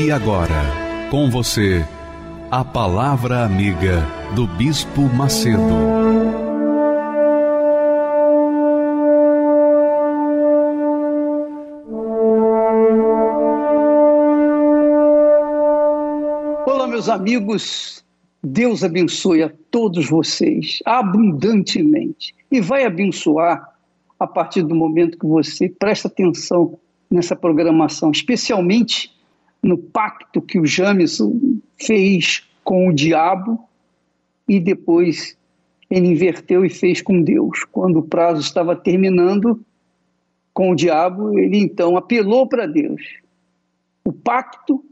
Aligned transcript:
E 0.00 0.12
agora, 0.12 0.62
com 1.10 1.28
você, 1.28 1.84
a 2.52 2.64
Palavra 2.64 3.44
Amiga 3.44 4.06
do 4.32 4.46
Bispo 4.46 5.00
Macedo. 5.00 5.58
Olá, 16.64 16.86
meus 16.86 17.08
amigos. 17.08 18.04
Deus 18.40 18.84
abençoe 18.84 19.42
a 19.42 19.50
todos 19.68 20.08
vocês 20.08 20.78
abundantemente 20.84 22.36
e 22.52 22.60
vai 22.60 22.84
abençoar 22.84 23.68
a 24.16 24.28
partir 24.28 24.62
do 24.62 24.76
momento 24.76 25.18
que 25.18 25.26
você 25.26 25.68
presta 25.68 26.06
atenção 26.06 26.78
nessa 27.10 27.34
programação, 27.34 28.12
especialmente 28.12 29.17
no 29.68 29.76
pacto 29.76 30.40
que 30.40 30.58
o 30.58 30.64
Jameson 30.64 31.38
fez 31.76 32.42
com 32.64 32.88
o 32.88 32.92
diabo 32.92 33.62
e 34.48 34.58
depois 34.58 35.36
ele 35.90 36.08
inverteu 36.08 36.64
e 36.64 36.70
fez 36.70 37.02
com 37.02 37.20
Deus. 37.20 37.64
Quando 37.70 37.98
o 37.98 38.02
prazo 38.02 38.40
estava 38.40 38.74
terminando 38.74 39.60
com 40.54 40.70
o 40.70 40.74
diabo, 40.74 41.38
ele 41.38 41.58
então 41.58 41.98
apelou 41.98 42.46
para 42.46 42.66
Deus. 42.66 43.02
O 44.02 44.10
pacto 44.12 44.82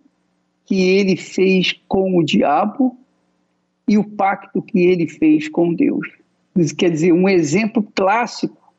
que 0.66 0.82
ele 0.90 1.16
fez 1.16 1.72
com 1.88 2.18
o 2.18 2.22
diabo 2.22 2.98
e 3.88 3.96
o 3.96 4.04
pacto 4.04 4.60
que 4.60 4.80
ele 4.80 5.08
fez 5.08 5.48
com 5.48 5.72
Deus. 5.72 6.06
Isso 6.54 6.76
quer 6.76 6.90
dizer, 6.90 7.12
um 7.12 7.26
exemplo 7.26 7.82
clássico 7.94 8.74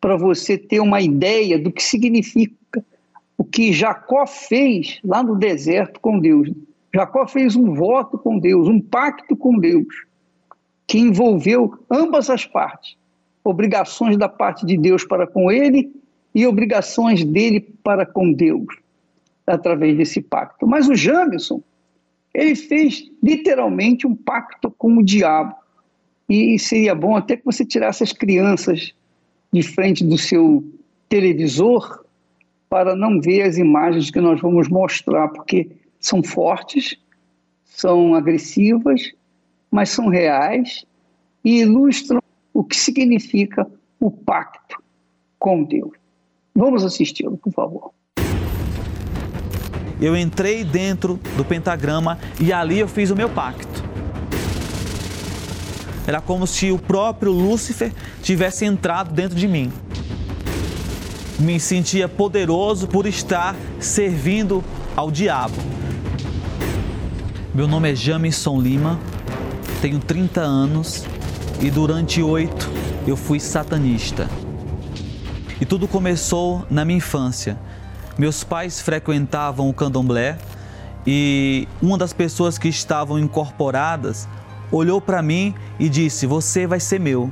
para 0.00 0.16
você 0.16 0.56
ter 0.56 0.80
uma 0.80 1.02
ideia 1.02 1.58
do 1.58 1.70
que 1.70 1.82
significa 1.82 2.54
o 3.44 3.46
que 3.46 3.74
Jacó 3.74 4.26
fez 4.26 4.98
lá 5.04 5.22
no 5.22 5.36
deserto 5.36 6.00
com 6.00 6.18
Deus. 6.18 6.50
Jacó 6.94 7.26
fez 7.26 7.54
um 7.54 7.74
voto 7.74 8.16
com 8.16 8.38
Deus, 8.38 8.66
um 8.66 8.80
pacto 8.80 9.36
com 9.36 9.58
Deus, 9.58 10.06
que 10.86 10.98
envolveu 10.98 11.78
ambas 11.90 12.30
as 12.30 12.46
partes. 12.46 12.96
Obrigações 13.44 14.16
da 14.16 14.30
parte 14.30 14.64
de 14.64 14.78
Deus 14.78 15.04
para 15.04 15.26
com 15.26 15.52
ele 15.52 15.92
e 16.34 16.46
obrigações 16.46 17.22
dele 17.22 17.60
para 17.60 18.06
com 18.06 18.32
Deus, 18.32 18.66
através 19.46 19.94
desse 19.94 20.22
pacto. 20.22 20.66
Mas 20.66 20.88
o 20.88 20.94
Jameson, 20.94 21.62
ele 22.32 22.54
fez 22.54 23.10
literalmente 23.22 24.06
um 24.06 24.16
pacto 24.16 24.70
com 24.70 24.96
o 24.96 25.04
diabo. 25.04 25.54
E 26.26 26.58
seria 26.58 26.94
bom 26.94 27.14
até 27.14 27.36
que 27.36 27.44
você 27.44 27.62
tirasse 27.62 28.02
as 28.02 28.12
crianças 28.12 28.94
de 29.52 29.62
frente 29.62 30.02
do 30.02 30.16
seu 30.16 30.64
televisor 31.10 32.03
para 32.74 32.96
não 32.96 33.20
ver 33.20 33.42
as 33.42 33.56
imagens 33.56 34.10
que 34.10 34.20
nós 34.20 34.40
vamos 34.40 34.68
mostrar, 34.68 35.28
porque 35.28 35.70
são 36.00 36.24
fortes, 36.24 36.96
são 37.64 38.16
agressivas, 38.16 39.12
mas 39.70 39.90
são 39.90 40.08
reais 40.08 40.84
e 41.44 41.60
ilustram 41.60 42.20
o 42.52 42.64
que 42.64 42.74
significa 42.74 43.64
o 44.00 44.10
pacto 44.10 44.82
com 45.38 45.62
Deus. 45.62 45.92
Vamos 46.52 46.82
assisti-lo, 46.82 47.36
por 47.36 47.52
favor. 47.52 47.92
Eu 50.00 50.16
entrei 50.16 50.64
dentro 50.64 51.20
do 51.36 51.44
pentagrama 51.44 52.18
e 52.40 52.52
ali 52.52 52.80
eu 52.80 52.88
fiz 52.88 53.08
o 53.08 53.14
meu 53.14 53.30
pacto. 53.30 53.84
Era 56.08 56.20
como 56.20 56.44
se 56.44 56.72
o 56.72 56.78
próprio 56.78 57.30
Lúcifer 57.30 57.92
tivesse 58.20 58.64
entrado 58.64 59.14
dentro 59.14 59.36
de 59.36 59.46
mim 59.46 59.70
me 61.38 61.58
sentia 61.58 62.08
poderoso 62.08 62.86
por 62.86 63.06
estar 63.06 63.56
servindo 63.80 64.62
ao 64.96 65.10
diabo. 65.10 65.54
Meu 67.54 67.66
nome 67.66 67.92
é 67.92 67.94
Jamison 67.94 68.60
Lima, 68.60 68.98
tenho 69.80 69.98
30 69.98 70.40
anos 70.40 71.04
e 71.60 71.70
durante 71.70 72.22
oito 72.22 72.70
eu 73.06 73.16
fui 73.16 73.38
satanista. 73.38 74.28
E 75.60 75.64
tudo 75.64 75.86
começou 75.86 76.66
na 76.70 76.84
minha 76.84 76.98
infância. 76.98 77.58
Meus 78.18 78.44
pais 78.44 78.80
frequentavam 78.80 79.68
o 79.68 79.74
candomblé 79.74 80.38
e 81.06 81.68
uma 81.82 81.98
das 81.98 82.12
pessoas 82.12 82.58
que 82.58 82.68
estavam 82.68 83.18
incorporadas 83.18 84.28
olhou 84.70 85.00
para 85.00 85.22
mim 85.22 85.54
e 85.78 85.88
disse: 85.88 86.26
Você 86.26 86.66
vai 86.66 86.80
ser 86.80 86.98
meu 86.98 87.30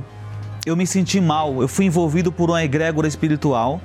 eu 0.65 0.75
me 0.77 0.87
senti 0.87 1.19
mal, 1.19 1.61
eu 1.61 1.67
fui 1.67 1.85
envolvido 1.85 2.31
por 2.31 2.49
uma 2.49 2.63
egrégora 2.63 3.07
espiritual 3.07 3.81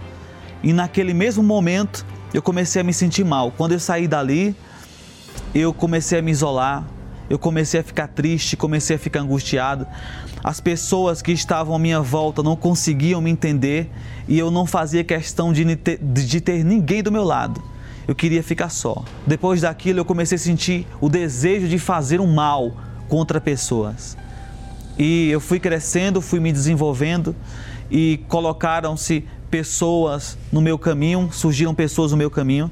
e 0.62 0.72
naquele 0.72 1.12
mesmo 1.12 1.42
momento 1.42 2.06
eu 2.32 2.40
comecei 2.40 2.80
a 2.80 2.84
me 2.84 2.92
sentir 2.92 3.24
mal. 3.24 3.50
Quando 3.50 3.72
eu 3.72 3.80
saí 3.80 4.06
dali, 4.06 4.54
eu 5.54 5.72
comecei 5.72 6.20
a 6.20 6.22
me 6.22 6.30
isolar, 6.30 6.84
eu 7.28 7.38
comecei 7.38 7.80
a 7.80 7.82
ficar 7.82 8.06
triste, 8.06 8.56
comecei 8.56 8.94
a 8.94 8.98
ficar 8.98 9.20
angustiado. 9.20 9.86
As 10.42 10.60
pessoas 10.60 11.20
que 11.20 11.32
estavam 11.32 11.74
à 11.74 11.78
minha 11.78 12.00
volta 12.00 12.42
não 12.44 12.54
conseguiam 12.54 13.20
me 13.20 13.30
entender 13.30 13.90
e 14.28 14.38
eu 14.38 14.50
não 14.50 14.64
fazia 14.64 15.02
questão 15.02 15.52
de 15.52 15.74
ter, 15.74 15.98
de 15.98 16.40
ter 16.40 16.64
ninguém 16.64 17.02
do 17.02 17.10
meu 17.10 17.24
lado. 17.24 17.60
Eu 18.06 18.14
queria 18.14 18.42
ficar 18.42 18.68
só. 18.68 19.04
Depois 19.26 19.62
daquilo, 19.62 19.98
eu 19.98 20.04
comecei 20.04 20.36
a 20.36 20.38
sentir 20.38 20.86
o 21.00 21.08
desejo 21.08 21.66
de 21.66 21.78
fazer 21.78 22.20
um 22.20 22.32
mal 22.32 22.72
contra 23.08 23.40
pessoas. 23.40 24.16
E 24.98 25.30
eu 25.30 25.40
fui 25.40 25.60
crescendo, 25.60 26.20
fui 26.20 26.40
me 26.40 26.52
desenvolvendo 26.52 27.34
e 27.90 28.20
colocaram-se 28.28 29.24
pessoas 29.48 30.36
no 30.52 30.60
meu 30.60 30.78
caminho, 30.78 31.30
surgiram 31.32 31.74
pessoas 31.74 32.10
no 32.10 32.18
meu 32.18 32.30
caminho 32.30 32.70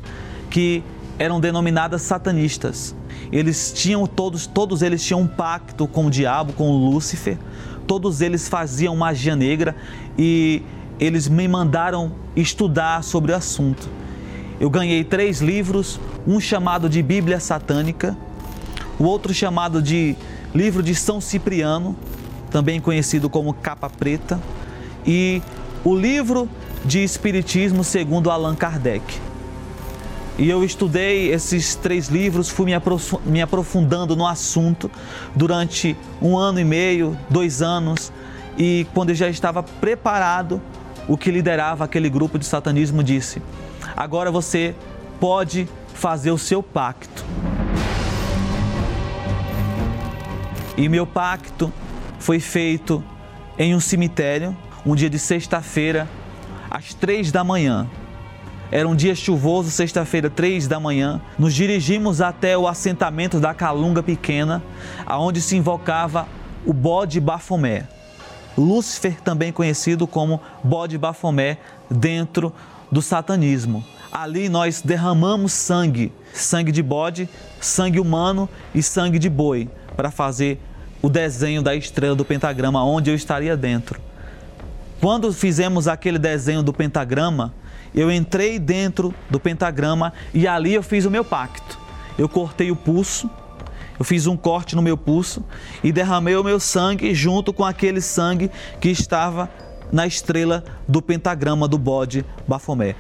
que 0.51 0.83
eram 1.19 1.41
denominadas 1.41 2.03
satanistas. 2.03 2.95
Eles 3.31 3.73
tinham 3.73 4.07
todos, 4.07 4.47
todos 4.47 4.83
eles 4.83 5.05
tinham 5.05 5.23
um 5.23 5.27
pacto 5.27 5.87
com 5.87 6.07
o 6.07 6.11
diabo, 6.11 6.53
com 6.53 6.69
o 6.69 6.91
Lúcifer. 6.91 7.39
Todos 7.87 8.21
eles 8.21 8.49
faziam 8.49 8.97
magia 8.97 9.37
negra 9.37 9.77
e 10.19 10.63
eles 10.99 11.29
me 11.29 11.47
mandaram 11.47 12.13
estudar 12.35 13.03
sobre 13.05 13.33
o 13.33 13.37
assunto. 13.37 13.89
Eu 14.59 14.71
ganhei 14.71 15.05
três 15.05 15.41
livros, 15.41 16.01
um 16.27 16.41
chamado 16.41 16.89
de 16.89 17.03
Bíblia 17.03 17.39
Satânica, 17.39 18.17
o 18.99 19.05
outro 19.05 19.33
chamado 19.33 19.83
de 19.83 20.17
Livro 20.55 20.83
de 20.83 20.95
São 20.95 21.21
Cipriano, 21.21 21.95
também 22.57 22.81
conhecido 22.81 23.29
como 23.29 23.53
Capa 23.53 23.91
Preta, 23.91 24.41
e 25.07 25.43
o 25.85 25.95
livro 25.95 26.49
de 26.87 27.05
Espiritismo 27.05 27.85
segundo 27.85 28.31
Allan 28.31 28.55
Kardec. 28.55 29.05
E 30.39 30.49
eu 30.49 30.65
estudei 30.65 31.31
esses 31.31 31.75
três 31.75 32.09
livros, 32.09 32.49
fui 32.49 32.73
me 33.27 33.43
aprofundando 33.43 34.17
no 34.17 34.27
assunto 34.27 34.91
durante 35.35 35.95
um 36.23 36.35
ano 36.35 36.59
e 36.59 36.65
meio, 36.65 37.15
dois 37.29 37.61
anos, 37.61 38.11
e 38.57 38.87
quando 38.95 39.11
eu 39.11 39.15
já 39.15 39.29
estava 39.29 39.63
preparado, 39.63 40.59
o 41.07 41.15
que 41.15 41.31
liderava 41.31 41.85
aquele 41.85 42.09
grupo 42.09 42.39
de 42.39 42.47
satanismo 42.47 43.05
disse: 43.05 43.43
agora 43.95 44.31
você 44.31 44.75
pode 45.21 45.69
fazer 45.93 46.31
o 46.31 46.39
seu 46.39 46.63
pacto. 46.63 47.23
E 50.75 50.89
meu 50.89 51.07
pacto 51.07 51.71
foi 52.27 52.41
feito 52.41 53.05
em 53.57 53.73
um 53.73 53.79
cemitério, 53.79 54.57
um 54.85 54.97
dia 54.97 55.09
de 55.09 55.17
sexta-feira, 55.17 56.09
às 56.69 56.93
três 56.93 57.31
da 57.31 57.45
manhã. 57.45 57.87
Era 58.69 58.89
um 58.89 58.97
dia 58.97 59.15
chuvoso, 59.15 59.71
sexta-feira, 59.71 60.29
três 60.29 60.67
da 60.67 60.81
manhã. 60.81 61.21
Nos 61.39 61.55
dirigimos 61.55 62.21
até 62.21 62.59
o 62.59 62.67
assentamento 62.67 63.39
da 63.39 63.55
Calunga 63.55 64.03
Pequena, 64.03 64.61
aonde 65.07 65.41
se 65.41 65.57
invocava 65.57 66.27
o 66.67 66.73
bode 66.73 67.21
Bafomé. 67.21 67.87
Lúcifer, 68.59 69.21
também 69.21 69.53
conhecido 69.53 70.05
como 70.05 70.41
bode 70.65 70.99
Bafomé, 70.99 71.59
dentro 71.89 72.53
do 72.91 73.01
satanismo. 73.01 73.85
Ali 74.11 74.49
nós 74.49 74.83
derramamos 74.83 75.53
sangue, 75.53 76.13
sangue 76.33 76.73
de 76.73 76.83
bode, 76.83 77.29
sangue 77.61 78.01
humano 78.01 78.49
e 78.75 78.83
sangue 78.83 79.21
de 79.21 79.31
boi, 79.31 79.71
para 79.97 80.11
fazer 80.11 80.61
o 81.07 81.09
desenho 81.09 81.63
da 81.63 81.73
estrela 81.73 82.17
do 82.17 82.25
pentagrama, 82.25 82.85
onde 82.85 83.11
eu 83.11 83.15
estaria 83.15 83.57
dentro. 83.57 84.01
Quando 85.01 85.33
fizemos 85.33 85.87
aquele 85.87 86.19
desenho 86.19 86.65
do 86.65 86.73
pentagrama 86.73 87.55
eu 87.95 88.11
entrei 88.11 88.59
dentro 88.59 89.15
do 89.31 89.39
pentagrama 89.39 90.13
e 90.35 90.49
ali 90.49 90.75
eu 90.75 90.83
fiz 90.83 91.05
o 91.05 91.11
meu 91.11 91.25
pacto. 91.25 91.79
Eu 92.19 92.29
cortei 92.29 92.73
o 92.73 92.77
pulso, 92.77 93.31
eu 93.97 94.05
fiz 94.05 94.27
um 94.27 94.37
corte 94.37 94.75
no 94.75 94.83
meu 94.83 94.97
pulso 94.97 95.45
e 95.85 95.93
derramei 95.93 96.35
o 96.35 96.43
meu 96.43 96.59
sangue 96.59 97.15
junto 97.15 97.53
com 97.53 97.65
aquele 97.65 98.01
sangue 98.01 98.51
que 98.81 98.89
estava 98.89 99.49
na 99.93 100.09
estrela 100.09 100.65
do 100.89 101.01
pentagrama 101.01 101.69
do 101.69 101.79
bode 101.79 102.25
Bafomé. 102.49 102.97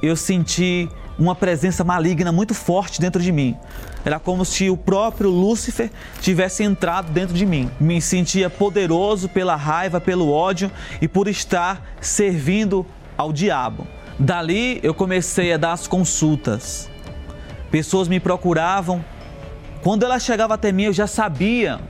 Eu 0.00 0.14
senti 0.14 0.88
uma 1.18 1.34
presença 1.34 1.82
maligna 1.82 2.30
muito 2.30 2.54
forte 2.54 3.00
dentro 3.00 3.20
de 3.20 3.32
mim. 3.32 3.56
Era 4.04 4.20
como 4.20 4.44
se 4.44 4.70
o 4.70 4.76
próprio 4.76 5.28
Lúcifer 5.28 5.90
tivesse 6.20 6.62
entrado 6.62 7.10
dentro 7.10 7.34
de 7.34 7.44
mim. 7.44 7.70
Me 7.80 8.00
sentia 8.00 8.48
poderoso 8.48 9.28
pela 9.28 9.56
raiva, 9.56 10.00
pelo 10.00 10.30
ódio 10.30 10.70
e 11.02 11.08
por 11.08 11.26
estar 11.26 11.82
servindo 12.00 12.86
ao 13.16 13.32
diabo. 13.32 13.86
Dali 14.18 14.78
eu 14.82 14.94
comecei 14.94 15.52
a 15.52 15.56
dar 15.56 15.72
as 15.72 15.88
consultas. 15.88 16.88
Pessoas 17.70 18.08
me 18.08 18.20
procuravam. 18.20 19.04
Quando 19.82 20.04
ela 20.04 20.18
chegava 20.18 20.54
até 20.54 20.72
mim, 20.72 20.84
eu 20.84 20.92
já 20.92 21.06
sabia 21.06 21.80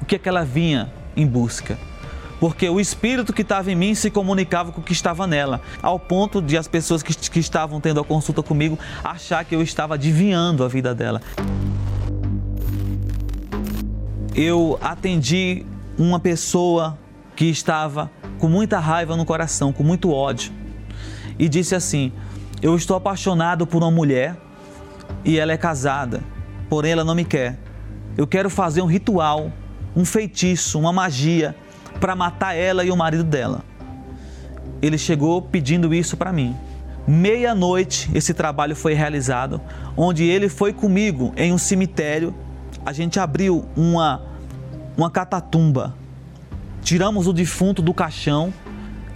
o 0.00 0.04
que, 0.04 0.16
é 0.16 0.18
que 0.18 0.28
ela 0.28 0.44
vinha 0.44 0.92
em 1.16 1.26
busca 1.26 1.78
porque 2.40 2.68
o 2.68 2.78
espírito 2.78 3.32
que 3.32 3.42
estava 3.42 3.70
em 3.70 3.74
mim 3.74 3.94
se 3.94 4.10
comunicava 4.10 4.72
com 4.72 4.80
o 4.80 4.84
que 4.84 4.92
estava 4.92 5.26
nela, 5.26 5.60
ao 5.82 5.98
ponto 5.98 6.42
de 6.42 6.56
as 6.56 6.68
pessoas 6.68 7.02
que, 7.02 7.14
que 7.14 7.38
estavam 7.38 7.80
tendo 7.80 8.00
a 8.00 8.04
consulta 8.04 8.42
comigo 8.42 8.78
achar 9.02 9.44
que 9.44 9.54
eu 9.54 9.62
estava 9.62 9.94
adivinhando 9.94 10.64
a 10.64 10.68
vida 10.68 10.94
dela. 10.94 11.20
Eu 14.34 14.78
atendi 14.82 15.64
uma 15.98 16.20
pessoa 16.20 16.98
que 17.34 17.46
estava 17.46 18.10
com 18.38 18.48
muita 18.48 18.78
raiva 18.78 19.16
no 19.16 19.24
coração, 19.24 19.72
com 19.72 19.82
muito 19.82 20.12
ódio, 20.12 20.52
e 21.38 21.48
disse 21.48 21.74
assim: 21.74 22.12
Eu 22.60 22.76
estou 22.76 22.96
apaixonado 22.96 23.66
por 23.66 23.82
uma 23.82 23.90
mulher 23.90 24.36
e 25.24 25.38
ela 25.38 25.52
é 25.52 25.56
casada, 25.56 26.22
porém 26.68 26.92
ela 26.92 27.04
não 27.04 27.14
me 27.14 27.24
quer. 27.24 27.58
Eu 28.16 28.26
quero 28.26 28.50
fazer 28.50 28.82
um 28.82 28.86
ritual, 28.86 29.50
um 29.94 30.04
feitiço, 30.04 30.78
uma 30.78 30.92
magia 30.92 31.54
para 32.06 32.14
matar 32.14 32.54
ela 32.54 32.84
e 32.84 32.90
o 32.92 32.96
marido 32.96 33.24
dela. 33.24 33.64
Ele 34.80 34.96
chegou 34.96 35.42
pedindo 35.42 35.92
isso 35.92 36.16
para 36.16 36.32
mim. 36.32 36.54
Meia-noite 37.04 38.08
esse 38.14 38.32
trabalho 38.32 38.76
foi 38.76 38.94
realizado, 38.94 39.60
onde 39.96 40.22
ele 40.22 40.48
foi 40.48 40.72
comigo 40.72 41.32
em 41.36 41.52
um 41.52 41.58
cemitério. 41.58 42.32
A 42.84 42.92
gente 42.92 43.18
abriu 43.18 43.64
uma, 43.76 44.22
uma 44.96 45.10
catatumba, 45.10 45.96
tiramos 46.80 47.26
o 47.26 47.32
defunto 47.32 47.82
do 47.82 47.92
caixão 47.92 48.54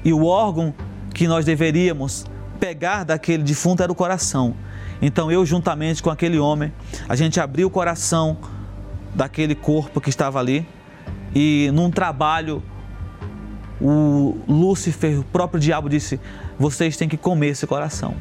e 0.04 0.12
o 0.12 0.24
órgão 0.24 0.74
que 1.14 1.28
nós 1.28 1.44
deveríamos 1.44 2.26
pegar 2.58 3.04
daquele 3.04 3.44
defunto 3.44 3.84
era 3.84 3.92
o 3.92 3.94
coração. 3.94 4.52
Então 5.00 5.30
eu, 5.30 5.46
juntamente 5.46 6.02
com 6.02 6.10
aquele 6.10 6.40
homem, 6.40 6.72
a 7.08 7.14
gente 7.14 7.38
abriu 7.38 7.68
o 7.68 7.70
coração 7.70 8.36
daquele 9.14 9.54
corpo 9.54 10.00
que 10.00 10.08
estava 10.08 10.40
ali 10.40 10.66
e 11.34 11.70
num 11.72 11.88
trabalho 11.90 12.60
o 13.80 14.36
Lúcifer, 14.46 15.20
o 15.20 15.24
próprio 15.24 15.60
diabo 15.60 15.88
disse: 15.88 16.20
vocês 16.58 16.96
têm 16.96 17.08
que 17.08 17.16
comer 17.16 17.48
esse 17.48 17.66
coração. 17.66 18.14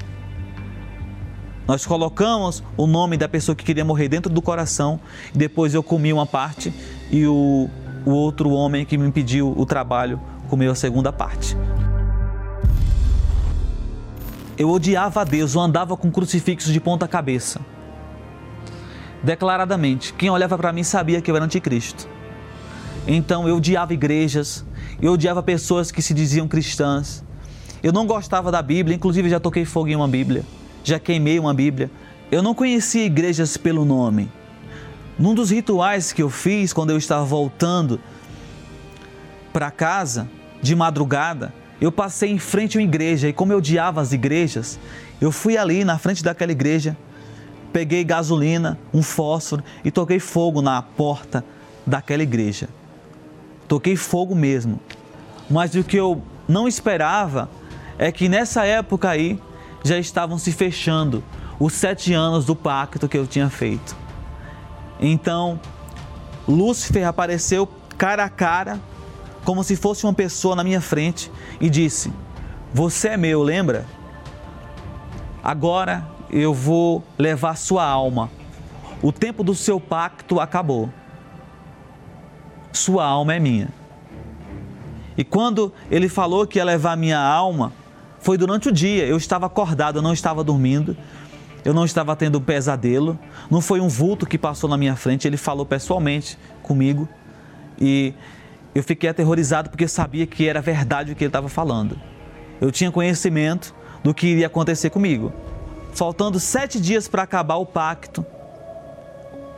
Nós 1.67 1.85
colocamos 1.85 2.63
o 2.75 2.87
nome 2.87 3.15
da 3.15 3.29
pessoa 3.29 3.55
que 3.55 3.63
queria 3.63 3.85
morrer 3.85 4.07
dentro 4.07 4.33
do 4.33 4.41
coração, 4.41 4.99
e 5.33 5.37
depois 5.37 5.73
eu 5.73 5.83
comi 5.83 6.11
uma 6.11 6.25
parte 6.25 6.73
e 7.11 7.27
o, 7.27 7.69
o 8.05 8.11
outro 8.11 8.49
homem 8.49 8.85
que 8.85 8.97
me 8.97 9.07
impediu 9.07 9.53
o 9.55 9.65
trabalho 9.65 10.19
comeu 10.49 10.71
a 10.71 10.75
segunda 10.75 11.13
parte. 11.13 11.55
Eu 14.57 14.69
odiava 14.71 15.21
a 15.21 15.23
Deus, 15.23 15.53
eu 15.53 15.61
andava 15.61 15.95
com 15.95 16.11
crucifixo 16.11 16.73
de 16.73 16.79
ponta 16.79 17.07
cabeça. 17.07 17.61
Declaradamente, 19.23 20.11
quem 20.13 20.29
olhava 20.29 20.57
para 20.57 20.73
mim 20.73 20.83
sabia 20.83 21.21
que 21.21 21.29
eu 21.29 21.35
era 21.35 21.45
anticristo. 21.45 22.07
Então 23.07 23.47
eu 23.47 23.57
odiava 23.57 23.93
igrejas, 23.93 24.65
eu 25.01 25.13
odiava 25.13 25.41
pessoas 25.41 25.91
que 25.91 26.01
se 26.01 26.13
diziam 26.13 26.47
cristãs. 26.47 27.23
Eu 27.81 27.93
não 27.93 28.05
gostava 28.05 28.51
da 28.51 28.61
Bíblia, 28.61 28.95
inclusive 28.95 29.29
já 29.29 29.39
toquei 29.39 29.63
fogo 29.63 29.87
em 29.87 29.95
uma 29.95 30.07
Bíblia, 30.07 30.43
já 30.83 30.99
queimei 30.99 31.39
uma 31.39 31.53
Bíblia. 31.53 31.89
Eu 32.29 32.43
não 32.43 32.53
conhecia 32.53 33.05
igrejas 33.05 33.55
pelo 33.55 33.85
nome. 33.85 34.29
Num 35.17 35.33
dos 35.33 35.51
rituais 35.51 36.11
que 36.11 36.21
eu 36.21 36.29
fiz 36.29 36.73
quando 36.73 36.89
eu 36.89 36.97
estava 36.97 37.23
voltando 37.23 37.99
para 39.53 39.71
casa 39.71 40.29
de 40.61 40.75
madrugada, 40.75 41.53
eu 41.79 41.91
passei 41.91 42.29
em 42.31 42.37
frente 42.37 42.77
a 42.77 42.81
uma 42.81 42.87
igreja 42.87 43.29
e 43.29 43.33
como 43.33 43.53
eu 43.53 43.57
odiava 43.57 44.01
as 44.01 44.11
igrejas, 44.11 44.77
eu 45.21 45.31
fui 45.31 45.57
ali 45.57 45.85
na 45.85 45.97
frente 45.97 46.21
daquela 46.21 46.51
igreja, 46.51 46.95
peguei 47.71 48.03
gasolina, 48.03 48.77
um 48.93 49.01
fósforo 49.01 49.63
e 49.83 49.89
toquei 49.89 50.19
fogo 50.19 50.61
na 50.61 50.81
porta 50.81 51.43
daquela 51.87 52.23
igreja 52.23 52.67
toquei 53.69 53.95
fogo 53.95 54.35
mesmo. 54.35 54.79
Mas 55.49 55.75
o 55.75 55.83
que 55.83 55.95
eu 55.95 56.21
não 56.47 56.67
esperava 56.67 57.49
é 57.97 58.11
que 58.11 58.27
nessa 58.27 58.65
época 58.65 59.09
aí 59.09 59.39
já 59.83 59.97
estavam 59.97 60.37
se 60.37 60.51
fechando 60.51 61.23
os 61.59 61.73
sete 61.73 62.13
anos 62.13 62.45
do 62.45 62.55
pacto 62.55 63.07
que 63.07 63.17
eu 63.17 63.27
tinha 63.27 63.49
feito. 63.49 63.95
Então, 64.99 65.59
Lúcifer 66.47 67.07
apareceu 67.07 67.69
cara 67.97 68.25
a 68.25 68.29
cara, 68.29 68.79
como 69.45 69.63
se 69.63 69.75
fosse 69.75 70.05
uma 70.05 70.13
pessoa 70.13 70.55
na 70.55 70.63
minha 70.63 70.81
frente, 70.81 71.31
e 71.61 71.69
disse: 71.69 72.11
Você 72.73 73.09
é 73.09 73.17
meu, 73.17 73.43
lembra? 73.43 73.85
Agora 75.43 76.05
eu 76.31 76.53
vou 76.53 77.03
levar 77.17 77.55
sua 77.55 77.85
alma. 77.85 78.29
O 79.01 79.11
tempo 79.11 79.43
do 79.43 79.55
seu 79.55 79.79
pacto 79.79 80.39
acabou 80.39 80.89
sua 82.71 83.05
alma 83.05 83.33
é 83.33 83.39
minha. 83.39 83.69
E 85.17 85.23
quando 85.23 85.73
ele 85.91 86.07
falou 86.07 86.47
que 86.47 86.59
ia 86.59 86.63
levar 86.63 86.95
minha 86.95 87.19
alma, 87.19 87.73
foi 88.21 88.37
durante 88.37 88.69
o 88.69 88.71
dia. 88.71 89.05
Eu 89.05 89.17
estava 89.17 89.45
acordado, 89.45 89.97
eu 89.97 90.01
não 90.01 90.13
estava 90.13 90.43
dormindo, 90.43 90.95
eu 91.65 91.73
não 91.73 91.83
estava 91.83 92.15
tendo 92.15 92.37
um 92.37 92.41
pesadelo, 92.41 93.19
não 93.51 93.59
foi 93.59 93.81
um 93.81 93.89
vulto 93.89 94.25
que 94.25 94.37
passou 94.37 94.69
na 94.69 94.77
minha 94.77 94.95
frente, 94.95 95.27
ele 95.27 95.35
falou 95.35 95.65
pessoalmente 95.65 96.37
comigo 96.63 97.07
e 97.79 98.13
eu 98.73 98.81
fiquei 98.81 99.09
aterrorizado 99.09 99.69
porque 99.69 99.87
sabia 99.87 100.25
que 100.25 100.47
era 100.47 100.61
verdade 100.61 101.11
o 101.11 101.15
que 101.15 101.23
ele 101.25 101.29
estava 101.29 101.49
falando. 101.49 101.99
Eu 102.61 102.71
tinha 102.71 102.91
conhecimento 102.91 103.75
do 104.03 104.13
que 104.13 104.27
iria 104.27 104.47
acontecer 104.47 104.89
comigo. 104.89 105.33
Faltando 105.93 106.39
sete 106.39 106.79
dias 106.79 107.07
para 107.07 107.23
acabar 107.23 107.55
o 107.55 107.65
pacto, 107.65 108.25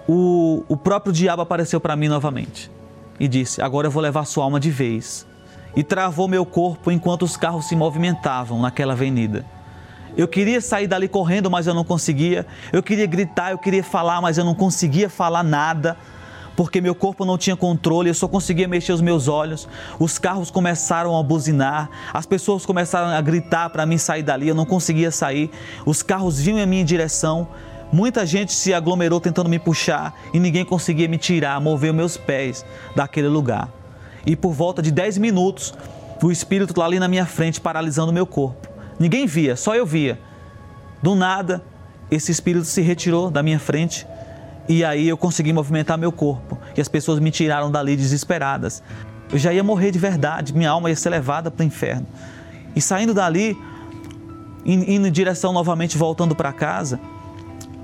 o, 0.08 0.64
o 0.68 0.78
próprio 0.78 1.14
diabo 1.14 1.42
apareceu 1.42 1.80
para 1.80 1.96
mim 1.96 2.08
novamente 2.08 2.72
e 3.22 3.28
disse: 3.28 3.62
Agora 3.62 3.86
eu 3.86 3.92
vou 3.92 4.02
levar 4.02 4.26
sua 4.26 4.44
alma 4.44 4.60
de 4.60 4.72
vez. 4.72 5.28
E 5.76 5.84
travou 5.84 6.28
meu 6.28 6.44
corpo 6.44 6.92
enquanto 6.92 7.22
os 7.22 7.38
carros 7.38 7.68
se 7.68 7.76
movimentavam 7.76 8.60
naquela 8.60 8.94
avenida. 8.94 9.46
Eu 10.18 10.28
queria 10.28 10.60
sair 10.60 10.88
dali 10.88 11.08
correndo, 11.08 11.50
mas 11.50 11.68
eu 11.68 11.74
não 11.76 11.84
conseguia. 11.84 12.48
Eu 12.74 12.82
queria 12.82 13.06
gritar, 13.06 13.52
eu 13.52 13.60
queria 13.60 13.84
falar, 13.84 14.20
mas 14.22 14.40
eu 14.40 14.44
não 14.44 14.56
conseguia 14.56 15.08
falar 15.08 15.44
nada, 15.44 15.96
porque 16.56 16.82
meu 16.82 16.96
corpo 16.96 17.24
não 17.24 17.38
tinha 17.38 17.56
controle, 17.56 18.10
eu 18.10 18.14
só 18.16 18.28
conseguia 18.28 18.68
mexer 18.68 18.92
os 18.92 19.02
meus 19.02 19.28
olhos. 19.28 19.70
Os 20.00 20.18
carros 20.18 20.50
começaram 20.50 21.16
a 21.16 21.22
buzinar, 21.22 21.92
as 22.12 22.26
pessoas 22.26 22.66
começaram 22.66 23.10
a 23.10 23.22
gritar 23.22 23.70
para 23.70 23.86
mim 23.86 24.00
sair 24.00 24.24
dali, 24.24 24.48
eu 24.48 24.56
não 24.56 24.66
conseguia 24.66 25.12
sair. 25.12 25.52
Os 25.86 26.02
carros 26.02 26.40
vinham 26.40 26.60
em 26.60 26.66
minha 26.66 26.84
direção. 26.84 27.48
Muita 27.92 28.26
gente 28.26 28.54
se 28.54 28.74
aglomerou 28.74 29.20
tentando 29.20 29.50
me 29.50 29.60
puxar 29.60 30.14
e 30.34 30.40
ninguém 30.40 30.64
conseguia 30.64 31.08
me 31.08 31.18
tirar, 31.18 31.60
mover 31.60 31.94
meus 31.94 32.16
pés 32.16 32.66
daquele 32.96 33.28
lugar. 33.28 33.70
E 34.26 34.36
por 34.36 34.54
volta 34.54 34.82
de 34.82 34.92
10 34.92 35.18
minutos, 35.18 35.74
o 36.22 36.32
espírito 36.32 36.78
lá 36.80 36.86
ali 36.86 37.00
na 37.00 37.08
minha 37.08 37.26
frente, 37.26 37.60
paralisando 37.60 38.14
meu 38.14 38.26
corpo. 38.26 38.68
Ninguém 39.00 39.26
via, 39.26 39.56
só 39.56 39.76
eu 39.76 39.86
via. 39.86 40.20
Do 41.02 41.16
nada, 41.16 41.64
esse 42.10 42.32
espírito 42.32 42.66
se 42.66 42.82
retirou 42.82 43.32
da 43.32 43.42
minha 43.42 43.60
frente 43.60 44.08
e 44.70 44.86
aí 44.86 45.08
eu 45.08 45.18
consegui 45.18 45.52
movimentar 45.52 45.98
meu 45.98 46.12
corpo. 46.12 46.58
E 46.78 46.82
as 46.82 46.88
pessoas 46.88 47.20
me 47.20 47.32
tiraram 47.32 47.72
dali 47.72 47.98
desesperadas. 47.98 48.82
Eu 49.32 49.38
já 49.38 49.52
ia 49.52 49.64
morrer 49.64 49.92
de 49.92 50.00
verdade, 50.00 50.54
minha 50.54 50.70
alma 50.70 50.90
ia 50.90 50.96
ser 50.96 51.10
levada 51.10 51.50
para 51.50 51.64
o 51.64 51.66
inferno. 51.66 52.06
E 52.76 52.82
saindo 52.82 53.14
dali, 53.14 53.58
indo 54.66 55.08
em 55.08 55.12
direção 55.12 55.52
novamente, 55.52 55.98
voltando 55.98 56.36
para 56.36 56.54
casa, 56.54 57.00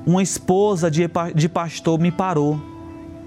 uma 0.08 0.24
esposa 0.24 0.90
de, 0.90 1.02
de 1.36 1.50
pastor 1.50 2.00
me 2.00 2.12
parou 2.12 2.58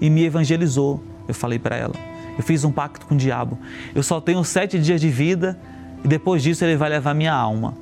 e 0.01 0.09
me 0.09 0.23
evangelizou. 0.23 1.01
Eu 1.27 1.33
falei 1.35 1.59
para 1.59 1.75
ela: 1.75 1.93
eu 2.35 2.43
fiz 2.43 2.63
um 2.63 2.71
pacto 2.71 3.05
com 3.05 3.13
o 3.13 3.17
diabo. 3.17 3.59
Eu 3.93 4.01
só 4.01 4.19
tenho 4.19 4.43
sete 4.43 4.79
dias 4.79 4.99
de 4.99 5.07
vida 5.07 5.59
e 6.03 6.07
depois 6.07 6.41
disso 6.41 6.65
ele 6.65 6.75
vai 6.75 6.89
levar 6.89 7.13
minha 7.13 7.33
alma. 7.33 7.75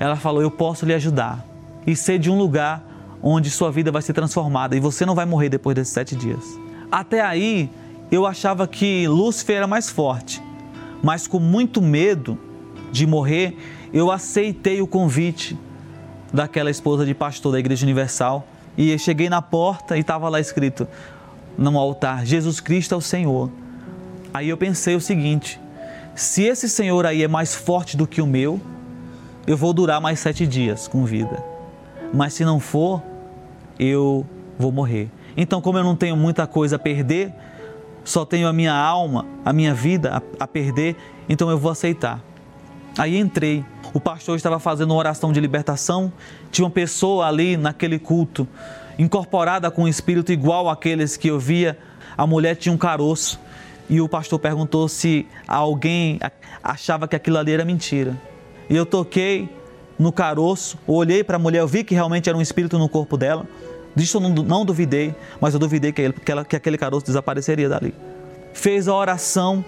Ela 0.00 0.16
falou: 0.16 0.40
eu 0.40 0.50
posso 0.50 0.86
lhe 0.86 0.94
ajudar 0.94 1.46
e 1.86 1.94
ser 1.94 2.18
de 2.18 2.30
um 2.30 2.38
lugar 2.38 2.82
onde 3.22 3.50
sua 3.50 3.70
vida 3.70 3.92
vai 3.92 4.00
ser 4.00 4.14
transformada 4.14 4.74
e 4.74 4.80
você 4.80 5.04
não 5.04 5.14
vai 5.14 5.26
morrer 5.26 5.50
depois 5.50 5.74
desses 5.74 5.92
sete 5.92 6.16
dias. 6.16 6.58
Até 6.90 7.20
aí 7.20 7.70
eu 8.10 8.26
achava 8.26 8.66
que 8.66 9.06
Lúcifer 9.08 9.56
era 9.56 9.66
mais 9.66 9.90
forte, 9.90 10.42
mas 11.02 11.26
com 11.26 11.38
muito 11.38 11.82
medo 11.82 12.38
de 12.90 13.06
morrer, 13.06 13.56
eu 13.92 14.10
aceitei 14.10 14.80
o 14.80 14.86
convite 14.86 15.56
daquela 16.32 16.70
esposa 16.70 17.04
de 17.04 17.14
pastor 17.14 17.52
da 17.52 17.58
Igreja 17.58 17.84
Universal 17.84 18.46
e 18.76 18.96
cheguei 18.98 19.28
na 19.28 19.42
porta 19.42 19.96
e 19.96 20.00
estava 20.00 20.28
lá 20.28 20.40
escrito 20.40 20.88
no 21.58 21.78
altar: 21.78 22.24
Jesus 22.24 22.60
Cristo 22.60 22.94
é 22.94 22.96
o 22.96 23.00
Senhor. 23.00 23.50
Aí 24.32 24.48
eu 24.48 24.56
pensei 24.56 24.94
o 24.96 25.00
seguinte: 25.00 25.60
se 26.14 26.42
esse 26.42 26.68
Senhor 26.68 27.06
aí 27.06 27.22
é 27.22 27.28
mais 27.28 27.54
forte 27.54 27.96
do 27.96 28.06
que 28.06 28.20
o 28.22 28.26
meu, 28.26 28.60
eu 29.46 29.56
vou 29.56 29.72
durar 29.72 30.00
mais 30.00 30.20
sete 30.20 30.46
dias 30.46 30.88
com 30.88 31.04
vida. 31.04 31.42
Mas 32.12 32.34
se 32.34 32.44
não 32.44 32.60
for, 32.60 33.02
eu 33.78 34.26
vou 34.58 34.70
morrer. 34.70 35.08
Então, 35.36 35.60
como 35.60 35.78
eu 35.78 35.84
não 35.84 35.96
tenho 35.96 36.16
muita 36.16 36.46
coisa 36.46 36.76
a 36.76 36.78
perder, 36.78 37.32
só 38.04 38.24
tenho 38.24 38.46
a 38.46 38.52
minha 38.52 38.74
alma, 38.74 39.26
a 39.44 39.52
minha 39.52 39.72
vida 39.72 40.16
a, 40.16 40.44
a 40.44 40.46
perder, 40.46 40.96
então 41.28 41.50
eu 41.50 41.58
vou 41.58 41.70
aceitar. 41.70 42.20
Aí 42.98 43.18
entrei. 43.18 43.64
O 43.94 44.00
pastor 44.00 44.36
estava 44.36 44.58
fazendo 44.58 44.90
uma 44.90 44.98
oração 44.98 45.32
de 45.32 45.40
libertação. 45.40 46.12
Tinha 46.50 46.64
uma 46.64 46.70
pessoa 46.70 47.26
ali 47.26 47.56
naquele 47.56 47.98
culto, 47.98 48.46
incorporada 48.98 49.70
com 49.70 49.84
um 49.84 49.88
espírito 49.88 50.32
igual 50.32 50.68
àqueles 50.68 51.16
que 51.16 51.28
eu 51.28 51.38
via. 51.38 51.78
A 52.16 52.26
mulher 52.26 52.56
tinha 52.56 52.72
um 52.72 52.78
caroço. 52.78 53.40
E 53.88 54.00
o 54.00 54.08
pastor 54.08 54.38
perguntou 54.38 54.88
se 54.88 55.26
alguém 55.46 56.18
achava 56.62 57.06
que 57.08 57.16
aquilo 57.16 57.38
ali 57.38 57.52
era 57.52 57.64
mentira. 57.64 58.16
E 58.70 58.76
eu 58.76 58.86
toquei 58.86 59.48
no 59.98 60.12
caroço, 60.12 60.78
olhei 60.86 61.22
para 61.22 61.36
a 61.36 61.38
mulher, 61.38 61.60
eu 61.60 61.68
vi 61.68 61.84
que 61.84 61.94
realmente 61.94 62.28
era 62.28 62.36
um 62.36 62.40
espírito 62.40 62.78
no 62.78 62.88
corpo 62.88 63.16
dela. 63.16 63.46
Disso 63.94 64.16
eu 64.16 64.20
não, 64.20 64.64
duvidei, 64.64 65.14
mas 65.40 65.52
eu 65.52 65.60
duvidei 65.60 65.92
que, 65.92 66.00
ele, 66.00 66.12
que, 66.14 66.32
ela, 66.32 66.44
que 66.44 66.56
aquele 66.56 66.78
caroço 66.78 67.04
desapareceria 67.04 67.68
dali. 67.68 67.94
Fez 68.54 68.88
a 68.88 68.94
oração, 68.94 69.64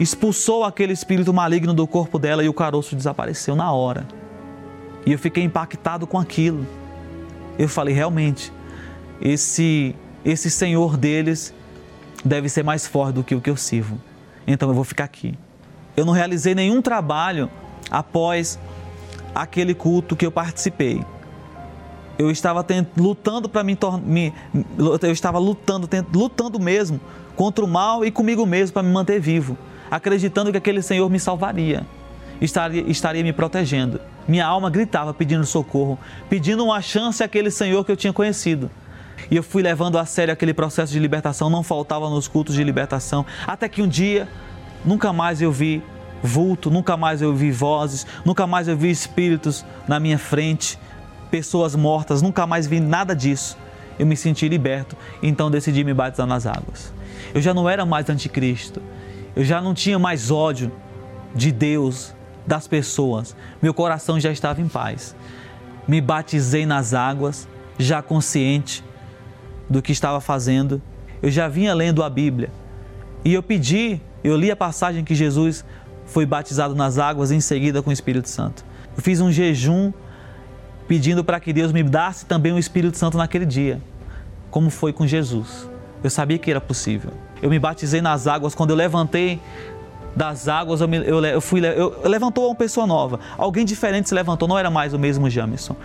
expulsou 0.00 0.64
aquele 0.64 0.92
espírito 0.92 1.32
maligno 1.32 1.72
do 1.72 1.86
corpo 1.86 2.18
dela 2.18 2.42
e 2.42 2.48
o 2.48 2.52
caroço 2.52 2.96
desapareceu 2.96 3.54
na 3.54 3.70
hora. 3.70 4.08
E 5.06 5.12
eu 5.12 5.18
fiquei 5.18 5.44
impactado 5.44 6.06
com 6.06 6.18
aquilo. 6.18 6.66
Eu 7.58 7.68
falei, 7.68 7.94
realmente, 7.94 8.52
esse, 9.20 9.94
esse 10.24 10.50
Senhor 10.50 10.96
deles 10.96 11.54
deve 12.24 12.48
ser 12.48 12.64
mais 12.64 12.86
forte 12.86 13.14
do 13.14 13.22
que 13.22 13.34
o 13.34 13.40
que 13.40 13.50
eu 13.50 13.56
sirvo. 13.56 14.00
Então 14.46 14.68
eu 14.70 14.74
vou 14.74 14.84
ficar 14.84 15.04
aqui. 15.04 15.38
Eu 15.96 16.04
não 16.04 16.12
realizei 16.12 16.54
nenhum 16.54 16.80
trabalho 16.80 17.50
após 17.90 18.58
aquele 19.34 19.74
culto 19.74 20.16
que 20.16 20.26
eu 20.26 20.32
participei 20.32 21.04
eu 22.20 22.30
estava 22.30 22.64
lutando 22.98 23.48
para 23.48 23.64
me, 23.64 23.78
me, 24.04 24.34
eu 24.78 25.10
estava 25.10 25.38
lutando, 25.38 25.88
lutando 26.12 26.60
mesmo 26.60 27.00
contra 27.34 27.64
o 27.64 27.68
mal 27.68 28.04
e 28.04 28.10
comigo 28.10 28.44
mesmo 28.44 28.74
para 28.74 28.82
me 28.82 28.92
manter 28.92 29.18
vivo, 29.18 29.56
acreditando 29.90 30.50
que 30.50 30.58
aquele 30.58 30.82
Senhor 30.82 31.08
me 31.10 31.18
salvaria, 31.18 31.86
estaria, 32.40 32.82
estaria 32.86 33.22
me 33.22 33.32
protegendo. 33.32 34.00
Minha 34.28 34.46
alma 34.46 34.70
gritava 34.70 35.12
pedindo 35.12 35.44
socorro, 35.44 35.98
pedindo 36.28 36.64
uma 36.64 36.80
chance 36.80 37.22
àquele 37.22 37.50
Senhor 37.50 37.84
que 37.84 37.90
eu 37.90 37.96
tinha 37.96 38.12
conhecido. 38.12 38.70
E 39.30 39.36
eu 39.36 39.42
fui 39.42 39.62
levando 39.62 39.98
a 39.98 40.04
sério 40.04 40.32
aquele 40.32 40.54
processo 40.54 40.92
de 40.92 40.98
libertação, 40.98 41.50
não 41.50 41.62
faltava 41.62 42.08
nos 42.08 42.28
cultos 42.28 42.54
de 42.54 42.64
libertação, 42.64 43.26
até 43.46 43.68
que 43.68 43.82
um 43.82 43.88
dia 43.88 44.28
nunca 44.84 45.12
mais 45.12 45.42
eu 45.42 45.52
vi 45.52 45.82
vulto, 46.22 46.70
nunca 46.70 46.96
mais 46.96 47.22
eu 47.22 47.34
vi 47.34 47.50
vozes, 47.50 48.06
nunca 48.24 48.46
mais 48.46 48.68
eu 48.68 48.76
vi 48.76 48.90
espíritos 48.90 49.64
na 49.88 49.98
minha 49.98 50.18
frente 50.18 50.78
pessoas 51.30 51.74
mortas, 51.74 52.22
nunca 52.22 52.46
mais 52.46 52.66
vi 52.66 52.80
nada 52.80 53.14
disso. 53.14 53.56
Eu 53.98 54.06
me 54.06 54.16
senti 54.16 54.48
liberto, 54.48 54.96
então 55.22 55.50
decidi 55.50 55.84
me 55.84 55.92
batizar 55.92 56.26
nas 56.26 56.46
águas. 56.46 56.92
Eu 57.34 57.40
já 57.40 57.52
não 57.52 57.68
era 57.68 57.84
mais 57.84 58.08
anticristo, 58.08 58.82
eu 59.40 59.44
já 59.44 59.58
não 59.58 59.72
tinha 59.72 59.98
mais 59.98 60.30
ódio 60.30 60.70
de 61.34 61.50
Deus, 61.50 62.14
das 62.46 62.68
pessoas. 62.68 63.34
Meu 63.62 63.72
coração 63.72 64.20
já 64.20 64.30
estava 64.30 64.60
em 64.60 64.68
paz. 64.68 65.16
Me 65.88 65.98
batizei 65.98 66.66
nas 66.66 66.92
águas, 66.92 67.48
já 67.78 68.02
consciente 68.02 68.84
do 69.66 69.80
que 69.80 69.92
estava 69.92 70.20
fazendo. 70.20 70.82
Eu 71.22 71.30
já 71.30 71.48
vinha 71.48 71.72
lendo 71.72 72.02
a 72.02 72.10
Bíblia 72.10 72.50
e 73.24 73.32
eu 73.32 73.42
pedi, 73.42 73.98
eu 74.22 74.36
li 74.36 74.50
a 74.50 74.56
passagem 74.56 75.04
que 75.04 75.14
Jesus 75.14 75.64
foi 76.04 76.26
batizado 76.26 76.74
nas 76.74 76.98
águas 76.98 77.30
em 77.30 77.40
seguida 77.40 77.80
com 77.80 77.88
o 77.88 77.92
Espírito 77.94 78.28
Santo. 78.28 78.62
Eu 78.94 79.02
fiz 79.02 79.22
um 79.22 79.32
jejum 79.32 79.90
pedindo 80.86 81.24
para 81.24 81.40
que 81.40 81.50
Deus 81.50 81.72
me 81.72 81.82
desse 81.82 82.26
também 82.26 82.52
o 82.52 82.58
Espírito 82.58 82.98
Santo 82.98 83.16
naquele 83.16 83.46
dia, 83.46 83.80
como 84.50 84.68
foi 84.68 84.92
com 84.92 85.06
Jesus. 85.06 85.66
Eu 86.04 86.10
sabia 86.10 86.36
que 86.36 86.50
era 86.50 86.60
possível. 86.60 87.29
Eu 87.42 87.50
me 87.50 87.58
batizei 87.58 88.00
nas 88.00 88.26
águas, 88.26 88.54
quando 88.54 88.70
eu 88.70 88.76
levantei 88.76 89.40
das 90.14 90.48
águas, 90.48 90.80
eu, 90.80 90.88
me, 90.88 90.96
eu, 90.98 91.24
eu 91.24 91.40
fui, 91.40 91.60
eu, 91.60 91.96
eu, 92.02 92.08
levantou 92.08 92.46
uma 92.48 92.54
pessoa 92.54 92.86
nova. 92.86 93.20
Alguém 93.38 93.64
diferente 93.64 94.08
se 94.08 94.14
levantou, 94.14 94.48
não 94.48 94.58
era 94.58 94.70
mais 94.70 94.92
o 94.92 94.98
mesmo 94.98 95.30
Jamison. 95.30 95.76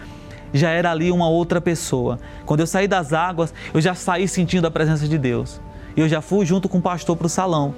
Já 0.54 0.70
era 0.70 0.92
ali 0.92 1.12
uma 1.12 1.28
outra 1.28 1.60
pessoa. 1.60 2.20
Quando 2.46 2.62
eu 2.62 2.68
saí 2.68 2.88
das 2.88 3.14
águas, 3.14 3.54
eu 3.74 3.82
já 3.82 3.94
saí 3.94 4.28
sentindo 4.28 4.66
a 4.66 4.72
presença 4.72 5.08
de 5.08 5.18
Deus. 5.18 5.60
E 5.96 6.02
eu 6.02 6.10
já 6.10 6.22
fui 6.22 6.46
junto 6.46 6.68
com 6.68 6.78
o 6.78 6.82
pastor 6.82 7.16
para 7.16 7.28
o 7.28 7.30
salão 7.30 7.74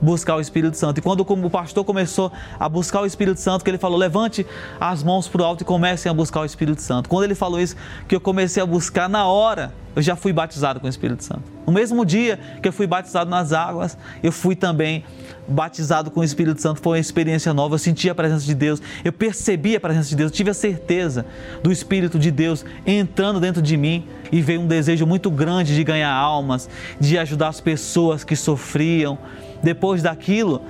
buscar 0.00 0.36
o 0.36 0.40
Espírito 0.40 0.76
Santo. 0.76 0.98
E 0.98 1.02
quando 1.02 1.20
o 1.20 1.50
pastor 1.50 1.84
começou 1.84 2.32
a 2.58 2.68
buscar 2.68 3.00
o 3.02 3.06
Espírito 3.06 3.40
Santo, 3.40 3.64
que 3.64 3.70
ele 3.70 3.78
falou: 3.78 3.98
levante 3.98 4.46
as 4.80 5.02
mãos 5.02 5.28
para 5.28 5.42
o 5.42 5.44
alto 5.44 5.62
e 5.62 5.64
comecem 5.64 6.10
a 6.10 6.14
buscar 6.14 6.40
o 6.40 6.44
Espírito 6.44 6.82
Santo. 6.82 7.08
Quando 7.08 7.24
ele 7.24 7.34
falou 7.34 7.60
isso, 7.60 7.76
que 8.06 8.14
eu 8.14 8.20
comecei 8.20 8.62
a 8.62 8.66
buscar 8.66 9.08
na 9.08 9.26
hora, 9.26 9.72
eu 9.96 10.02
já 10.02 10.14
fui 10.14 10.32
batizado 10.32 10.78
com 10.78 10.86
o 10.86 10.88
Espírito 10.90 11.24
Santo. 11.24 11.42
No 11.66 11.72
mesmo 11.72 12.04
dia 12.04 12.38
que 12.62 12.68
eu 12.68 12.72
fui 12.72 12.86
batizado 12.86 13.28
nas 13.28 13.52
águas, 13.52 13.98
eu 14.22 14.30
fui 14.30 14.54
também 14.54 15.04
batizado 15.46 16.10
com 16.10 16.20
o 16.20 16.24
Espírito 16.24 16.62
Santo. 16.62 16.80
Foi 16.80 16.98
uma 16.98 17.00
experiência 17.00 17.52
nova. 17.52 17.74
Eu 17.74 17.78
senti 17.78 18.08
a 18.08 18.14
presença 18.14 18.44
de 18.44 18.54
Deus, 18.54 18.80
eu 19.04 19.12
percebi 19.12 19.74
a 19.74 19.80
presença 19.80 20.08
de 20.08 20.16
Deus, 20.16 20.30
tive 20.30 20.50
a 20.50 20.54
certeza 20.54 21.26
do 21.62 21.72
Espírito 21.72 22.18
de 22.18 22.30
Deus 22.30 22.64
entrando 22.86 23.40
dentro 23.40 23.60
de 23.60 23.76
mim 23.76 24.06
e 24.30 24.40
veio 24.40 24.60
um 24.60 24.66
desejo 24.66 25.06
muito 25.06 25.30
grande 25.30 25.74
de 25.74 25.82
ganhar 25.82 26.12
almas, 26.12 26.68
de 27.00 27.18
ajudar 27.18 27.48
as 27.48 27.60
pessoas 27.60 28.22
que 28.22 28.36
sofriam 28.36 29.18
depois 29.62 30.02
daquilo, 30.02 30.62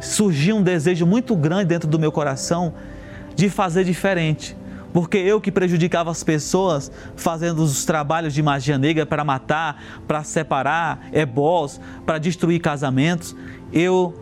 surgiu 0.00 0.56
um 0.56 0.62
desejo 0.62 1.06
muito 1.06 1.34
grande 1.36 1.66
dentro 1.66 1.88
do 1.88 1.98
meu 1.98 2.12
coração 2.12 2.74
de 3.34 3.48
fazer 3.48 3.84
diferente. 3.84 4.56
Porque 4.92 5.18
eu 5.18 5.40
que 5.40 5.52
prejudicava 5.52 6.10
as 6.10 6.24
pessoas 6.24 6.90
fazendo 7.14 7.62
os 7.62 7.84
trabalhos 7.84 8.32
de 8.32 8.42
magia 8.42 8.78
negra 8.78 9.04
para 9.04 9.22
matar, 9.22 9.82
para 10.06 10.24
separar 10.24 11.08
ebós, 11.12 11.80
para 12.06 12.18
destruir 12.18 12.60
casamentos, 12.60 13.36
eu 13.72 14.14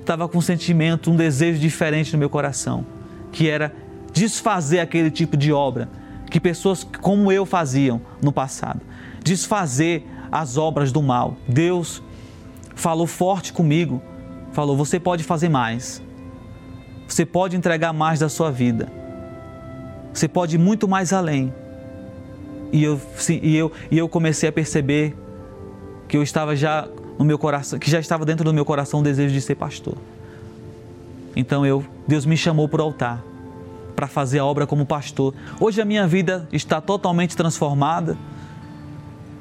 estava 0.00 0.28
com 0.28 0.38
um 0.38 0.42
sentimento, 0.42 1.10
um 1.10 1.16
desejo 1.16 1.58
diferente 1.58 2.12
no 2.12 2.18
meu 2.18 2.28
coração, 2.28 2.84
que 3.32 3.48
era 3.48 3.74
desfazer 4.12 4.80
aquele 4.80 5.10
tipo 5.10 5.36
de 5.36 5.52
obra 5.52 5.88
que 6.30 6.38
pessoas 6.38 6.84
como 7.00 7.32
eu 7.32 7.46
faziam 7.46 8.00
no 8.22 8.32
passado. 8.32 8.80
Desfazer 9.22 10.06
as 10.30 10.56
obras 10.56 10.92
do 10.92 11.02
mal. 11.02 11.36
Deus 11.48 12.02
falou 12.74 13.06
forte 13.06 13.52
comigo, 13.52 14.02
falou: 14.52 14.76
você 14.76 14.98
pode 14.98 15.24
fazer 15.24 15.48
mais, 15.48 16.02
você 17.06 17.24
pode 17.24 17.56
entregar 17.56 17.92
mais 17.92 18.18
da 18.18 18.28
sua 18.28 18.50
vida, 18.50 18.90
você 20.12 20.28
pode 20.28 20.56
ir 20.56 20.58
muito 20.58 20.88
mais 20.88 21.12
além. 21.12 21.52
E 22.72 22.82
eu, 22.82 23.00
sim, 23.16 23.38
e 23.42 23.56
eu, 23.56 23.70
e 23.90 23.98
eu 23.98 24.08
comecei 24.08 24.48
a 24.48 24.52
perceber 24.52 25.16
que 26.08 26.16
eu 26.16 26.22
estava 26.22 26.56
já 26.56 26.88
no 27.18 27.24
meu 27.24 27.38
coração, 27.38 27.78
que 27.78 27.90
já 27.90 28.00
estava 28.00 28.24
dentro 28.24 28.44
do 28.44 28.52
meu 28.52 28.64
coração 28.64 29.00
o 29.00 29.02
desejo 29.02 29.32
de 29.32 29.40
ser 29.40 29.54
pastor. 29.54 29.96
Então 31.36 31.64
eu, 31.64 31.84
Deus 32.06 32.26
me 32.26 32.36
chamou 32.36 32.68
para 32.68 32.82
o 32.82 32.84
altar 32.84 33.22
para 33.94 34.06
fazer 34.06 34.40
a 34.40 34.44
obra 34.44 34.66
como 34.66 34.84
pastor. 34.84 35.34
Hoje 35.60 35.80
a 35.80 35.84
minha 35.84 36.06
vida 36.06 36.48
está 36.52 36.80
totalmente 36.80 37.36
transformada. 37.36 38.16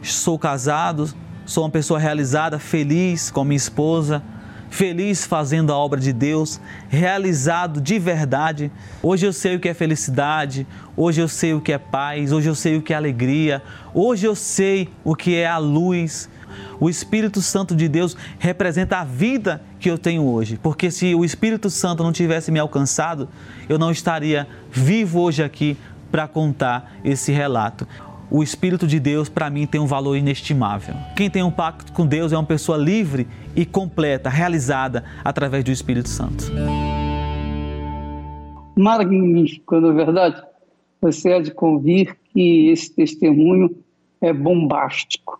Sou 0.01 0.37
casado, 0.37 1.09
Sou 1.45 1.65
uma 1.65 1.69
pessoa 1.69 1.99
realizada, 1.99 2.57
feliz 2.57 3.29
com 3.29 3.43
minha 3.43 3.57
esposa, 3.57 4.23
feliz 4.69 5.25
fazendo 5.25 5.73
a 5.73 5.77
obra 5.77 5.99
de 5.99 6.13
Deus, 6.13 6.59
realizado 6.87 7.81
de 7.81 7.99
verdade. 7.99 8.71
Hoje 9.01 9.25
eu 9.25 9.33
sei 9.33 9.57
o 9.57 9.59
que 9.59 9.67
é 9.67 9.73
felicidade, 9.73 10.65
hoje 10.95 11.19
eu 11.19 11.27
sei 11.27 11.53
o 11.53 11.59
que 11.59 11.73
é 11.73 11.77
paz, 11.77 12.31
hoje 12.31 12.47
eu 12.47 12.55
sei 12.55 12.77
o 12.77 12.81
que 12.81 12.93
é 12.93 12.95
alegria, 12.95 13.61
hoje 13.93 14.25
eu 14.25 14.35
sei 14.35 14.89
o 15.03 15.17
que 15.17 15.35
é 15.35 15.45
a 15.45 15.57
luz. 15.57 16.29
O 16.79 16.89
Espírito 16.89 17.41
Santo 17.41 17.75
de 17.75 17.89
Deus 17.89 18.15
representa 18.39 18.99
a 18.99 19.03
vida 19.03 19.61
que 19.81 19.91
eu 19.91 19.97
tenho 19.97 20.23
hoje, 20.23 20.57
porque 20.63 20.89
se 20.89 21.13
o 21.13 21.25
Espírito 21.25 21.69
Santo 21.69 22.03
não 22.03 22.13
tivesse 22.13 22.51
me 22.51 22.59
alcançado, 22.59 23.27
eu 23.67 23.77
não 23.77 23.91
estaria 23.91 24.47
vivo 24.71 25.19
hoje 25.19 25.43
aqui 25.43 25.77
para 26.09 26.25
contar 26.25 26.93
esse 27.03 27.33
relato 27.33 27.85
o 28.33 28.41
Espírito 28.41 28.87
de 28.87 28.99
Deus, 28.99 29.29
para 29.29 29.47
mim, 29.47 29.67
tem 29.67 29.79
um 29.79 29.85
valor 29.85 30.17
inestimável. 30.17 30.95
Quem 31.15 31.29
tem 31.29 31.43
um 31.43 31.51
pacto 31.51 31.93
com 31.93 32.03
Deus 32.03 32.33
é 32.33 32.35
uma 32.35 32.43
pessoa 32.43 32.75
livre 32.75 33.27
e 33.55 33.63
completa, 33.63 34.27
realizada 34.27 35.03
através 35.23 35.63
do 35.63 35.69
Espírito 35.69 36.09
Santo. 36.09 36.45
Magnífico, 38.75 39.79
na 39.79 39.89
é 39.89 39.93
verdade. 39.93 40.43
Você 40.99 41.31
há 41.31 41.39
de 41.39 41.51
convir 41.51 42.17
que 42.33 42.69
esse 42.69 42.91
testemunho 42.95 43.69
é 44.19 44.33
bombástico, 44.33 45.39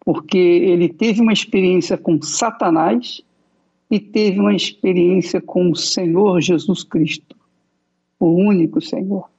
porque 0.00 0.36
ele 0.36 0.90
teve 0.90 1.22
uma 1.22 1.32
experiência 1.32 1.96
com 1.96 2.20
Satanás 2.20 3.22
e 3.90 3.98
teve 3.98 4.38
uma 4.38 4.54
experiência 4.54 5.40
com 5.40 5.70
o 5.70 5.74
Senhor 5.74 6.42
Jesus 6.42 6.84
Cristo, 6.84 7.34
o 8.20 8.26
único 8.26 8.82
Senhor. 8.82 9.30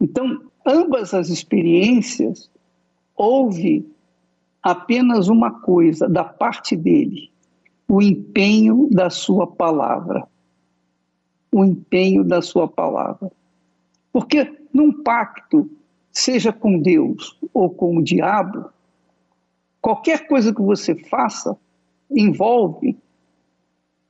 Então, 0.00 0.40
ambas 0.64 1.14
as 1.14 1.28
experiências 1.28 2.50
houve 3.16 3.88
apenas 4.62 5.28
uma 5.28 5.60
coisa 5.60 6.08
da 6.08 6.24
parte 6.24 6.76
dele: 6.76 7.30
o 7.88 8.00
empenho 8.00 8.88
da 8.90 9.10
sua 9.10 9.46
palavra. 9.46 10.26
O 11.52 11.64
empenho 11.64 12.24
da 12.24 12.42
sua 12.42 12.66
palavra. 12.66 13.30
Porque 14.12 14.58
num 14.72 15.02
pacto, 15.02 15.70
seja 16.10 16.52
com 16.52 16.80
Deus 16.80 17.38
ou 17.52 17.70
com 17.70 17.96
o 17.96 18.02
diabo, 18.02 18.68
qualquer 19.80 20.26
coisa 20.26 20.52
que 20.52 20.62
você 20.62 20.96
faça 20.96 21.56
envolve 22.10 22.96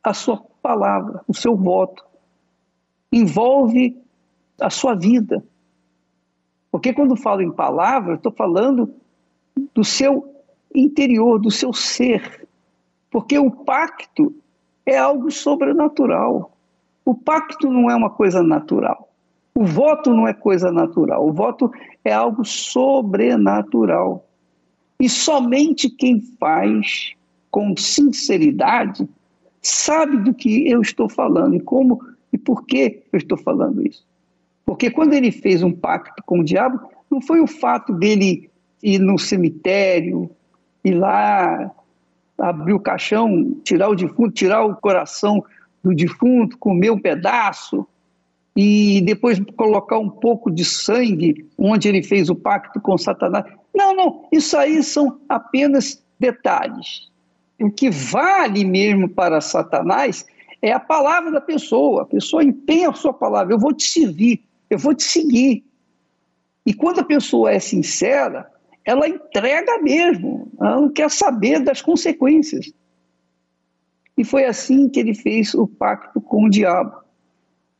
a 0.02 0.14
sua 0.14 0.38
palavra, 0.62 1.23
o 1.28 1.34
seu 1.34 1.54
voto, 1.56 2.04
envolve 3.12 4.02
a 4.61 4.70
sua 4.70 4.94
vida. 4.94 5.44
Porque 6.74 6.92
quando 6.92 7.14
falo 7.14 7.40
em 7.40 7.52
palavra, 7.52 8.16
estou 8.16 8.32
falando 8.32 8.92
do 9.72 9.84
seu 9.84 10.42
interior, 10.74 11.38
do 11.38 11.48
seu 11.48 11.72
ser. 11.72 12.48
Porque 13.12 13.38
o 13.38 13.48
pacto 13.48 14.34
é 14.84 14.98
algo 14.98 15.30
sobrenatural. 15.30 16.50
O 17.04 17.14
pacto 17.14 17.70
não 17.70 17.88
é 17.88 17.94
uma 17.94 18.10
coisa 18.10 18.42
natural. 18.42 19.08
O 19.54 19.64
voto 19.64 20.12
não 20.12 20.26
é 20.26 20.34
coisa 20.34 20.72
natural. 20.72 21.24
O 21.24 21.32
voto 21.32 21.70
é 22.04 22.12
algo 22.12 22.44
sobrenatural. 22.44 24.26
E 24.98 25.08
somente 25.08 25.88
quem 25.88 26.20
faz 26.40 27.12
com 27.52 27.76
sinceridade 27.76 29.08
sabe 29.62 30.16
do 30.16 30.34
que 30.34 30.68
eu 30.68 30.82
estou 30.82 31.08
falando 31.08 31.54
e 31.54 31.60
como 31.60 32.00
e 32.32 32.36
por 32.36 32.66
que 32.66 33.04
eu 33.12 33.18
estou 33.18 33.38
falando 33.38 33.86
isso. 33.86 34.04
Porque 34.64 34.90
quando 34.90 35.12
ele 35.12 35.30
fez 35.30 35.62
um 35.62 35.73
pacto 35.73 36.23
com 36.25 36.40
o 36.40 36.44
diabo, 36.44 36.80
não 37.11 37.21
foi 37.21 37.40
o 37.40 37.47
fato 37.47 37.92
dele 37.92 38.50
ir 38.83 38.99
no 38.99 39.18
cemitério, 39.18 40.30
ir 40.85 40.94
lá 40.94 41.71
abrir 42.38 42.73
o 42.73 42.80
caixão, 42.80 43.54
tirar 43.62 43.88
o 43.88 43.94
defunto, 43.94 44.30
tirar 44.30 44.64
o 44.64 44.76
coração 44.76 45.44
do 45.83 45.94
defunto, 45.94 46.59
comer 46.59 46.90
um 46.90 46.99
pedaço 46.99 47.87
e 48.56 49.00
depois 49.02 49.40
colocar 49.56 49.99
um 49.99 50.09
pouco 50.09 50.50
de 50.50 50.64
sangue 50.64 51.47
onde 51.59 51.88
ele 51.88 52.02
fez 52.02 52.30
o 52.30 52.35
pacto 52.35 52.80
com 52.80 52.97
Satanás. 52.97 53.44
Não, 53.75 53.94
não, 53.94 54.28
isso 54.33 54.56
aí 54.56 54.83
são 54.83 55.21
apenas 55.28 56.02
detalhes. 56.18 57.11
O 57.61 57.71
que 57.71 57.90
vale 57.90 58.64
mesmo 58.64 59.09
para 59.09 59.40
Satanás 59.40 60.25
é 60.62 60.73
a 60.73 60.80
palavra 60.80 61.30
da 61.30 61.40
pessoa. 61.40 62.02
A 62.02 62.06
pessoa 62.06 62.44
empenha 62.44 62.90
a 62.90 62.94
sua 62.94 63.12
palavra. 63.12 63.54
Eu 63.54 63.59
vou 63.59 63.73
te 63.73 63.85
servir, 63.85 64.42
eu 64.74 64.78
vou 64.78 64.94
te 64.94 65.04
seguir. 65.04 65.64
E 66.66 66.72
quando 66.74 67.00
a 67.00 67.04
pessoa 67.04 67.52
é 67.52 67.58
sincera, 67.58 68.50
ela 68.84 69.08
entrega 69.08 69.80
mesmo, 69.80 70.50
ela 70.60 70.80
não 70.80 70.92
quer 70.92 71.10
saber 71.10 71.60
das 71.60 71.80
consequências. 71.80 72.72
E 74.16 74.24
foi 74.24 74.44
assim 74.44 74.88
que 74.88 75.00
ele 75.00 75.14
fez 75.14 75.54
o 75.54 75.66
pacto 75.66 76.20
com 76.20 76.44
o 76.44 76.50
diabo. 76.50 77.02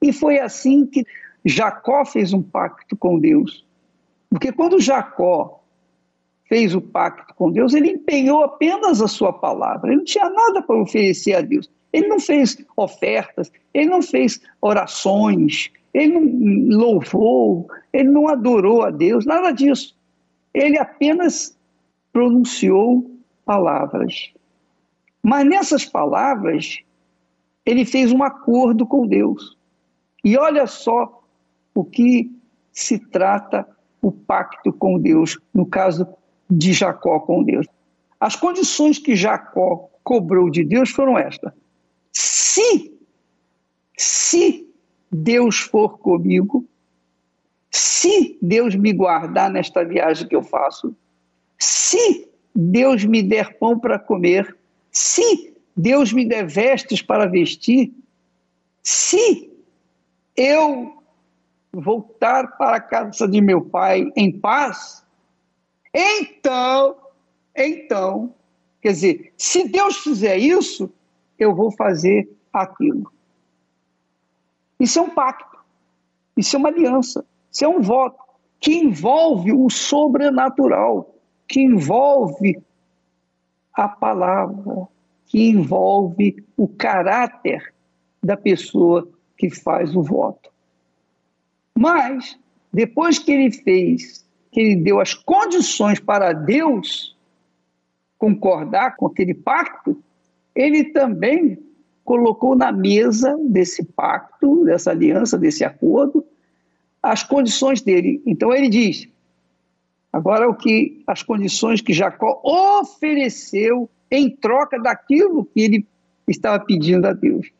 E 0.03 0.13
foi 0.13 0.39
assim 0.39 0.87
que 0.87 1.05
Jacó 1.45 2.05
fez 2.05 2.33
um 2.33 2.43
pacto 2.43 2.97
com 2.97 3.19
Deus. 3.19 3.65
Porque 4.29 4.53
quando 4.53 4.81
Jacó 4.81 5.63
fez 6.49 6.75
o 6.75 6.81
pacto 6.81 7.35
com 7.35 7.51
Deus, 7.51 7.75
ele 7.75 7.91
empenhou 7.91 8.43
apenas 8.43 9.01
a 9.01 9.09
sua 9.09 9.33
palavra, 9.33 9.89
ele 9.89 9.99
não 9.99 10.05
tinha 10.05 10.29
nada 10.29 10.63
para 10.63 10.81
oferecer 10.81 11.35
a 11.35 11.41
Deus. 11.41 11.71
Ele 11.93 12.09
não 12.09 12.19
fez 12.19 12.59
ofertas, 12.77 13.53
ele 13.73 13.89
não 13.89 14.03
fez 14.03 14.41
orações, 14.61 15.71
ele 15.95 16.19
não 16.19 16.77
louvou, 16.77 17.69
ele 17.93 18.11
não 18.11 18.29
adorou 18.29 18.83
a 18.83 18.91
Deus, 18.91 19.25
nada 19.25 19.53
disso. 19.53 19.97
Ele 20.53 20.77
apenas 20.77 21.57
pronunciou 22.13 23.11
palavras. 23.45 24.33
Mas 25.23 25.47
nessas 25.47 25.85
palavras, 25.85 26.81
ele 27.65 27.85
fez 27.85 28.13
um 28.13 28.25
acordo 28.25 28.85
com 28.85 29.07
Deus. 29.07 29.57
E 30.25 30.37
olha 30.37 30.67
só 30.67 31.23
o 31.73 31.85
que 31.85 32.31
se 32.73 32.99
trata 32.99 33.67
o 34.03 34.11
pacto 34.11 34.73
com 34.73 34.99
Deus, 34.99 35.39
no 35.53 35.65
caso 35.65 36.07
de 36.51 36.73
Jacó 36.73 37.21
com 37.21 37.43
Deus. 37.43 37.67
As 38.19 38.35
condições 38.35 38.99
que 38.99 39.15
Jacó 39.15 39.89
cobrou 40.03 40.51
de 40.51 40.65
Deus 40.65 40.91
foram 40.91 41.17
estas: 41.17 41.53
se, 42.13 42.93
se 43.97 44.64
Deus 45.17 45.61
for 45.61 45.99
comigo, 45.99 46.67
se 47.71 48.37
Deus 48.43 48.75
me 48.75 48.93
guardar 48.93 49.49
nesta 49.49 49.85
viagem 49.85 50.27
que 50.27 50.35
eu 50.35 50.43
faço, 50.43 50.93
se 51.57 52.29
Deus 52.53 53.05
me 53.05 53.23
der 53.23 53.57
pão 53.57 53.79
para 53.79 53.97
comer, 53.97 54.57
se 54.91 55.55
Deus 55.77 56.13
me 56.13 56.27
der 56.27 56.45
vestes 56.49 57.01
para 57.01 57.27
vestir, 57.27 57.93
se 58.83 59.49
eu 60.37 61.01
voltar 61.73 62.57
para 62.57 62.79
a 62.79 62.81
casa 62.81 63.29
de 63.29 63.41
meu 63.41 63.63
pai 63.63 64.11
em 64.17 64.33
paz, 64.33 65.07
então, 65.95 66.97
então, 67.55 68.35
quer 68.83 68.91
dizer, 68.91 69.33
se 69.37 69.69
Deus 69.69 69.99
fizer 69.99 70.39
isso, 70.39 70.93
eu 71.39 71.55
vou 71.55 71.71
fazer 71.71 72.29
aquilo. 72.53 73.14
Isso 74.85 74.99
é 74.99 75.03
um 75.03 75.09
pacto, 75.09 75.57
isso 76.37 76.57
é 76.57 76.59
uma 76.59 76.69
aliança, 76.69 77.25
isso 77.51 77.65
é 77.65 77.69
um 77.69 77.81
voto 77.81 78.23
que 78.61 78.75
envolve 78.75 79.51
o 79.51 79.71
sobrenatural, 79.71 81.15
que 81.49 81.63
envolve 81.63 82.63
a 83.73 83.89
palavra, 83.89 84.87
que 85.25 85.49
envolve 85.49 86.45
o 86.55 86.69
caráter 86.69 87.73
da 88.23 88.37
pessoa 88.37 89.09
que 89.39 89.49
faz 89.49 89.97
o 89.97 90.03
voto. 90.03 90.51
Mas, 91.75 92.39
depois 92.71 93.19
que 93.19 93.33
ele 93.33 93.51
fez, 93.53 94.23
que 94.53 94.61
ele 94.61 94.77
deu 94.83 95.01
as 95.01 95.15
condições 95.15 95.99
para 95.99 96.35
Deus 96.35 97.17
concordar 98.19 98.97
com 98.97 99.07
aquele 99.07 99.33
pacto, 99.33 99.99
ele 100.55 100.85
também 100.85 101.64
colocou 102.05 102.55
na 102.55 102.71
mesa 102.71 103.37
desse 103.49 103.83
pacto, 103.83 104.65
dessa 104.65 104.91
aliança, 104.91 105.39
desse 105.39 105.65
acordo, 105.65 106.25
as 107.03 107.23
condições 107.23 107.81
dele. 107.81 108.23
Então 108.27 108.53
ele 108.53 108.69
diz: 108.69 109.09
agora 110.13 110.49
o 110.49 110.55
que 110.55 111.03
as 111.07 111.23
condições 111.23 111.81
que 111.81 111.93
Jacó 111.93 112.41
ofereceu 112.45 113.89
em 114.11 114.31
troca 114.31 114.79
daquilo 114.79 115.45
que 115.45 115.61
ele 115.61 115.87
estava 116.29 116.63
pedindo 116.65 117.07
a 117.07 117.13
Deus. 117.13 117.51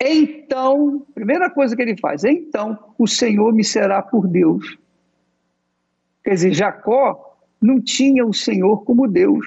Então, 0.00 1.06
primeira 1.14 1.48
coisa 1.48 1.76
que 1.76 1.82
ele 1.82 1.96
faz, 1.96 2.24
então 2.24 2.76
o 2.98 3.06
Senhor 3.06 3.54
me 3.54 3.62
será 3.62 4.02
por 4.02 4.26
Deus. 4.26 4.76
Quer 6.24 6.34
dizer, 6.34 6.54
Jacó 6.54 7.36
não 7.60 7.80
tinha 7.80 8.26
o 8.26 8.34
Senhor 8.34 8.82
como 8.84 9.06
Deus. 9.06 9.46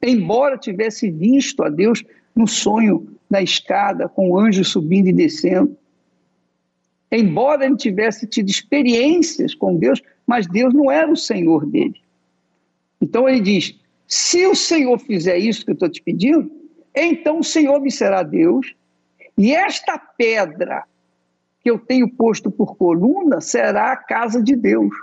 Embora 0.00 0.56
tivesse 0.56 1.10
visto 1.10 1.64
a 1.64 1.68
Deus 1.68 2.04
no 2.34 2.46
sonho 2.46 3.08
na 3.28 3.42
escada, 3.42 4.08
com 4.08 4.30
o 4.30 4.38
anjo 4.38 4.64
subindo 4.64 5.08
e 5.08 5.12
descendo. 5.12 5.76
Embora 7.10 7.66
ele 7.66 7.76
tivesse 7.76 8.26
tido 8.26 8.48
experiências 8.48 9.54
com 9.54 9.76
Deus, 9.76 10.00
mas 10.26 10.46
Deus 10.46 10.72
não 10.72 10.90
era 10.90 11.10
o 11.10 11.16
Senhor 11.16 11.66
dele. 11.66 12.00
Então 13.00 13.28
ele 13.28 13.40
diz: 13.40 13.78
se 14.06 14.46
o 14.46 14.54
Senhor 14.54 14.98
fizer 14.98 15.38
isso 15.38 15.64
que 15.64 15.70
eu 15.70 15.74
estou 15.74 15.88
te 15.88 16.02
pedindo, 16.02 16.50
então 16.94 17.38
o 17.38 17.44
Senhor 17.44 17.80
me 17.80 17.90
será 17.90 18.22
Deus 18.22 18.74
e 19.36 19.52
esta 19.54 19.98
pedra 19.98 20.84
que 21.60 21.70
eu 21.70 21.78
tenho 21.78 22.12
posto 22.14 22.50
por 22.50 22.76
coluna 22.76 23.40
será 23.40 23.92
a 23.92 23.96
casa 23.96 24.42
de 24.42 24.54
Deus. 24.54 24.94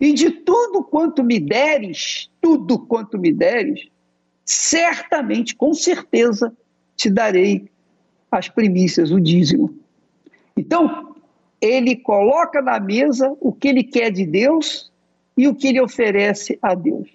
E 0.00 0.12
de 0.12 0.30
tudo 0.30 0.84
quanto 0.84 1.22
me 1.22 1.40
deres, 1.40 2.30
tudo 2.40 2.78
quanto 2.78 3.18
me 3.18 3.32
deres, 3.32 3.88
certamente, 4.48 5.54
com 5.54 5.74
certeza, 5.74 6.56
te 6.96 7.10
darei 7.10 7.70
as 8.30 8.48
primícias, 8.48 9.10
o 9.10 9.20
dízimo. 9.20 9.74
Então, 10.56 11.14
ele 11.60 11.96
coloca 11.96 12.62
na 12.62 12.80
mesa 12.80 13.36
o 13.42 13.52
que 13.52 13.68
ele 13.68 13.84
quer 13.84 14.10
de 14.10 14.24
Deus 14.24 14.90
e 15.36 15.46
o 15.46 15.54
que 15.54 15.68
ele 15.68 15.82
oferece 15.82 16.58
a 16.62 16.74
Deus. 16.74 17.10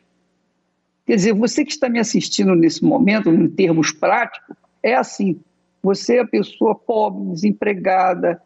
Quer 1.08 1.16
dizer, 1.16 1.34
você 1.34 1.66
que 1.66 1.72
está 1.72 1.90
me 1.90 2.00
assistindo 2.00 2.54
nesse 2.54 2.84
momento, 2.84 3.30
em 3.30 3.50
termos 3.50 3.92
práticos, 3.92 4.56
é 4.84 4.94
assim: 4.94 5.40
você 5.82 6.18
é 6.18 6.20
a 6.20 6.28
pessoa 6.28 6.76
pobre, 6.76 7.32
desempregada, 7.32 8.40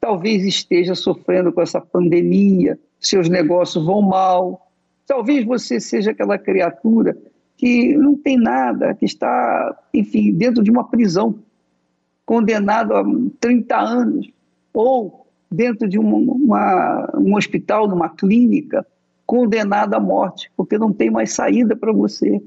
talvez 0.00 0.44
esteja 0.44 0.94
sofrendo 0.94 1.52
com 1.52 1.60
essa 1.60 1.80
pandemia, 1.80 2.78
seus 3.00 3.28
negócios 3.28 3.84
vão 3.84 4.00
mal. 4.00 4.70
Talvez 5.08 5.44
você 5.44 5.80
seja 5.80 6.12
aquela 6.12 6.38
criatura 6.38 7.16
que 7.58 7.96
não 7.96 8.16
tem 8.16 8.38
nada, 8.38 8.94
que 8.94 9.04
está, 9.04 9.76
enfim, 9.92 10.32
dentro 10.32 10.62
de 10.62 10.70
uma 10.70 10.88
prisão, 10.88 11.40
condenado 12.24 12.94
a 12.94 13.04
30 13.40 13.76
anos, 13.76 14.30
ou 14.72 15.26
dentro 15.50 15.88
de 15.88 15.98
uma, 15.98 16.16
uma, 16.16 17.10
um 17.18 17.34
hospital, 17.34 17.88
numa 17.88 18.08
clínica, 18.08 18.86
condenado 19.26 19.94
à 19.94 20.00
morte, 20.00 20.50
porque 20.56 20.78
não 20.78 20.92
tem 20.92 21.10
mais 21.10 21.32
saída 21.32 21.74
para 21.74 21.92
você. 21.92 22.40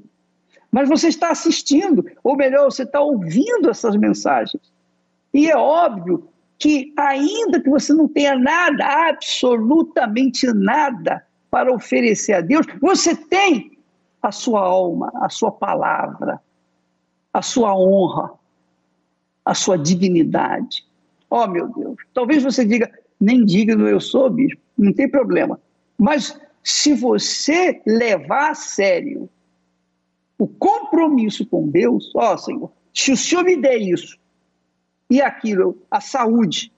Mas 0.71 0.87
você 0.87 1.09
está 1.09 1.29
assistindo, 1.29 2.05
ou 2.23 2.37
melhor, 2.37 2.71
você 2.71 2.83
está 2.83 3.01
ouvindo 3.01 3.69
essas 3.69 3.97
mensagens. 3.97 4.71
E 5.33 5.51
é 5.51 5.57
óbvio 5.57 6.25
que, 6.57 6.93
ainda 6.95 7.59
que 7.59 7.69
você 7.69 7.93
não 7.93 8.07
tenha 8.07 8.39
nada, 8.39 9.09
absolutamente 9.09 10.47
nada, 10.53 11.21
para 11.49 11.73
oferecer 11.73 12.33
a 12.33 12.41
Deus, 12.41 12.65
você 12.79 13.13
tem 13.13 13.77
a 14.21 14.31
sua 14.31 14.61
alma, 14.61 15.11
a 15.15 15.29
sua 15.29 15.51
palavra, 15.51 16.41
a 17.33 17.41
sua 17.41 17.75
honra, 17.75 18.31
a 19.43 19.53
sua 19.53 19.77
dignidade. 19.77 20.85
Oh, 21.29 21.47
meu 21.47 21.67
Deus. 21.69 21.95
Talvez 22.13 22.43
você 22.43 22.65
diga, 22.65 22.91
nem 23.19 23.45
digno 23.45 23.87
eu 23.87 23.99
sou, 23.99 24.29
bispo, 24.29 24.61
não 24.77 24.93
tem 24.93 25.09
problema. 25.09 25.59
Mas 25.97 26.39
se 26.63 26.93
você 26.93 27.81
levar 27.85 28.51
a 28.51 28.55
sério 28.55 29.29
o 30.37 30.47
compromisso 30.47 31.45
com 31.45 31.67
Deus, 31.69 32.11
ó 32.15 32.33
oh, 32.33 32.37
Senhor, 32.37 32.71
se 32.93 33.11
o 33.11 33.17
Senhor 33.17 33.43
me 33.43 33.55
der 33.55 33.77
isso 33.77 34.17
e 35.09 35.21
aquilo, 35.21 35.77
a 35.89 36.01
saúde, 36.01 36.71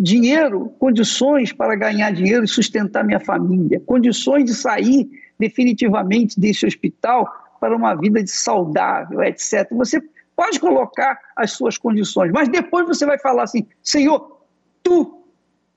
dinheiro, 0.00 0.70
condições 0.78 1.52
para 1.52 1.76
ganhar 1.76 2.10
dinheiro 2.10 2.44
e 2.44 2.48
sustentar 2.48 3.04
minha 3.04 3.20
família, 3.20 3.80
condições 3.80 4.44
de 4.44 4.54
sair 4.54 5.08
definitivamente 5.38 6.38
desse 6.38 6.66
hospital 6.66 7.26
para 7.60 7.76
uma 7.76 7.94
vida 7.94 8.22
de 8.22 8.30
saudável, 8.30 9.22
etc. 9.22 9.68
Você 9.72 10.02
pode 10.36 10.60
colocar 10.60 11.18
as 11.36 11.52
suas 11.52 11.78
condições, 11.78 12.30
mas 12.32 12.48
depois 12.48 12.86
você 12.86 13.06
vai 13.06 13.18
falar 13.18 13.44
assim: 13.44 13.66
Senhor, 13.82 14.40
tu, 14.82 15.24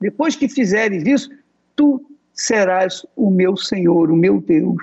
depois 0.00 0.36
que 0.36 0.48
fizeres 0.48 1.06
isso, 1.06 1.30
tu 1.74 2.04
serás 2.32 3.04
o 3.16 3.30
meu 3.30 3.56
Senhor, 3.56 4.10
o 4.10 4.16
meu 4.16 4.40
Deus 4.40 4.78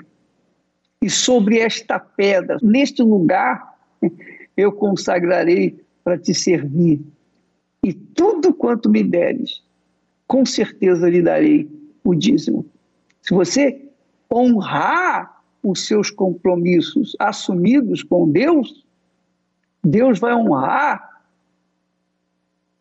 e 1.06 1.10
sobre 1.10 1.58
esta 1.60 1.98
pedra, 1.98 2.58
neste 2.62 3.02
lugar, 3.02 3.76
eu 4.56 4.72
consagrarei 4.72 5.78
para 6.02 6.18
te 6.18 6.34
servir. 6.34 7.00
E 7.82 7.92
tudo 7.92 8.52
quanto 8.52 8.88
me 8.88 9.04
deres, 9.04 9.62
com 10.26 10.44
certeza 10.44 11.08
lhe 11.08 11.22
darei 11.22 11.70
o 12.02 12.14
dízimo. 12.14 12.66
Se 13.22 13.34
você 13.34 13.85
honrar 14.32 15.40
os 15.62 15.86
seus 15.86 16.10
compromissos 16.10 17.16
assumidos 17.18 18.02
com 18.02 18.30
Deus, 18.30 18.84
Deus 19.82 20.18
vai 20.18 20.34
honrar 20.34 21.22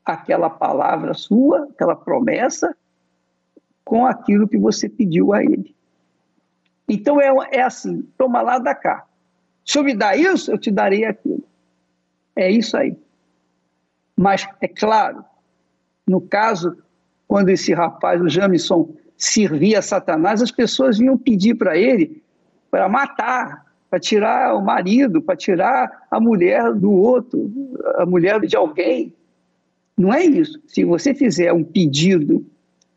aquela 0.03 0.49
palavra 0.49 1.13
sua, 1.13 1.63
aquela 1.65 1.95
promessa, 1.95 2.75
com 3.83 4.05
aquilo 4.05 4.47
que 4.47 4.57
você 4.57 4.87
pediu 4.87 5.33
a 5.33 5.43
Ele. 5.43 5.75
Então 6.87 7.19
é, 7.19 7.31
é 7.51 7.61
assim: 7.61 8.03
toma 8.17 8.41
lá, 8.41 8.59
da 8.59 8.75
cá. 8.75 9.05
Se 9.65 9.77
eu 9.79 9.83
me 9.83 9.95
dar 9.95 10.17
isso, 10.17 10.51
eu 10.51 10.57
te 10.57 10.69
darei 10.69 11.05
aquilo. 11.05 11.43
É 12.35 12.51
isso 12.51 12.77
aí. 12.77 12.95
Mas, 14.15 14.47
é 14.61 14.67
claro, 14.67 15.25
no 16.07 16.21
caso, 16.21 16.77
quando 17.27 17.49
esse 17.49 17.73
rapaz, 17.73 18.21
o 18.21 18.29
Jamison, 18.29 18.95
servia 19.17 19.79
a 19.79 19.81
Satanás, 19.81 20.41
as 20.41 20.51
pessoas 20.51 20.97
vinham 20.97 21.17
pedir 21.17 21.55
para 21.55 21.77
ele 21.77 22.21
para 22.69 22.89
matar, 22.89 23.65
para 23.89 23.99
tirar 23.99 24.53
o 24.53 24.61
marido, 24.61 25.21
para 25.21 25.37
tirar 25.37 26.07
a 26.11 26.19
mulher 26.19 26.73
do 26.73 26.91
outro, 26.91 27.49
a 27.95 28.05
mulher 28.05 28.41
de 28.41 28.55
alguém. 28.55 29.13
Não 29.97 30.13
é 30.13 30.25
isso. 30.25 30.59
Se 30.67 30.83
você 30.83 31.13
fizer 31.13 31.53
um 31.53 31.63
pedido 31.63 32.45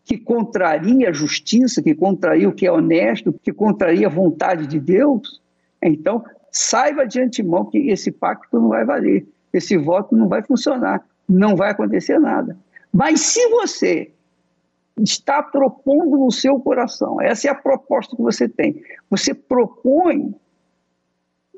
que 0.04 0.18
contraria 0.18 1.11
a 1.11 1.12
justiça, 1.12 1.81
que 1.81 1.94
contraria 1.94 2.48
o 2.48 2.52
que 2.52 2.66
é 2.66 2.72
honesto, 2.72 3.33
que 3.40 3.52
contraria 3.52 4.09
a 4.09 4.11
vontade 4.11 4.66
de 4.66 4.81
Deus, 4.81 5.40
então 5.81 6.24
saiba 6.50 7.07
de 7.07 7.20
antemão 7.20 7.66
que 7.66 7.78
esse 7.90 8.11
pacto 8.11 8.59
não 8.59 8.68
vai 8.68 8.85
valer, 8.85 9.26
esse 9.52 9.76
voto 9.76 10.16
não 10.16 10.28
vai 10.28 10.42
funcionar, 10.42 11.04
não 11.28 11.54
vai 11.54 11.70
acontecer 11.70 12.18
nada. 12.18 12.57
Mas 12.92 13.20
se 13.20 13.48
você 13.50 14.11
está 15.03 15.43
propondo 15.43 16.17
no 16.17 16.31
seu 16.31 16.59
coração, 16.61 17.21
essa 17.21 17.49
é 17.49 17.51
a 17.51 17.55
proposta 17.55 18.17
que 18.17 18.23
você 18.23 18.49
tem, 18.49 18.83
você 19.11 19.33
propõe 19.35 20.35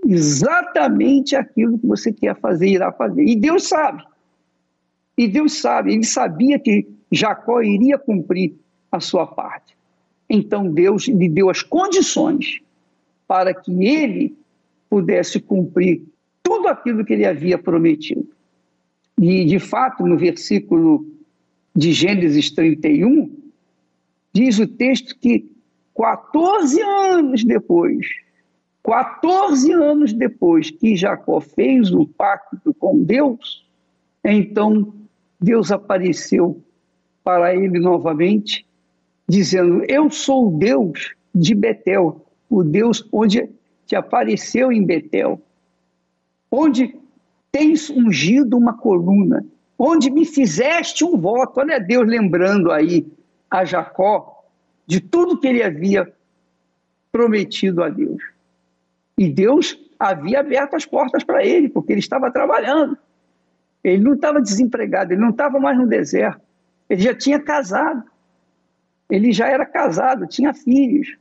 exatamente 0.07 1.37
aquilo 1.37 1.79
que 1.79 1.87
você 1.87 2.12
quer 2.12 2.38
fazer, 2.40 2.68
irá 2.68 2.90
fazer. 2.92 3.22
E 3.22 3.37
Deus 3.37 3.68
sabe. 3.68 4.03
E 5.16 5.29
Deus 5.29 5.61
sabe, 5.61 5.92
ele 5.92 6.05
sabia 6.05 6.59
que 6.59 6.88
Jacó 7.12 7.61
iria 7.61 7.98
cumprir 7.98 8.55
a 8.90 9.00
sua 9.00 9.26
parte. 9.26 9.76
Então 10.29 10.72
Deus 10.72 11.07
lhe 11.09 11.29
deu 11.29 11.50
as 11.50 11.62
condições 11.62 12.61
para 13.26 13.53
que 13.53 13.85
ele 13.85 14.35
pudesse 14.88 15.40
cumprir 15.40 16.03
tudo 16.42 16.68
aquilo 16.68 17.05
que 17.05 17.12
ele 17.12 17.26
havia 17.26 17.59
prometido. 17.59 18.29
E, 19.20 19.44
de 19.44 19.59
fato, 19.59 20.05
no 20.07 20.16
versículo 20.16 21.05
de 21.74 21.92
Gênesis 21.92 22.50
31, 22.50 23.30
diz 24.33 24.59
o 24.59 24.66
texto 24.66 25.16
que 25.18 25.50
14 25.96 26.80
anos 26.80 27.44
depois, 27.44 28.06
14 28.83 29.72
anos 29.72 30.12
depois 30.12 30.70
que 30.70 30.96
Jacó 30.96 31.40
fez 31.40 31.92
o 31.92 32.06
pacto 32.06 32.74
com 32.74 33.02
Deus, 33.02 33.66
então 34.24 34.94
Deus 35.40 35.70
apareceu 35.70 36.62
para 37.22 37.54
ele 37.54 37.78
novamente, 37.78 38.66
dizendo: 39.28 39.85
Eu 39.88 40.11
sou 40.11 40.48
o 40.48 40.59
Deus 40.59 41.14
de 41.35 41.54
Betel, 41.54 42.24
o 42.48 42.62
Deus 42.62 43.06
onde 43.12 43.48
te 43.87 43.94
apareceu 43.94 44.72
em 44.72 44.85
Betel, 44.85 45.40
onde 46.50 46.94
tens 47.52 47.90
ungido 47.90 48.56
uma 48.56 48.74
coluna, 48.74 49.44
onde 49.82 50.10
me 50.10 50.26
fizeste 50.26 51.02
um 51.02 51.16
voto. 51.16 51.58
Olha 51.60 51.80
Deus 51.80 52.06
lembrando 52.06 52.70
aí 52.70 53.10
a 53.50 53.64
Jacó 53.64 54.44
de 54.86 55.00
tudo 55.00 55.40
que 55.40 55.48
ele 55.48 55.62
havia 55.62 56.12
prometido 57.10 57.82
a 57.82 57.88
Deus. 57.88 58.22
E 59.16 59.26
Deus 59.26 59.78
havia 59.98 60.40
aberto 60.40 60.74
as 60.74 60.84
portas 60.84 61.24
para 61.24 61.42
ele, 61.42 61.70
porque 61.70 61.92
ele 61.92 62.00
estava 62.00 62.30
trabalhando. 62.30 62.98
Ele 63.82 64.02
não 64.02 64.12
estava 64.12 64.42
desempregado, 64.42 65.14
ele 65.14 65.20
não 65.22 65.30
estava 65.30 65.58
mais 65.58 65.78
no 65.78 65.86
deserto. 65.86 66.42
Ele 66.88 67.00
já 67.00 67.14
tinha 67.14 67.40
casado. 67.40 68.04
Ele 69.08 69.32
já 69.32 69.48
era 69.48 69.64
casado, 69.64 70.26
tinha 70.26 70.52
filhos. 70.52 71.16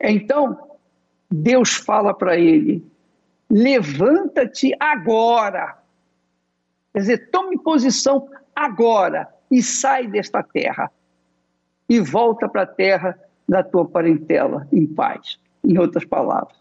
Então, 0.00 0.56
Deus 1.28 1.74
fala 1.74 2.14
para 2.14 2.38
ele: 2.38 2.84
levanta-te 3.50 4.72
agora. 4.78 5.79
Quer 6.92 7.00
dizer, 7.00 7.30
tome 7.30 7.58
posição 7.58 8.28
agora 8.54 9.28
e 9.50 9.62
sai 9.62 10.06
desta 10.06 10.42
terra. 10.42 10.90
E 11.88 12.00
volta 12.00 12.48
para 12.48 12.62
a 12.62 12.66
terra 12.66 13.18
da 13.48 13.62
tua 13.62 13.84
parentela 13.84 14.66
em 14.72 14.86
paz. 14.86 15.38
Em 15.64 15.78
outras 15.78 16.04
palavras. 16.04 16.56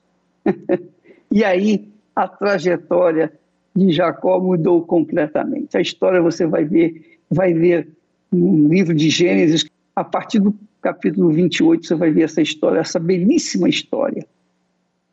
e 1.32 1.44
aí 1.44 1.88
a 2.16 2.28
trajetória 2.28 3.32
de 3.76 3.92
Jacó 3.92 4.40
mudou 4.40 4.84
completamente. 4.84 5.78
A 5.78 5.82
história 5.82 6.22
você 6.22 6.46
vai 6.46 6.66
ver 6.66 7.20
vai 7.30 7.54
ver 7.54 7.88
no 8.32 8.68
livro 8.68 8.94
de 8.94 9.10
Gênesis, 9.10 9.66
a 9.96 10.04
partir 10.04 10.40
do 10.40 10.56
capítulo 10.82 11.30
28, 11.32 11.86
você 11.86 11.96
vai 11.96 12.12
ver 12.12 12.24
essa 12.24 12.42
história, 12.42 12.80
essa 12.80 13.00
belíssima 13.00 13.68
história, 13.68 14.26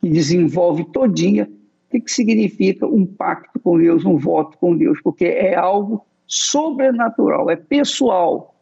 que 0.01 0.09
desenvolve 0.09 0.85
todinha 0.85 1.49
o 1.87 2.01
que, 2.01 2.11
significa 2.11 2.85
um 2.85 3.05
pacto 3.05 3.59
com 3.59 3.77
Deus, 3.77 4.05
um 4.05 4.17
voto 4.17 4.57
com 4.57 4.75
Deus, 4.75 4.99
porque 5.01 5.25
é 5.25 5.55
algo 5.55 6.05
sobrenatural, 6.25 7.49
é 7.49 7.55
pessoal, 7.55 8.55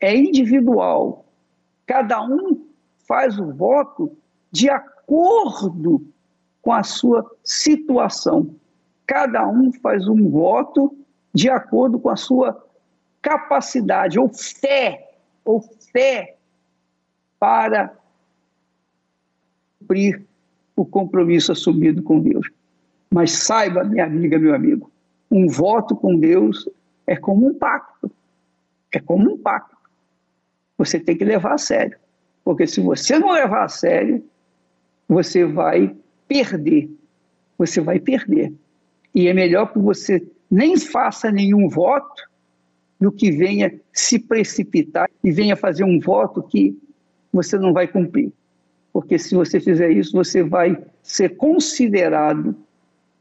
é 0.00 0.16
individual. 0.16 1.26
Cada 1.86 2.22
um 2.22 2.66
faz 3.06 3.38
o 3.38 3.52
voto 3.52 4.16
de 4.50 4.70
acordo 4.70 6.06
com 6.62 6.72
a 6.72 6.82
sua 6.82 7.30
situação. 7.44 8.54
Cada 9.06 9.46
um 9.46 9.72
faz 9.72 10.08
um 10.08 10.30
voto 10.30 10.96
de 11.32 11.50
acordo 11.50 11.98
com 11.98 12.08
a 12.08 12.16
sua 12.16 12.66
capacidade 13.20 14.18
ou 14.18 14.28
fé, 14.28 15.14
ou 15.44 15.60
fé 15.60 16.36
para 17.38 17.94
cumprir 19.78 20.26
o 20.76 20.84
compromisso 20.84 21.50
assumido 21.50 22.02
com 22.02 22.20
Deus. 22.20 22.48
Mas 23.10 23.32
saiba, 23.32 23.82
minha 23.82 24.04
amiga, 24.04 24.38
meu 24.38 24.54
amigo, 24.54 24.92
um 25.30 25.48
voto 25.48 25.96
com 25.96 26.16
Deus 26.16 26.68
é 27.06 27.16
como 27.16 27.48
um 27.48 27.54
pacto. 27.54 28.10
É 28.92 29.00
como 29.00 29.32
um 29.32 29.38
pacto. 29.38 29.74
Você 30.76 31.00
tem 31.00 31.16
que 31.16 31.24
levar 31.24 31.54
a 31.54 31.58
sério. 31.58 31.98
Porque 32.44 32.66
se 32.66 32.80
você 32.80 33.18
não 33.18 33.32
levar 33.32 33.64
a 33.64 33.68
sério, 33.68 34.22
você 35.08 35.44
vai 35.44 35.96
perder. 36.28 36.90
Você 37.58 37.80
vai 37.80 37.98
perder. 37.98 38.52
E 39.14 39.28
é 39.28 39.32
melhor 39.32 39.72
que 39.72 39.78
você 39.78 40.24
nem 40.50 40.76
faça 40.76 41.32
nenhum 41.32 41.68
voto 41.68 42.22
do 43.00 43.10
que 43.10 43.30
venha 43.30 43.74
se 43.92 44.18
precipitar 44.18 45.08
e 45.22 45.30
venha 45.30 45.56
fazer 45.56 45.84
um 45.84 45.98
voto 45.98 46.42
que 46.42 46.78
você 47.32 47.58
não 47.58 47.72
vai 47.72 47.86
cumprir. 47.86 48.32
Porque 48.96 49.18
se 49.18 49.34
você 49.34 49.60
fizer 49.60 49.90
isso, 49.90 50.12
você 50.12 50.42
vai 50.42 50.82
ser 51.02 51.36
considerado 51.36 52.56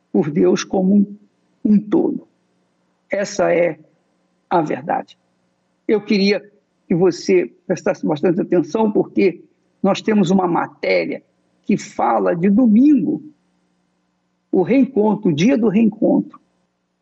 por 0.09 0.31
Deus 0.31 0.63
como 0.63 0.95
um, 0.95 1.17
um 1.65 1.77
todo. 1.77 2.25
Essa 3.11 3.53
é 3.53 3.77
a 4.49 4.61
verdade. 4.61 5.17
Eu 5.85 5.99
queria 5.99 6.39
que 6.87 6.95
você 6.95 7.51
prestasse 7.67 8.05
bastante 8.05 8.39
atenção, 8.39 8.89
porque 8.89 9.43
nós 9.83 10.01
temos 10.01 10.31
uma 10.31 10.47
matéria 10.47 11.21
que 11.63 11.75
fala 11.75 12.33
de 12.33 12.49
domingo, 12.49 13.21
o 14.49 14.61
reencontro, 14.61 15.29
o 15.29 15.35
dia 15.35 15.57
do 15.57 15.67
reencontro. 15.67 16.39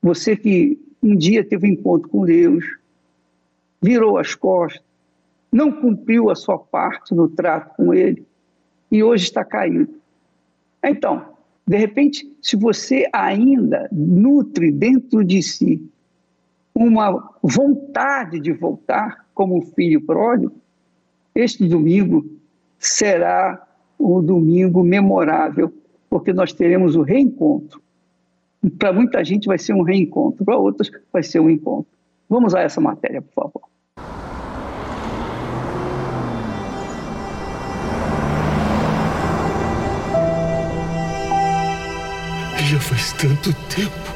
Você 0.01 0.35
que 0.35 0.83
um 0.99 1.15
dia 1.15 1.47
teve 1.47 1.67
um 1.67 1.73
encontro 1.73 2.09
com 2.09 2.25
Deus, 2.25 2.65
virou 3.79 4.17
as 4.17 4.33
costas, 4.33 4.83
não 5.51 5.71
cumpriu 5.71 6.31
a 6.31 6.35
sua 6.35 6.57
parte 6.57 7.13
no 7.13 7.29
trato 7.29 7.75
com 7.75 7.93
Ele 7.93 8.25
e 8.93 9.01
hoje 9.01 9.23
está 9.23 9.43
caído. 9.43 9.89
Então, 10.83 11.25
de 11.65 11.77
repente, 11.77 12.31
se 12.39 12.55
você 12.55 13.09
ainda 13.11 13.89
nutre 13.91 14.71
dentro 14.71 15.25
de 15.25 15.41
si 15.41 15.81
uma 16.75 17.33
vontade 17.41 18.39
de 18.39 18.51
voltar 18.51 19.25
como 19.33 19.63
filho 19.73 19.99
pródigo, 19.99 20.53
este 21.33 21.67
domingo 21.67 22.23
será 22.77 23.65
um 23.99 24.21
domingo 24.21 24.83
memorável, 24.83 25.73
porque 26.07 26.31
nós 26.31 26.53
teremos 26.53 26.95
o 26.95 27.01
reencontro. 27.01 27.81
Para 28.77 28.93
muita 28.93 29.25
gente 29.25 29.47
vai 29.47 29.57
ser 29.57 29.73
um 29.73 29.81
reencontro, 29.81 30.45
para 30.45 30.55
outros 30.55 30.91
vai 31.11 31.23
ser 31.23 31.39
um 31.39 31.49
encontro. 31.49 31.91
Vamos 32.29 32.53
a 32.53 32.61
essa 32.61 32.79
matéria, 32.79 33.23
por 33.23 33.33
favor. 33.33 33.72
Faz 42.83 43.13
tanto 43.13 43.53
tempo. 43.73 44.13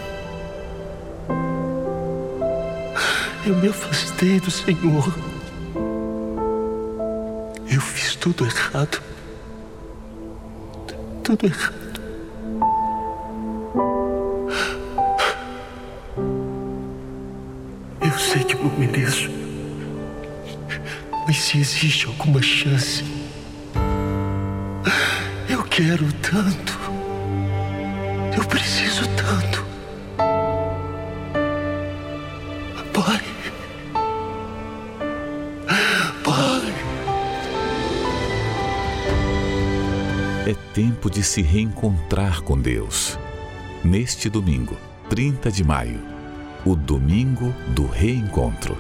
Eu 3.45 3.55
me 3.55 3.69
afastei 3.69 4.41
do 4.41 4.51
Senhor. 4.51 5.13
Eu 7.71 7.79
fiz 7.79 8.15
tudo 8.15 8.45
errado. 8.45 9.01
Tudo 11.23 11.45
errado. 11.45 12.01
Eu 18.01 18.19
sei 18.19 18.43
que 18.43 18.55
não 18.55 18.77
mereço. 18.77 19.29
Mas 21.25 21.37
se 21.37 21.57
existe 21.59 22.05
alguma 22.07 22.41
chance, 22.41 23.03
eu 25.49 25.63
quero 25.63 26.11
tanto. 26.21 26.86
Eu 28.37 28.45
preciso 28.45 29.01
tanto. 29.15 29.65
Pai. 32.93 33.21
Pai. 36.23 36.73
É 40.45 40.53
tempo 40.75 41.09
de 41.09 41.23
se 41.23 41.41
reencontrar 41.41 42.43
com 42.43 42.61
Deus. 42.61 43.17
Neste 43.83 44.29
domingo, 44.29 44.77
30 45.09 45.51
de 45.51 45.63
maio, 45.63 45.99
o 46.63 46.75
domingo 46.75 47.51
do 47.69 47.87
reencontro. 47.87 48.77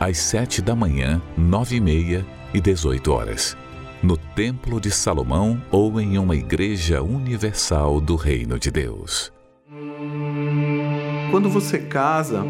Às 0.00 0.18
sete 0.18 0.60
da 0.60 0.74
manhã, 0.74 1.22
nove 1.36 1.76
e 1.76 1.80
meia 1.80 2.26
e 2.52 2.60
dezoito 2.60 3.12
horas. 3.12 3.56
No 4.00 4.16
Templo 4.16 4.80
de 4.80 4.92
Salomão 4.92 5.60
ou 5.72 6.00
em 6.00 6.18
uma 6.18 6.36
igreja 6.36 7.02
universal 7.02 8.00
do 8.00 8.14
Reino 8.14 8.56
de 8.56 8.70
Deus. 8.70 9.32
Quando 11.32 11.50
você 11.50 11.80
casa, 11.80 12.44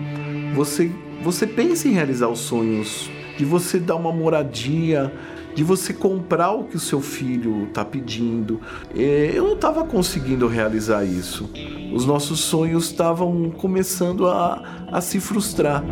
você, 0.55 0.91
você 1.23 1.47
pensa 1.47 1.89
em 1.89 1.93
realizar 1.93 2.29
os 2.29 2.41
sonhos 2.41 3.11
de 3.39 3.47
você 3.47 3.79
dar 3.79 3.97
uma 3.97 4.13
moradia, 4.13 5.11
de 5.55 5.65
você 5.65 5.95
comprar 5.95 6.53
o 6.53 6.65
que 6.65 6.77
o 6.77 6.81
seu 6.81 7.01
filho 7.01 7.65
está 7.65 7.83
pedindo. 7.83 8.61
É, 8.95 9.33
eu 9.35 9.45
não 9.45 9.55
estava 9.55 9.85
conseguindo 9.85 10.47
realizar 10.47 11.03
isso. 11.03 11.49
Os 11.95 12.05
nossos 12.05 12.41
sonhos 12.41 12.85
estavam 12.85 13.51
começando 13.51 14.29
a, 14.29 14.87
a 14.93 15.01
se 15.01 15.19
frustrar. 15.19 15.83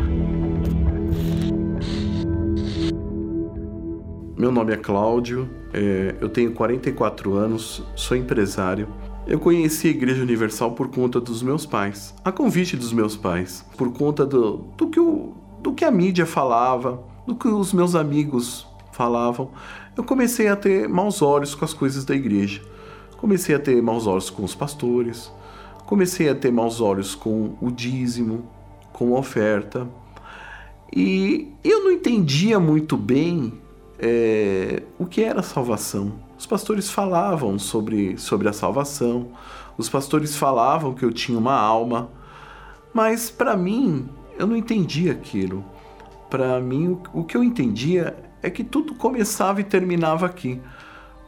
Meu 4.37 4.51
nome 4.51 4.71
é 4.71 4.77
Cláudio, 4.77 5.49
é, 5.73 6.13
eu 6.21 6.29
tenho 6.29 6.51
44 6.51 7.33
anos, 7.33 7.83
sou 7.95 8.15
empresário. 8.15 8.87
Eu 9.25 9.39
conheci 9.39 9.87
a 9.87 9.89
Igreja 9.89 10.21
Universal 10.21 10.73
por 10.73 10.89
conta 10.89 11.19
dos 11.19 11.41
meus 11.41 11.65
pais, 11.65 12.13
a 12.23 12.31
convite 12.31 12.77
dos 12.77 12.93
meus 12.93 13.17
pais, 13.17 13.65
por 13.75 13.91
conta 13.91 14.27
do, 14.27 14.57
do, 14.77 14.89
que, 14.89 14.99
o, 14.99 15.33
do 15.59 15.73
que 15.73 15.83
a 15.83 15.89
mídia 15.89 16.27
falava, 16.27 17.03
do 17.25 17.35
que 17.35 17.47
os 17.47 17.73
meus 17.73 17.95
amigos 17.95 18.67
falavam. 18.91 19.49
Eu 19.97 20.03
comecei 20.03 20.47
a 20.49 20.55
ter 20.55 20.87
maus 20.87 21.23
olhos 21.23 21.55
com 21.55 21.65
as 21.65 21.73
coisas 21.73 22.05
da 22.05 22.13
igreja. 22.13 22.61
Comecei 23.17 23.55
a 23.55 23.59
ter 23.59 23.81
maus 23.81 24.05
olhos 24.05 24.29
com 24.29 24.43
os 24.43 24.53
pastores, 24.53 25.31
comecei 25.87 26.29
a 26.29 26.35
ter 26.35 26.51
maus 26.51 26.79
olhos 26.79 27.15
com 27.15 27.55
o 27.59 27.71
dízimo, 27.71 28.47
com 28.93 29.15
a 29.15 29.19
oferta. 29.19 29.87
E 30.95 31.51
eu 31.63 31.83
não 31.85 31.91
entendia 31.91 32.59
muito 32.59 32.95
bem 32.95 33.65
é, 33.99 34.83
o 34.99 35.05
que 35.05 35.23
era 35.23 35.41
salvação. 35.41 36.13
Os 36.37 36.45
pastores 36.45 36.89
falavam 36.89 37.57
sobre, 37.57 38.17
sobre 38.17 38.47
a 38.47 38.53
salvação, 38.53 39.29
os 39.77 39.89
pastores 39.89 40.35
falavam 40.35 40.93
que 40.93 41.03
eu 41.03 41.11
tinha 41.11 41.37
uma 41.37 41.55
alma, 41.55 42.09
mas 42.93 43.29
para 43.29 43.55
mim 43.55 44.07
eu 44.37 44.45
não 44.45 44.55
entendia 44.55 45.11
aquilo. 45.11 45.63
Para 46.29 46.59
mim, 46.59 46.99
o, 47.13 47.21
o 47.21 47.23
que 47.23 47.37
eu 47.37 47.43
entendia 47.43 48.15
é 48.41 48.49
que 48.49 48.63
tudo 48.63 48.95
começava 48.95 49.61
e 49.61 49.63
terminava 49.63 50.25
aqui, 50.25 50.61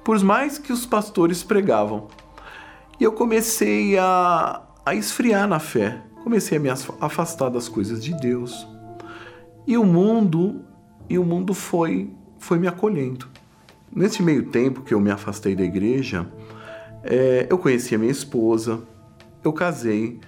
por 0.04 0.20
mais 0.24 0.58
que 0.58 0.72
os 0.72 0.86
pastores 0.86 1.44
pregavam. 1.44 2.08
E 3.00 3.04
eu 3.04 3.14
comecei 3.14 3.98
a, 3.98 4.62
a 4.86 4.94
esfriar 4.94 5.48
na 5.48 5.60
fé, 5.60 6.02
comecei 6.24 6.58
a 6.58 6.62
me 6.62 6.70
afastar 6.70 7.50
das 7.50 7.70
coisas 7.70 8.04
de 8.04 8.14
Deus. 8.14 8.68
E 9.66 9.78
o 9.78 9.86
mundo, 9.86 10.62
e 11.10 11.18
o 11.18 11.24
mundo 11.24 11.54
foi 11.54 12.12
foi 12.40 12.58
me 12.58 12.68
acolhendo. 12.68 13.28
Nesse 13.94 14.22
meio 14.22 14.48
tempo 14.48 14.82
que 14.82 14.94
eu 14.94 15.00
me 15.00 15.12
afastei 15.12 15.56
da 15.56 15.64
igreja, 15.64 16.28
é, 17.04 17.48
eu 17.50 17.58
conheci 17.58 17.96
a 17.96 17.98
minha 17.98 18.12
esposa, 18.12 18.82
eu 19.44 19.54
casei, 19.54 20.20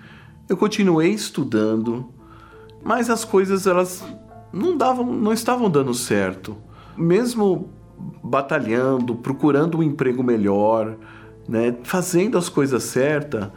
eu 0.47 0.57
continuei 0.57 1.09
estudando, 1.09 2.09
mas 2.83 3.09
as 3.09 3.23
coisas 3.23 3.67
elas 3.67 4.03
não 4.51 4.77
davam, 4.77 5.05
não 5.05 5.31
estavam 5.31 5.69
dando 5.69 5.93
certo. 5.93 6.57
Mesmo 6.97 7.69
batalhando, 8.23 9.15
procurando 9.15 9.77
um 9.77 9.83
emprego 9.83 10.23
melhor, 10.23 10.97
né, 11.47 11.75
fazendo 11.83 12.37
as 12.37 12.49
coisas 12.49 12.83
certas, 12.83 13.49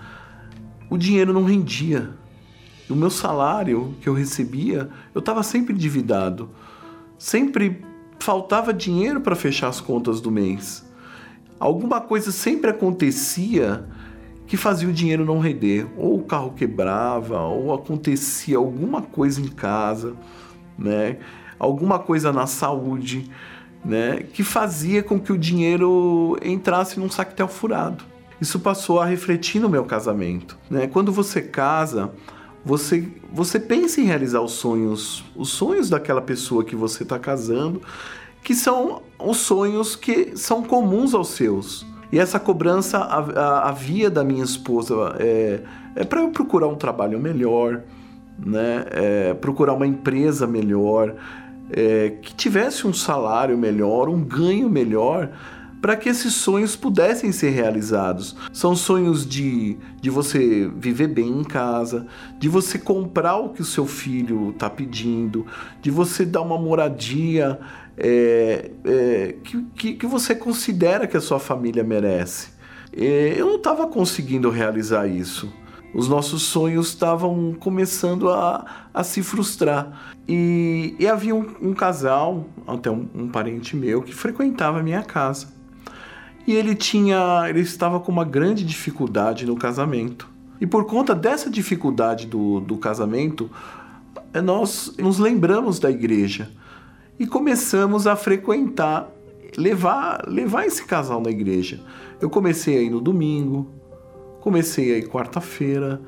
o 0.90 0.96
dinheiro 0.96 1.32
não 1.32 1.44
rendia. 1.44 2.10
O 2.88 2.94
meu 2.94 3.10
salário 3.10 3.94
que 4.00 4.08
eu 4.08 4.12
recebia, 4.12 4.90
eu 5.14 5.20
estava 5.20 5.42
sempre 5.42 5.72
endividado, 5.72 6.50
sempre 7.16 7.82
faltava 8.24 8.72
dinheiro 8.72 9.20
para 9.20 9.36
fechar 9.36 9.68
as 9.68 9.82
contas 9.82 10.18
do 10.18 10.30
mês. 10.30 10.82
Alguma 11.60 12.00
coisa 12.00 12.32
sempre 12.32 12.70
acontecia 12.70 13.84
que 14.46 14.56
fazia 14.56 14.88
o 14.88 14.92
dinheiro 14.92 15.26
não 15.26 15.40
render. 15.40 15.86
Ou 15.94 16.20
o 16.20 16.22
carro 16.22 16.52
quebrava, 16.52 17.42
ou 17.42 17.74
acontecia 17.74 18.56
alguma 18.56 19.02
coisa 19.02 19.42
em 19.42 19.48
casa, 19.48 20.14
né? 20.78 21.18
Alguma 21.58 21.98
coisa 21.98 22.32
na 22.32 22.46
saúde, 22.46 23.30
né? 23.84 24.22
Que 24.32 24.42
fazia 24.42 25.02
com 25.02 25.20
que 25.20 25.30
o 25.30 25.36
dinheiro 25.36 26.38
entrasse 26.42 26.98
num 26.98 27.10
saquetel 27.10 27.46
furado. 27.46 28.04
Isso 28.40 28.58
passou 28.58 29.00
a 29.00 29.04
refletir 29.04 29.60
no 29.60 29.68
meu 29.68 29.84
casamento, 29.84 30.58
né? 30.70 30.86
Quando 30.86 31.12
você 31.12 31.42
casa, 31.42 32.10
você, 32.64 33.06
você 33.30 33.60
pensa 33.60 34.00
em 34.00 34.04
realizar 34.04 34.40
os 34.40 34.52
sonhos, 34.52 35.24
os 35.36 35.50
sonhos 35.50 35.90
daquela 35.90 36.22
pessoa 36.22 36.64
que 36.64 36.74
você 36.74 37.02
está 37.02 37.18
casando, 37.18 37.82
que 38.42 38.54
são 38.54 39.02
os 39.18 39.38
sonhos 39.38 39.94
que 39.94 40.36
são 40.36 40.62
comuns 40.62 41.14
aos 41.14 41.28
seus. 41.28 41.86
E 42.10 42.18
essa 42.18 42.38
cobrança 42.38 42.98
havia 42.98 44.08
da 44.08 44.22
minha 44.22 44.44
esposa 44.44 45.16
é, 45.18 45.60
é 45.96 46.04
para 46.04 46.20
eu 46.20 46.30
procurar 46.30 46.68
um 46.68 46.76
trabalho 46.76 47.18
melhor, 47.18 47.82
né? 48.38 48.84
É, 48.90 49.34
procurar 49.34 49.72
uma 49.74 49.86
empresa 49.86 50.46
melhor, 50.46 51.14
é, 51.70 52.10
que 52.22 52.34
tivesse 52.34 52.86
um 52.86 52.92
salário 52.92 53.56
melhor, 53.58 54.08
um 54.08 54.22
ganho 54.22 54.68
melhor, 54.68 55.30
para 55.84 55.96
que 55.96 56.08
esses 56.08 56.32
sonhos 56.32 56.74
pudessem 56.74 57.30
ser 57.30 57.50
realizados. 57.50 58.34
São 58.54 58.74
sonhos 58.74 59.28
de, 59.28 59.76
de 60.00 60.08
você 60.08 60.66
viver 60.74 61.08
bem 61.08 61.28
em 61.28 61.44
casa, 61.44 62.06
de 62.38 62.48
você 62.48 62.78
comprar 62.78 63.36
o 63.36 63.50
que 63.50 63.60
o 63.60 63.66
seu 63.66 63.84
filho 63.84 64.48
está 64.48 64.70
pedindo, 64.70 65.44
de 65.82 65.90
você 65.90 66.24
dar 66.24 66.40
uma 66.40 66.56
moradia 66.56 67.60
é, 67.98 68.70
é, 68.82 69.34
que, 69.76 69.92
que, 69.92 70.06
você 70.06 70.34
considera 70.34 71.06
que 71.06 71.18
a 71.18 71.20
sua 71.20 71.38
família 71.38 71.84
merece. 71.84 72.48
É, 72.90 73.34
eu 73.36 73.44
não 73.44 73.56
estava 73.56 73.86
conseguindo 73.86 74.48
realizar 74.48 75.06
isso. 75.06 75.52
Os 75.94 76.08
nossos 76.08 76.44
sonhos 76.44 76.88
estavam 76.88 77.54
começando 77.60 78.30
a, 78.30 78.88
a 78.94 79.04
se 79.04 79.22
frustrar. 79.22 80.14
E, 80.26 80.96
e 80.98 81.06
havia 81.06 81.34
um, 81.34 81.46
um, 81.60 81.74
casal, 81.74 82.46
até 82.66 82.90
um, 82.90 83.06
um 83.14 83.28
parente 83.28 83.76
meu, 83.76 84.00
que 84.00 84.14
frequentava 84.14 84.80
a 84.80 84.82
minha 84.82 85.02
casa. 85.02 85.52
E 86.46 86.52
ele 86.52 86.74
tinha, 86.74 87.46
ele 87.48 87.60
estava 87.60 87.98
com 88.00 88.12
uma 88.12 88.24
grande 88.24 88.64
dificuldade 88.64 89.46
no 89.46 89.56
casamento. 89.56 90.28
E 90.60 90.66
por 90.66 90.84
conta 90.84 91.14
dessa 91.14 91.50
dificuldade 91.50 92.26
do, 92.26 92.60
do 92.60 92.76
casamento, 92.76 93.50
nós 94.42 94.94
nos 94.98 95.18
lembramos 95.18 95.78
da 95.78 95.90
igreja 95.90 96.50
e 97.18 97.26
começamos 97.26 98.06
a 98.06 98.16
frequentar, 98.16 99.08
levar, 99.56 100.24
levar 100.28 100.66
esse 100.66 100.84
casal 100.84 101.20
na 101.20 101.30
igreja. 101.30 101.80
Eu 102.20 102.28
comecei 102.28 102.78
aí 102.78 102.90
no 102.90 103.00
domingo, 103.00 103.70
comecei 104.40 104.94
aí 104.94 105.02
quarta-feira, 105.02 106.00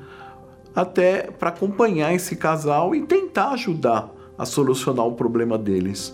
até 0.75 1.23
para 1.23 1.49
acompanhar 1.49 2.13
esse 2.13 2.35
casal 2.35 2.93
e 2.93 3.01
tentar 3.01 3.51
ajudar 3.51 4.11
a 4.37 4.45
solucionar 4.45 5.05
o 5.05 5.13
problema 5.13 5.57
deles. 5.57 6.13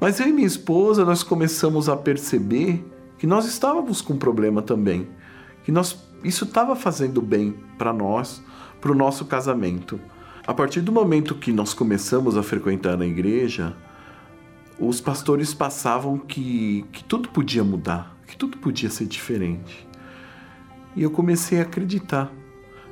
Mas 0.00 0.18
eu 0.18 0.28
e 0.28 0.32
minha 0.32 0.46
esposa 0.46 1.04
nós 1.04 1.22
começamos 1.22 1.88
a 1.88 1.96
perceber 1.96 2.84
que 3.24 3.26
nós 3.26 3.46
estávamos 3.46 4.02
com 4.02 4.12
um 4.12 4.18
problema 4.18 4.60
também, 4.60 5.08
que 5.62 5.72
nós 5.72 5.96
isso 6.22 6.44
estava 6.44 6.76
fazendo 6.76 7.22
bem 7.22 7.54
para 7.78 7.90
nós, 7.90 8.42
para 8.82 8.92
o 8.92 8.94
nosso 8.94 9.24
casamento. 9.24 9.98
A 10.46 10.52
partir 10.52 10.82
do 10.82 10.92
momento 10.92 11.34
que 11.34 11.50
nós 11.50 11.72
começamos 11.72 12.36
a 12.36 12.42
frequentar 12.42 13.00
a 13.00 13.06
igreja, 13.06 13.74
os 14.78 15.00
pastores 15.00 15.54
passavam 15.54 16.18
que, 16.18 16.84
que 16.92 17.02
tudo 17.02 17.30
podia 17.30 17.64
mudar, 17.64 18.14
que 18.26 18.36
tudo 18.36 18.58
podia 18.58 18.90
ser 18.90 19.06
diferente. 19.06 19.88
E 20.94 21.02
eu 21.02 21.10
comecei 21.10 21.60
a 21.60 21.62
acreditar. 21.62 22.30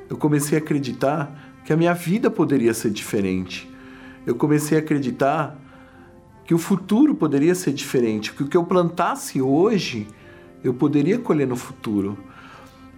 Eu 0.09 0.17
comecei 0.17 0.57
a 0.57 0.61
acreditar 0.61 1.53
que 1.63 1.71
a 1.71 1.77
minha 1.77 1.93
vida 1.93 2.31
poderia 2.31 2.73
ser 2.73 2.89
diferente. 2.89 3.71
Eu 4.25 4.33
comecei 4.33 4.79
a 4.79 4.81
acreditar 4.81 5.55
que 6.43 6.55
o 6.55 6.57
futuro 6.57 7.13
poderia 7.13 7.53
ser 7.53 7.71
diferente, 7.71 8.33
que 8.33 8.41
o 8.41 8.47
que 8.47 8.57
eu 8.57 8.63
plantasse 8.63 9.39
hoje 9.39 10.07
eu 10.63 10.73
poderia 10.73 11.19
colher 11.19 11.47
no 11.47 11.55
futuro. 11.55 12.17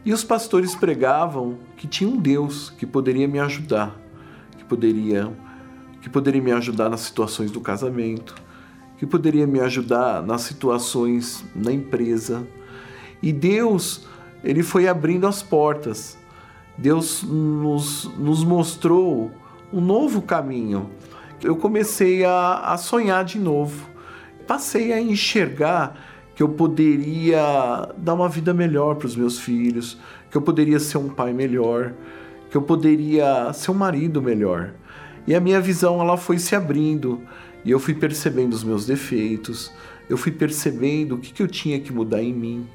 E 0.05 0.13
os 0.13 0.23
pastores 0.23 0.75
pregavam 0.75 1.57
que 1.75 1.87
tinha 1.87 2.09
um 2.09 2.17
Deus 2.17 2.69
que 2.77 2.85
poderia 2.85 3.27
me 3.27 3.39
ajudar, 3.39 3.99
que 4.57 4.63
poderia 4.63 5.31
que 6.01 6.09
poderia 6.09 6.39
me 6.39 6.51
ajudar 6.51 6.87
nas 6.87 6.99
situações 6.99 7.49
do 7.49 7.59
casamento, 7.59 8.35
que 8.95 9.07
poderia 9.07 9.47
me 9.47 9.59
ajudar 9.59 10.21
nas 10.21 10.41
situações 10.41 11.43
na 11.55 11.71
empresa. 11.71 12.45
E 13.23 13.33
Deus, 13.33 14.05
ele 14.43 14.61
foi 14.61 14.87
abrindo 14.87 15.25
as 15.25 15.41
portas. 15.41 16.15
Deus 16.77 17.23
nos, 17.23 18.05
nos 18.19 18.43
mostrou 18.43 19.31
um 19.73 19.81
novo 19.81 20.21
caminho. 20.21 20.91
Eu 21.43 21.55
comecei 21.55 22.23
a, 22.23 22.59
a 22.59 22.77
sonhar 22.77 23.25
de 23.25 23.39
novo. 23.39 23.89
Passei 24.45 24.93
a 24.93 25.01
enxergar 25.01 26.14
que 26.35 26.43
eu 26.43 26.49
poderia 26.49 27.89
dar 27.97 28.13
uma 28.13 28.27
vida 28.27 28.53
melhor 28.53 28.95
para 28.95 29.07
os 29.07 29.15
meus 29.15 29.39
filhos, 29.39 29.97
que 30.29 30.37
eu 30.37 30.41
poderia 30.41 30.79
ser 30.79 30.97
um 30.97 31.07
pai 31.07 31.31
melhor, 31.31 31.93
que 32.51 32.57
eu 32.57 32.61
poderia 32.61 33.51
ser 33.53 33.71
um 33.71 33.75
marido 33.75 34.21
melhor. 34.21 34.73
E 35.25 35.33
a 35.33 35.39
minha 35.39 35.61
visão 35.61 36.01
ela 36.01 36.17
foi 36.17 36.37
se 36.37 36.55
abrindo 36.55 37.21
e 37.63 37.71
eu 37.71 37.79
fui 37.79 37.93
percebendo 37.93 38.53
os 38.53 38.63
meus 38.63 38.85
defeitos, 38.85 39.71
eu 40.09 40.17
fui 40.17 40.31
percebendo 40.31 41.15
o 41.15 41.17
que, 41.17 41.33
que 41.33 41.41
eu 41.41 41.47
tinha 41.47 41.79
que 41.79 41.91
mudar 41.91 42.21
em 42.21 42.33
mim. 42.33 42.67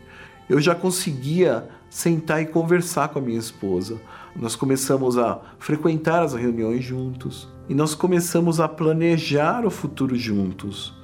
Eu 0.48 0.58
já 0.60 0.74
conseguia 0.74 1.68
sentar 1.88 2.42
e 2.42 2.46
conversar 2.46 3.08
com 3.08 3.18
a 3.18 3.22
minha 3.22 3.38
esposa. 3.38 4.00
Nós 4.34 4.56
começamos 4.56 5.18
a 5.18 5.40
frequentar 5.58 6.22
as 6.22 6.34
reuniões 6.34 6.82
juntos 6.82 7.48
e 7.68 7.74
nós 7.74 7.94
começamos 7.94 8.58
a 8.58 8.66
planejar 8.66 9.64
o 9.66 9.70
futuro 9.70 10.16
juntos, 10.16 10.94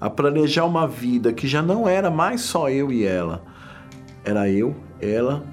a 0.00 0.08
planejar 0.08 0.64
uma 0.64 0.86
vida 0.86 1.32
que 1.32 1.46
já 1.46 1.60
não 1.60 1.86
era 1.86 2.10
mais 2.10 2.40
só 2.40 2.70
eu 2.70 2.90
e 2.90 3.04
ela, 3.04 3.44
era 4.24 4.48
eu, 4.48 4.74
ela 5.00 5.44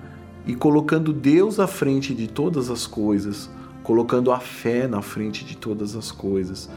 e 0.46 0.56
colocando 0.56 1.12
Deus 1.12 1.60
à 1.60 1.68
frente 1.68 2.16
de 2.16 2.28
todas 2.28 2.70
as 2.70 2.88
coisas, 2.88 3.50
colocando 3.84 4.32
a 4.32 4.40
fé 4.40 4.88
na 4.88 5.02
frente 5.02 5.44
de 5.44 5.58
todas 5.58 5.96
as 5.96 6.12
coisas. 6.12 6.70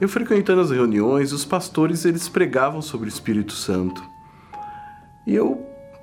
Eu 0.00 0.08
frequentando 0.08 0.62
as 0.62 0.70
reuniões, 0.70 1.32
os 1.32 1.44
pastores 1.44 2.04
eles 2.04 2.28
pregavam 2.28 2.80
sobre 2.80 3.06
o 3.06 3.10
Espírito 3.10 3.52
Santo. 3.52 4.02
E 5.26 5.34
eu 5.34 5.62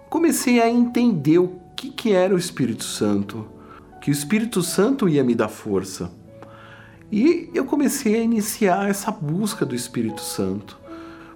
comecei 0.10 0.62
a 0.62 0.70
entender 0.70 1.40
o 1.40 1.60
que, 1.76 1.90
que 1.90 2.12
era 2.12 2.36
o 2.36 2.38
Espírito 2.38 2.84
Santo, 2.84 3.48
que 4.02 4.12
o 4.12 4.14
Espírito 4.14 4.62
Santo 4.62 5.10
ia 5.10 5.24
me 5.24 5.34
dar 5.34 5.48
força. 5.48 6.12
E 7.12 7.50
eu 7.54 7.66
comecei 7.66 8.16
a 8.16 8.24
iniciar 8.24 8.88
essa 8.88 9.12
busca 9.12 9.66
do 9.66 9.74
Espírito 9.74 10.22
Santo. 10.22 10.85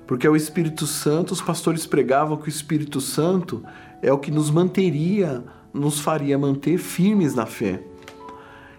Porque 0.10 0.26
é 0.26 0.30
o 0.30 0.36
Espírito 0.36 0.88
Santo, 0.88 1.34
os 1.34 1.40
pastores 1.40 1.86
pregavam 1.86 2.36
que 2.36 2.48
o 2.48 2.50
Espírito 2.50 3.00
Santo 3.00 3.64
é 4.02 4.12
o 4.12 4.18
que 4.18 4.32
nos 4.32 4.50
manteria, 4.50 5.44
nos 5.72 6.00
faria 6.00 6.36
manter 6.36 6.80
firmes 6.80 7.36
na 7.36 7.46
fé. 7.46 7.84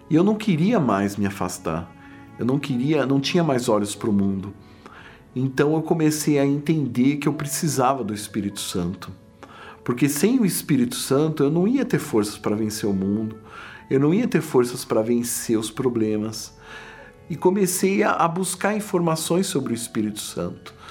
E 0.09 0.15
eu 0.15 0.25
não 0.25 0.35
queria 0.35 0.77
mais 0.77 1.15
me 1.15 1.25
afastar. 1.25 1.89
Eu 2.37 2.45
não 2.45 2.59
queria, 2.59 3.05
não 3.05 3.21
tinha 3.21 3.45
mais 3.45 3.69
olhos 3.69 3.95
para 3.95 4.09
o 4.09 4.13
mundo. 4.13 4.53
Então 5.33 5.73
eu 5.73 5.81
comecei 5.81 6.37
a 6.37 6.45
entender 6.45 7.15
que 7.15 7.29
eu 7.29 7.33
precisava 7.33 8.03
do 8.03 8.13
Espírito 8.13 8.59
Santo. 8.59 9.09
Porque 9.85 10.09
sem 10.09 10.37
o 10.37 10.45
Espírito 10.45 10.95
Santo 10.95 11.43
eu 11.43 11.49
não 11.49 11.65
ia 11.65 11.85
ter 11.85 11.99
forças 11.99 12.37
para 12.37 12.57
vencer 12.57 12.89
o 12.89 12.93
mundo, 12.93 13.37
eu 13.89 14.01
não 14.01 14.13
ia 14.13 14.27
ter 14.27 14.41
forças 14.41 14.83
para 14.83 15.01
vencer 15.01 15.57
os 15.57 15.71
problemas. 15.71 16.53
E 17.29 17.37
comecei 17.37 18.03
a, 18.03 18.11
a 18.15 18.27
buscar 18.27 18.75
informações 18.75 19.47
sobre 19.47 19.71
o 19.71 19.73
Espírito 19.73 20.19
Santo. 20.19 20.81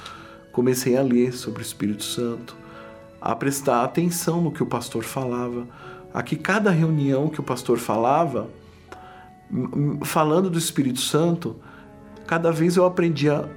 Comecei 0.61 0.95
a 0.95 1.01
ler 1.01 1.33
sobre 1.33 1.63
o 1.63 1.65
Espírito 1.65 2.05
Santo, 2.05 2.55
a 3.19 3.35
prestar 3.35 3.83
atenção 3.83 4.43
no 4.43 4.53
que 4.53 4.63
o 4.63 4.67
pastor 4.67 5.03
falava, 5.03 5.67
a 6.13 6.23
que 6.23 6.37
cada 6.37 6.71
reunião 6.71 7.31
que 7.31 7.41
o 7.41 7.43
pastor 7.43 7.79
falava, 7.79 8.47
falando 10.05 10.51
do 10.51 10.59
Espírito 10.59 11.01
Santo, 11.01 11.57
cada 12.27 12.53
vez 12.53 12.77
eu 12.77 12.85
aprendia 12.85 13.51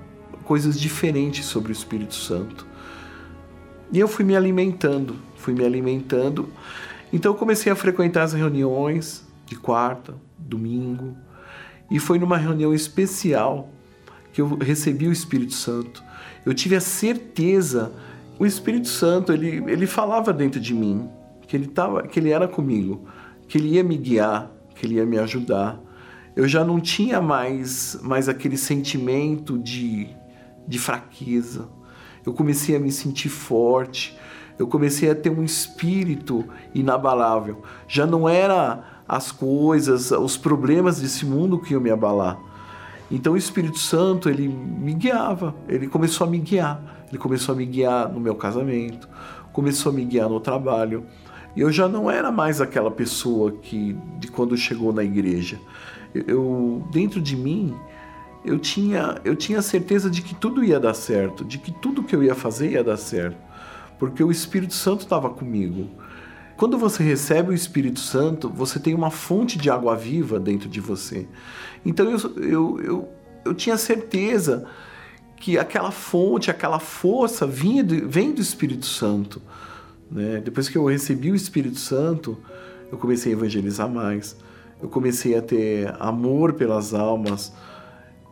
coisas 0.46 0.80
diferentes 0.80 1.46
sobre 1.46 1.74
o 1.74 1.76
Espírito 1.76 2.16
Santo. 2.16 2.66
E 3.92 4.00
eu 4.00 4.08
fui 4.08 4.24
me 4.24 4.38
alimentando, 4.38 5.18
fui 5.36 5.54
me 5.54 5.66
alimentando. 5.66 6.48
Então 7.12 7.34
eu 7.34 7.38
comecei 7.38 7.70
a 7.70 7.76
frequentar 7.76 8.24
as 8.24 8.32
reuniões 8.32 9.28
de 9.46 9.58
quarta, 9.58 10.16
domingo, 10.38 11.18
e 11.92 12.00
foi 12.00 12.18
numa 12.18 12.38
reunião 12.38 12.74
especial 12.74 13.68
que 14.32 14.40
eu 14.40 14.56
recebi 14.56 15.06
o 15.06 15.12
Espírito 15.12 15.54
Santo. 15.54 16.13
Eu 16.46 16.54
tive 16.54 16.76
a 16.76 16.82
certeza, 16.82 17.92
o 18.38 18.46
Espírito 18.46 18.88
Santo, 18.88 19.32
ele, 19.32 19.64
ele 19.72 19.88
falava 19.88 20.34
dentro 20.34 20.60
de 20.60 20.74
mim, 20.74 21.10
que 21.48 21.56
ele, 21.56 21.68
tava, 21.68 22.04
que 22.04 22.20
ele 22.20 22.32
era 22.32 22.48
comigo, 22.48 23.06
que 23.48 23.58
ele 23.58 23.70
ia 23.70 23.84
me 23.84 23.98
guiar, 23.98 24.52
que 24.76 24.86
ele 24.86 24.96
ia 24.96 25.06
me 25.06 25.18
ajudar. 25.18 25.80
Eu 26.36 26.48
já 26.48 26.64
não 26.64 26.80
tinha 26.80 27.22
mais, 27.22 27.98
mais 28.02 28.28
aquele 28.28 28.58
sentimento 28.58 29.58
de, 29.58 30.10
de 30.68 30.80
fraqueza. 30.80 31.70
Eu 32.26 32.34
comecei 32.34 32.76
a 32.76 32.80
me 32.80 32.92
sentir 32.92 33.30
forte. 33.30 34.18
Eu 34.58 34.68
comecei 34.68 35.10
a 35.10 35.16
ter 35.16 35.30
um 35.30 35.44
espírito 35.44 36.46
inabalável. 36.74 37.62
Já 37.88 38.06
não 38.06 38.28
era 38.28 39.04
as 39.08 39.32
coisas, 39.32 40.12
os 40.12 40.38
problemas 40.38 41.00
desse 41.00 41.26
mundo 41.26 41.60
que 41.60 41.74
iam 41.74 41.82
me 41.82 41.92
abalar. 41.92 42.40
Então 43.12 43.34
o 43.34 43.38
Espírito 43.38 43.78
Santo, 43.78 44.30
ele 44.30 44.48
me 44.48 44.94
guiava, 44.94 45.56
ele 45.68 45.88
começou 45.88 46.26
a 46.26 46.30
me 46.30 46.40
guiar. 46.40 46.82
Ele 47.10 47.20
começou 47.20 47.54
a 47.54 47.56
me 47.56 47.66
guiar 47.66 48.12
no 48.12 48.20
meu 48.20 48.34
casamento, 48.34 49.08
começou 49.52 49.92
a 49.92 49.96
me 49.96 50.04
guiar 50.04 50.28
no 50.28 50.40
trabalho. 50.40 51.06
E 51.56 51.62
eu 51.62 51.72
já 51.72 51.88
não 51.88 52.10
era 52.10 52.32
mais 52.32 52.60
aquela 52.60 52.90
pessoa 52.90 53.52
que 53.52 53.96
de 54.20 54.28
quando 54.30 54.58
chegou 54.58 54.92
na 54.92 55.04
igreja. 55.04 55.60
Eu 56.14 56.84
dentro 56.92 57.22
de 57.22 57.36
mim 57.36 57.76
eu 58.44 58.58
tinha 58.58 59.22
eu 59.24 59.36
tinha 59.36 59.62
certeza 59.62 60.10
de 60.10 60.24
que 60.24 60.34
tudo 60.34 60.64
ia 60.64 60.80
dar 60.80 60.96
certo, 60.96 61.46
de 61.46 61.60
que 61.60 61.72
tudo 61.72 62.04
que 62.04 62.16
eu 62.16 62.24
ia 62.24 62.34
fazer 62.34 62.72
ia 62.72 62.84
dar 62.84 62.98
certo, 62.98 63.38
porque 64.00 64.24
o 64.24 64.32
Espírito 64.32 64.74
Santo 64.74 65.02
estava 65.02 65.30
comigo. 65.30 65.88
Quando 66.56 66.78
você 66.78 67.04
recebe 67.04 67.50
o 67.50 67.54
Espírito 67.54 68.00
Santo, 68.00 68.50
você 68.50 68.80
tem 68.80 68.94
uma 68.94 69.10
fonte 69.10 69.58
de 69.58 69.70
água 69.70 69.96
viva 69.96 70.40
dentro 70.40 70.70
de 70.70 70.80
você. 70.80 71.28
Então 71.86 72.10
eu, 72.10 72.20
eu, 72.38 72.82
eu, 72.82 73.10
eu 73.46 73.54
tinha 73.54 73.78
certeza 73.78 74.66
que 75.38 75.58
aquela 75.58 75.92
fonte, 75.92 76.50
aquela 76.50 76.80
força 76.80 77.46
vinha 77.46 77.84
do, 77.84 78.08
vem 78.08 78.32
do 78.32 78.42
Espírito 78.42 78.86
Santo. 78.86 79.42
Né? 80.10 80.40
Depois 80.40 80.70
que 80.70 80.78
eu 80.78 80.86
recebi 80.86 81.32
o 81.32 81.36
Espírito 81.36 81.80
Santo, 81.80 82.38
eu 82.92 82.98
comecei 82.98 83.34
a 83.34 83.36
evangelizar 83.36 83.90
mais, 83.90 84.38
eu 84.82 84.88
comecei 84.88 85.36
a 85.36 85.42
ter 85.42 85.94
amor 86.00 86.54
pelas 86.54 86.94
almas, 86.94 87.52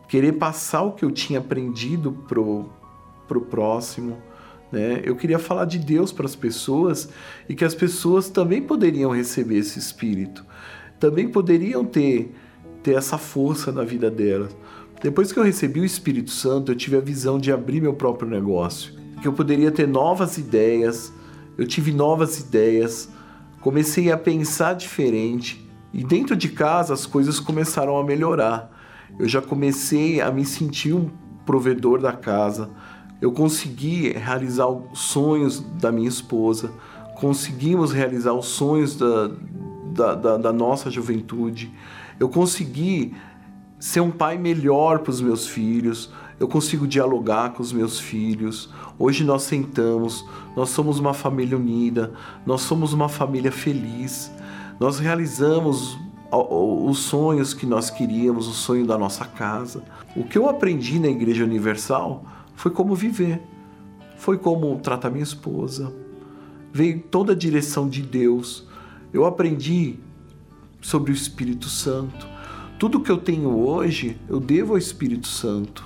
querer 0.08 0.32
passar 0.32 0.82
o 0.82 0.92
que 0.92 1.04
eu 1.04 1.10
tinha 1.10 1.40
aprendido 1.40 2.12
pro, 2.12 2.70
pro 3.26 3.40
próximo. 3.42 4.18
Né? 4.72 5.02
Eu 5.04 5.14
queria 5.14 5.38
falar 5.38 5.66
de 5.66 5.78
Deus 5.78 6.10
para 6.10 6.24
as 6.24 6.34
pessoas 6.34 7.10
e 7.46 7.54
que 7.54 7.64
as 7.64 7.74
pessoas 7.74 8.30
também 8.30 8.62
poderiam 8.62 9.10
receber 9.10 9.58
esse 9.58 9.78
Espírito, 9.78 10.44
também 10.98 11.28
poderiam 11.28 11.84
ter, 11.84 12.34
ter 12.82 12.94
essa 12.94 13.18
força 13.18 13.70
na 13.70 13.84
vida 13.84 14.10
delas. 14.10 14.56
Depois 15.02 15.30
que 15.30 15.38
eu 15.38 15.42
recebi 15.42 15.80
o 15.80 15.84
Espírito 15.84 16.30
Santo, 16.30 16.72
eu 16.72 16.76
tive 16.76 16.96
a 16.96 17.00
visão 17.00 17.38
de 17.38 17.52
abrir 17.52 17.82
meu 17.82 17.92
próprio 17.92 18.30
negócio, 18.30 18.94
que 19.20 19.28
eu 19.28 19.32
poderia 19.32 19.70
ter 19.70 19.86
novas 19.86 20.38
ideias, 20.38 21.12
eu 21.58 21.66
tive 21.66 21.92
novas 21.92 22.40
ideias, 22.40 23.10
comecei 23.60 24.10
a 24.10 24.16
pensar 24.16 24.74
diferente 24.74 25.68
e 25.92 26.02
dentro 26.02 26.34
de 26.34 26.48
casa 26.48 26.94
as 26.94 27.04
coisas 27.04 27.38
começaram 27.38 27.96
a 27.98 28.04
melhorar. 28.04 28.70
Eu 29.18 29.28
já 29.28 29.42
comecei 29.42 30.20
a 30.20 30.30
me 30.30 30.44
sentir 30.44 30.94
um 30.94 31.10
provedor 31.44 32.00
da 32.00 32.12
casa. 32.12 32.70
Eu 33.22 33.30
consegui 33.30 34.10
realizar 34.10 34.66
os 34.66 34.98
sonhos 34.98 35.60
da 35.60 35.92
minha 35.92 36.08
esposa, 36.08 36.72
conseguimos 37.14 37.92
realizar 37.92 38.32
os 38.32 38.46
sonhos 38.46 38.96
da, 38.96 39.30
da, 39.94 40.14
da, 40.16 40.36
da 40.36 40.52
nossa 40.52 40.90
juventude. 40.90 41.72
Eu 42.18 42.28
consegui 42.28 43.14
ser 43.78 44.00
um 44.00 44.10
pai 44.10 44.36
melhor 44.36 44.98
para 44.98 45.10
os 45.10 45.20
meus 45.20 45.46
filhos, 45.46 46.10
eu 46.40 46.48
consigo 46.48 46.84
dialogar 46.84 47.52
com 47.52 47.62
os 47.62 47.72
meus 47.72 48.00
filhos. 48.00 48.68
Hoje 48.98 49.22
nós 49.22 49.44
sentamos, 49.44 50.26
nós 50.56 50.70
somos 50.70 50.98
uma 50.98 51.14
família 51.14 51.56
unida, 51.56 52.12
nós 52.44 52.62
somos 52.62 52.92
uma 52.92 53.08
família 53.08 53.52
feliz. 53.52 54.32
Nós 54.80 54.98
realizamos 54.98 55.96
os 56.32 56.98
sonhos 56.98 57.54
que 57.54 57.66
nós 57.66 57.88
queríamos, 57.88 58.48
o 58.48 58.52
sonho 58.52 58.84
da 58.84 58.98
nossa 58.98 59.24
casa. 59.24 59.84
O 60.16 60.24
que 60.24 60.36
eu 60.36 60.48
aprendi 60.48 60.98
na 60.98 61.06
Igreja 61.06 61.44
Universal 61.44 62.24
foi 62.62 62.70
como 62.70 62.94
viver, 62.94 63.42
foi 64.16 64.38
como 64.38 64.78
tratar 64.78 65.10
minha 65.10 65.24
esposa. 65.24 65.92
Veio 66.72 67.00
toda 67.10 67.32
a 67.32 67.36
direção 67.36 67.88
de 67.88 68.00
Deus. 68.02 68.68
Eu 69.12 69.24
aprendi 69.24 69.96
sobre 70.80 71.10
o 71.10 71.12
Espírito 71.12 71.68
Santo. 71.68 72.24
Tudo 72.78 73.00
que 73.00 73.10
eu 73.10 73.18
tenho 73.18 73.48
hoje, 73.48 74.16
eu 74.28 74.38
devo 74.38 74.74
ao 74.74 74.78
Espírito 74.78 75.26
Santo. 75.26 75.84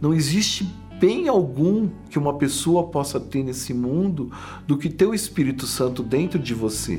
Não 0.00 0.14
existe 0.14 0.66
bem 0.98 1.28
algum 1.28 1.90
que 2.08 2.18
uma 2.18 2.38
pessoa 2.38 2.84
possa 2.84 3.20
ter 3.20 3.44
nesse 3.44 3.74
mundo 3.74 4.32
do 4.66 4.78
que 4.78 4.88
ter 4.88 5.04
o 5.04 5.12
Espírito 5.12 5.66
Santo 5.66 6.02
dentro 6.02 6.38
de 6.38 6.54
você. 6.54 6.98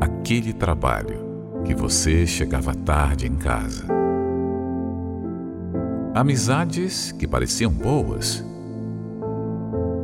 Aquele 0.00 0.52
trabalho 0.52 1.18
que 1.64 1.74
você 1.74 2.24
chegava 2.28 2.72
tarde 2.72 3.26
em 3.26 3.34
casa. 3.34 4.05
Amizades 6.16 7.12
que 7.12 7.28
pareciam 7.28 7.70
boas. 7.70 8.42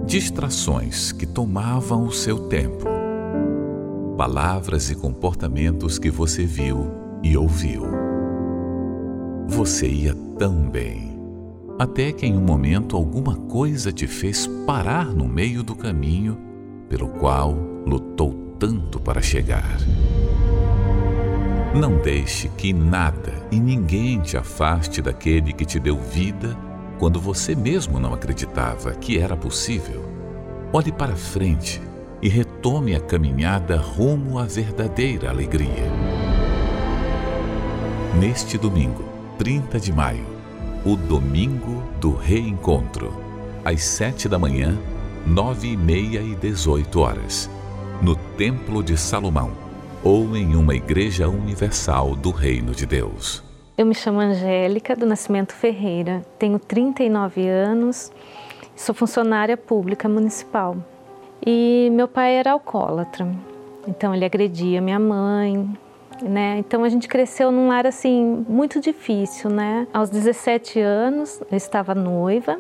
Distrações 0.06 1.10
que 1.10 1.24
tomavam 1.24 2.04
o 2.04 2.12
seu 2.12 2.48
tempo. 2.48 2.84
Palavras 4.16 4.90
e 4.90 4.94
comportamentos 4.94 5.98
que 5.98 6.10
você 6.10 6.44
viu 6.44 6.90
e 7.22 7.36
ouviu 7.36 8.12
você 9.52 9.86
ia 9.86 10.14
tão 10.38 10.68
bem. 10.68 11.12
Até 11.78 12.12
que 12.12 12.26
em 12.26 12.36
um 12.36 12.40
momento 12.40 12.96
alguma 12.96 13.36
coisa 13.36 13.92
te 13.92 14.06
fez 14.06 14.46
parar 14.66 15.06
no 15.06 15.28
meio 15.28 15.62
do 15.62 15.74
caminho 15.74 16.38
pelo 16.88 17.08
qual 17.08 17.52
lutou 17.86 18.32
tanto 18.58 19.00
para 19.00 19.20
chegar. 19.20 19.78
Não 21.74 21.96
deixe 21.96 22.50
que 22.50 22.70
nada 22.70 23.32
e 23.50 23.58
ninguém 23.58 24.20
te 24.20 24.36
afaste 24.36 25.00
daquele 25.00 25.54
que 25.54 25.64
te 25.64 25.80
deu 25.80 25.96
vida 25.96 26.54
quando 26.98 27.18
você 27.18 27.54
mesmo 27.54 27.98
não 27.98 28.12
acreditava 28.12 28.92
que 28.92 29.18
era 29.18 29.34
possível. 29.34 30.04
Olhe 30.70 30.92
para 30.92 31.16
frente 31.16 31.80
e 32.20 32.28
retome 32.28 32.94
a 32.94 33.00
caminhada 33.00 33.78
rumo 33.78 34.38
à 34.38 34.44
verdadeira 34.44 35.30
alegria. 35.30 35.90
Neste 38.20 38.58
domingo, 38.58 39.04
30 39.38 39.80
de 39.80 39.94
maio, 39.94 40.26
o 40.84 40.94
Domingo 40.94 41.82
do 41.98 42.14
Reencontro, 42.14 43.16
às 43.64 43.82
7 43.82 44.28
da 44.28 44.38
manhã, 44.38 44.78
9 45.26 45.68
e 45.68 45.76
meia 45.78 46.20
e 46.20 46.34
18 46.34 47.00
horas, 47.00 47.48
no 48.02 48.14
Templo 48.14 48.82
de 48.82 48.98
Salomão 48.98 49.61
ou 50.04 50.36
em 50.36 50.56
uma 50.56 50.74
igreja 50.74 51.28
universal 51.28 52.16
do 52.16 52.30
Reino 52.30 52.72
de 52.72 52.84
Deus. 52.84 53.42
Eu 53.78 53.86
me 53.86 53.94
chamo 53.94 54.18
Angélica 54.18 54.96
do 54.96 55.06
Nascimento 55.06 55.54
Ferreira, 55.54 56.22
tenho 56.38 56.58
39 56.58 57.46
anos, 57.46 58.10
sou 58.74 58.94
funcionária 58.94 59.56
pública 59.56 60.08
municipal. 60.08 60.76
E 61.44 61.88
meu 61.92 62.08
pai 62.08 62.34
era 62.34 62.50
alcoólatra, 62.50 63.28
então 63.86 64.12
ele 64.12 64.24
agredia 64.24 64.80
minha 64.80 64.98
mãe, 64.98 65.68
né? 66.20 66.56
Então 66.58 66.82
a 66.82 66.88
gente 66.88 67.06
cresceu 67.06 67.52
num 67.52 67.68
lar 67.68 67.86
assim 67.86 68.44
muito 68.48 68.80
difícil, 68.80 69.50
né? 69.50 69.86
Aos 69.92 70.10
17 70.10 70.80
anos 70.80 71.40
eu 71.48 71.56
estava 71.56 71.94
noiva 71.94 72.58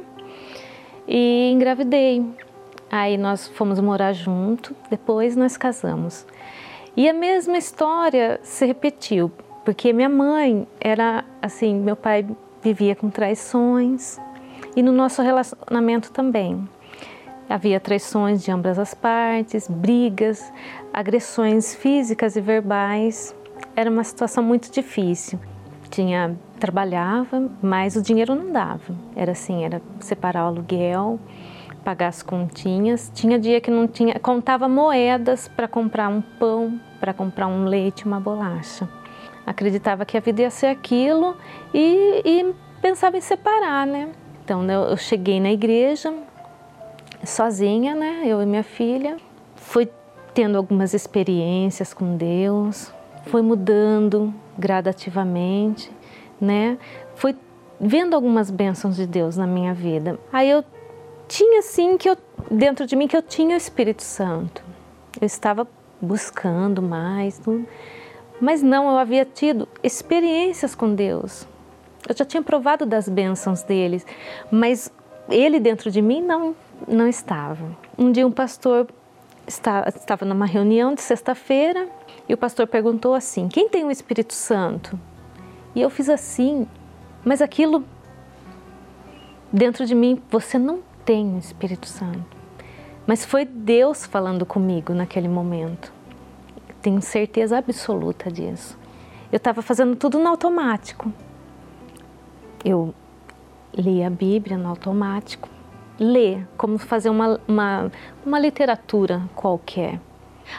e 1.08 1.50
engravidei. 1.52 2.24
Aí 2.90 3.18
nós 3.18 3.48
fomos 3.48 3.80
morar 3.80 4.12
junto, 4.12 4.76
depois 4.88 5.34
nós 5.34 5.56
casamos. 5.56 6.24
E 6.96 7.08
a 7.08 7.12
mesma 7.14 7.56
história 7.56 8.38
se 8.42 8.66
repetiu, 8.66 9.32
porque 9.64 9.92
minha 9.92 10.08
mãe 10.08 10.66
era 10.80 11.24
assim, 11.40 11.74
meu 11.74 11.96
pai 11.96 12.26
vivia 12.62 12.94
com 12.94 13.08
traições 13.08 14.18
e 14.76 14.82
no 14.82 14.92
nosso 14.92 15.22
relacionamento 15.22 16.12
também. 16.12 16.68
Havia 17.48 17.80
traições 17.80 18.42
de 18.42 18.50
ambas 18.50 18.78
as 18.78 18.94
partes, 18.94 19.68
brigas, 19.68 20.52
agressões 20.92 21.74
físicas 21.74 22.36
e 22.36 22.40
verbais 22.40 23.34
era 23.74 23.90
uma 23.90 24.04
situação 24.04 24.42
muito 24.42 24.70
difícil. 24.70 25.38
Tinha 25.90 26.36
trabalhava, 26.58 27.50
mas 27.60 27.96
o 27.96 28.02
dinheiro 28.02 28.34
não 28.34 28.52
dava. 28.52 28.94
Era 29.16 29.32
assim, 29.32 29.64
era 29.64 29.82
separar 29.98 30.44
o 30.44 30.46
aluguel, 30.46 31.18
pagar 31.82 32.08
as 32.08 32.22
continhas. 32.22 33.10
Tinha 33.14 33.38
dia 33.38 33.60
que 33.60 33.70
não 33.70 33.86
tinha, 33.86 34.18
contava 34.18 34.68
moedas 34.68 35.48
para 35.48 35.68
comprar 35.68 36.08
um 36.08 36.20
pão, 36.20 36.80
para 37.00 37.12
comprar 37.12 37.46
um 37.46 37.64
leite, 37.64 38.06
uma 38.06 38.20
bolacha. 38.20 38.88
Acreditava 39.46 40.04
que 40.04 40.16
a 40.16 40.20
vida 40.20 40.42
ia 40.42 40.50
ser 40.50 40.66
aquilo 40.66 41.36
e, 41.74 42.22
e 42.24 42.54
pensava 42.80 43.16
em 43.16 43.20
separar, 43.20 43.86
né? 43.86 44.10
Então 44.44 44.64
eu, 44.70 44.82
eu 44.82 44.96
cheguei 44.96 45.40
na 45.40 45.52
igreja 45.52 46.14
sozinha, 47.24 47.94
né? 47.94 48.22
Eu 48.24 48.40
e 48.40 48.46
minha 48.46 48.62
filha. 48.62 49.16
Fui 49.56 49.88
tendo 50.34 50.56
algumas 50.56 50.94
experiências 50.94 51.92
com 51.92 52.16
Deus, 52.16 52.92
foi 53.26 53.42
mudando 53.42 54.32
gradativamente, 54.58 55.90
né? 56.40 56.78
Foi 57.14 57.36
vendo 57.80 58.14
algumas 58.14 58.50
bênçãos 58.50 58.96
de 58.96 59.06
Deus 59.06 59.36
na 59.36 59.46
minha 59.46 59.74
vida. 59.74 60.18
Aí 60.32 60.48
eu 60.48 60.64
tinha 61.32 61.60
assim 61.60 61.96
que 61.96 62.10
eu 62.10 62.16
dentro 62.50 62.86
de 62.86 62.94
mim 62.94 63.08
que 63.08 63.16
eu 63.16 63.22
tinha 63.22 63.54
o 63.54 63.56
Espírito 63.56 64.02
Santo. 64.02 64.62
Eu 65.18 65.24
estava 65.24 65.66
buscando 65.98 66.82
mais, 66.82 67.40
mas 68.38 68.62
não, 68.62 68.90
eu 68.90 68.98
havia 68.98 69.24
tido 69.24 69.66
experiências 69.82 70.74
com 70.74 70.94
Deus. 70.94 71.48
Eu 72.06 72.14
já 72.14 72.24
tinha 72.26 72.42
provado 72.42 72.84
das 72.84 73.08
bênçãos 73.08 73.62
deles, 73.62 74.04
mas 74.50 74.92
ele 75.30 75.58
dentro 75.58 75.90
de 75.90 76.02
mim 76.02 76.20
não 76.20 76.54
não 76.86 77.08
estava. 77.08 77.64
Um 77.96 78.12
dia 78.12 78.26
um 78.26 78.30
pastor 78.30 78.88
estava 79.46 80.26
numa 80.26 80.44
reunião 80.44 80.94
de 80.94 81.00
sexta-feira 81.00 81.88
e 82.28 82.34
o 82.34 82.36
pastor 82.36 82.66
perguntou 82.66 83.14
assim: 83.14 83.48
Quem 83.48 83.70
tem 83.70 83.84
o 83.84 83.90
Espírito 83.90 84.34
Santo? 84.34 85.00
E 85.74 85.80
eu 85.80 85.88
fiz 85.88 86.10
assim, 86.10 86.68
mas 87.24 87.40
aquilo 87.40 87.82
dentro 89.50 89.86
de 89.86 89.94
mim, 89.94 90.20
você 90.30 90.58
não 90.58 90.91
tem 91.04 91.34
o 91.34 91.38
Espírito 91.38 91.86
Santo. 91.86 92.36
Mas 93.06 93.24
foi 93.24 93.44
Deus 93.44 94.06
falando 94.06 94.46
comigo 94.46 94.94
naquele 94.94 95.28
momento. 95.28 95.92
Tenho 96.80 97.02
certeza 97.02 97.58
absoluta 97.58 98.30
disso. 98.30 98.78
Eu 99.30 99.36
estava 99.38 99.62
fazendo 99.62 99.96
tudo 99.96 100.18
no 100.18 100.28
automático. 100.28 101.12
Eu 102.64 102.94
li 103.74 104.02
a 104.04 104.10
Bíblia 104.10 104.56
no 104.56 104.68
automático. 104.68 105.48
Ler, 105.98 106.46
como 106.56 106.78
fazer 106.78 107.10
uma, 107.10 107.40
uma, 107.46 107.90
uma 108.24 108.38
literatura 108.38 109.22
qualquer. 109.34 110.00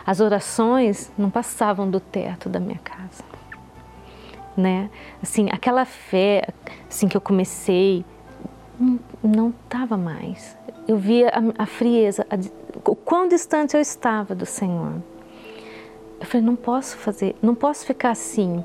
As 0.05 0.19
orações 0.19 1.11
não 1.17 1.29
passavam 1.29 1.89
do 1.89 1.99
teto 1.99 2.49
da 2.49 2.59
minha 2.59 2.79
casa. 2.79 3.23
né? 4.55 4.89
Assim, 5.21 5.49
aquela 5.51 5.85
fé 5.85 6.47
assim 6.89 7.07
que 7.07 7.17
eu 7.17 7.21
comecei 7.21 8.05
não 9.23 9.53
estava 9.63 9.97
mais. 9.97 10.57
Eu 10.87 10.97
via 10.97 11.29
a, 11.29 11.63
a 11.63 11.65
frieza, 11.65 12.25
a, 12.29 12.35
o 12.89 12.95
quão 12.95 13.27
distante 13.27 13.75
eu 13.75 13.81
estava 13.81 14.35
do 14.35 14.45
Senhor. 14.45 14.93
Eu 16.19 16.25
falei, 16.25 16.45
não 16.45 16.55
posso 16.55 16.97
fazer, 16.97 17.35
não 17.41 17.53
posso 17.53 17.85
ficar 17.85 18.11
assim, 18.11 18.63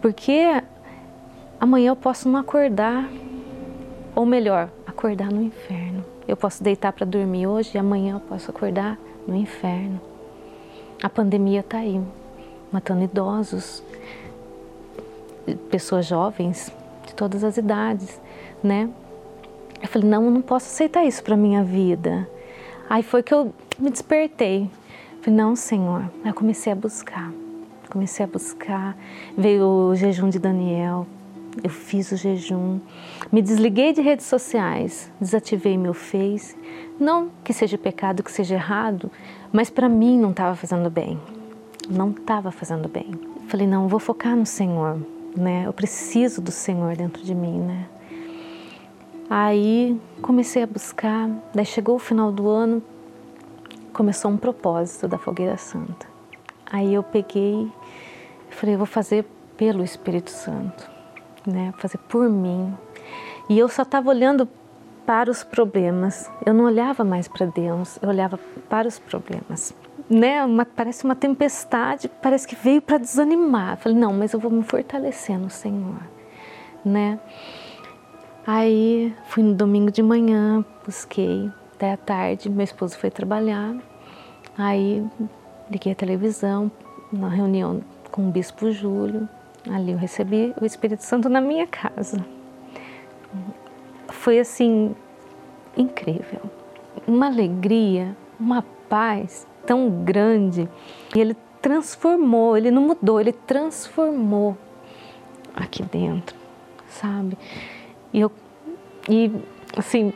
porque 0.00 0.62
amanhã 1.60 1.88
eu 1.88 1.96
posso 1.96 2.28
não 2.28 2.38
acordar, 2.38 3.08
ou 4.14 4.24
melhor, 4.24 4.70
acordar 4.86 5.30
no 5.32 5.42
inferno. 5.42 6.04
Eu 6.26 6.36
posso 6.36 6.62
deitar 6.62 6.92
para 6.92 7.04
dormir 7.04 7.46
hoje 7.46 7.72
e 7.74 7.78
amanhã 7.78 8.14
eu 8.14 8.20
posso 8.20 8.50
acordar 8.50 8.98
no 9.26 9.34
inferno. 9.34 10.00
A 11.02 11.08
pandemia 11.08 11.60
está 11.60 11.78
aí, 11.78 12.00
matando 12.72 13.02
idosos, 13.02 13.82
pessoas 15.70 16.06
jovens 16.06 16.72
de 17.06 17.14
todas 17.14 17.44
as 17.44 17.56
idades, 17.56 18.20
né? 18.62 18.88
Eu 19.84 19.88
falei, 19.90 20.08
não, 20.08 20.24
eu 20.24 20.30
não 20.30 20.40
posso 20.40 20.64
aceitar 20.64 21.04
isso 21.04 21.22
para 21.22 21.36
minha 21.36 21.62
vida. 21.62 22.26
Aí 22.88 23.02
foi 23.02 23.22
que 23.22 23.34
eu 23.34 23.52
me 23.78 23.90
despertei. 23.90 24.70
Falei, 25.20 25.38
não, 25.38 25.54
Senhor. 25.54 26.10
Aí 26.24 26.30
eu 26.30 26.34
comecei 26.34 26.72
a 26.72 26.74
buscar. 26.74 27.30
Comecei 27.90 28.24
a 28.24 28.26
buscar. 28.26 28.96
Veio 29.36 29.66
o 29.66 29.94
jejum 29.94 30.30
de 30.30 30.38
Daniel. 30.38 31.06
Eu 31.62 31.68
fiz 31.68 32.10
o 32.12 32.16
jejum. 32.16 32.80
Me 33.30 33.42
desliguei 33.42 33.92
de 33.92 34.00
redes 34.00 34.24
sociais. 34.24 35.12
Desativei 35.20 35.76
meu 35.76 35.92
Face. 35.92 36.56
Não 36.98 37.28
que 37.44 37.52
seja 37.52 37.76
pecado, 37.76 38.22
que 38.22 38.32
seja 38.32 38.54
errado, 38.54 39.10
mas 39.52 39.68
para 39.68 39.86
mim 39.86 40.18
não 40.18 40.30
estava 40.30 40.56
fazendo 40.56 40.88
bem. 40.88 41.20
Não 41.90 42.08
estava 42.08 42.50
fazendo 42.50 42.88
bem. 42.88 43.10
Falei, 43.48 43.66
não, 43.66 43.86
vou 43.86 44.00
focar 44.00 44.34
no 44.34 44.46
Senhor 44.46 44.98
né? 45.36 45.64
Eu 45.66 45.72
preciso 45.72 46.40
do 46.40 46.50
Senhor 46.50 46.96
dentro 46.96 47.22
de 47.22 47.34
mim, 47.34 47.58
né? 47.60 47.86
Aí 49.28 50.00
comecei 50.20 50.62
a 50.62 50.66
buscar, 50.66 51.30
daí 51.54 51.64
chegou 51.64 51.96
o 51.96 51.98
final 51.98 52.30
do 52.30 52.48
ano, 52.48 52.82
começou 53.92 54.30
um 54.30 54.36
propósito 54.36 55.08
da 55.08 55.18
Fogueira 55.18 55.56
Santa. 55.56 56.06
Aí 56.70 56.92
eu 56.92 57.02
peguei, 57.02 57.70
falei, 58.50 58.74
eu 58.74 58.78
vou 58.78 58.86
fazer 58.86 59.24
pelo 59.56 59.82
Espírito 59.82 60.30
Santo, 60.30 60.90
né? 61.46 61.72
Fazer 61.78 61.98
por 61.98 62.28
mim. 62.28 62.74
E 63.48 63.58
eu 63.58 63.68
só 63.68 63.82
estava 63.82 64.08
olhando 64.10 64.48
para 65.06 65.30
os 65.30 65.44
problemas. 65.44 66.30
Eu 66.44 66.54
não 66.54 66.64
olhava 66.64 67.04
mais 67.04 67.28
para 67.28 67.46
Deus, 67.46 67.98
eu 68.02 68.08
olhava 68.08 68.38
para 68.68 68.88
os 68.88 68.98
problemas 68.98 69.74
né, 70.08 70.44
uma, 70.44 70.64
parece 70.64 71.04
uma 71.04 71.16
tempestade, 71.16 72.08
parece 72.22 72.46
que 72.46 72.54
veio 72.54 72.82
para 72.82 72.98
desanimar. 72.98 73.72
Eu 73.72 73.76
falei, 73.78 73.98
não, 73.98 74.12
mas 74.12 74.32
eu 74.32 74.40
vou 74.40 74.50
me 74.50 74.62
fortalecer 74.62 75.38
no 75.38 75.50
Senhor, 75.50 76.00
né? 76.84 77.18
Aí 78.46 79.14
fui 79.26 79.42
no 79.42 79.54
domingo 79.54 79.90
de 79.90 80.02
manhã, 80.02 80.64
busquei 80.84 81.50
até 81.74 81.92
a 81.92 81.96
tarde, 81.96 82.50
meu 82.50 82.64
esposo 82.64 82.98
foi 82.98 83.10
trabalhar. 83.10 83.74
Aí 84.56 85.02
liguei 85.70 85.92
a 85.92 85.96
televisão, 85.96 86.70
na 87.12 87.28
reunião 87.28 87.82
com 88.10 88.28
o 88.28 88.30
bispo 88.30 88.70
Júlio. 88.70 89.28
Ali 89.70 89.92
eu 89.92 89.98
recebi 89.98 90.54
o 90.60 90.64
Espírito 90.64 91.02
Santo 91.02 91.28
na 91.28 91.40
minha 91.40 91.66
casa. 91.66 92.24
Foi 94.08 94.38
assim 94.38 94.94
incrível, 95.76 96.42
uma 97.06 97.26
alegria, 97.26 98.14
uma 98.38 98.62
paz 98.88 99.46
tão 99.66 100.04
grande. 100.04 100.68
E 101.16 101.18
ele 101.20 101.34
transformou, 101.62 102.58
ele 102.58 102.70
não 102.70 102.82
mudou, 102.82 103.18
ele 103.18 103.32
transformou 103.32 104.56
aqui 105.56 105.82
dentro, 105.82 106.36
sabe? 106.88 107.38
E 108.14 108.20
eu 108.20 108.30
e 109.10 109.30
assim, 109.76 110.12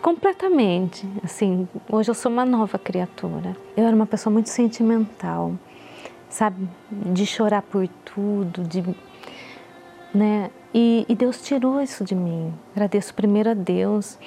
completamente, 0.00 1.06
assim, 1.24 1.68
hoje 1.90 2.08
eu 2.10 2.14
sou 2.14 2.30
uma 2.30 2.44
nova 2.44 2.78
criatura. 2.78 3.56
Eu 3.76 3.84
era 3.84 3.94
uma 3.94 4.06
pessoa 4.06 4.32
muito 4.32 4.48
sentimental, 4.48 5.52
sabe, 6.30 6.68
de 6.90 7.26
chorar 7.26 7.62
por 7.62 7.86
tudo, 8.04 8.62
de 8.62 8.82
né? 10.14 10.50
E, 10.72 11.04
e 11.08 11.14
Deus 11.16 11.42
tirou 11.42 11.80
isso 11.80 12.04
de 12.04 12.14
mim. 12.14 12.54
Agradeço 12.74 13.12
primeiro 13.12 13.50
a 13.50 13.54
Deus 13.54 14.18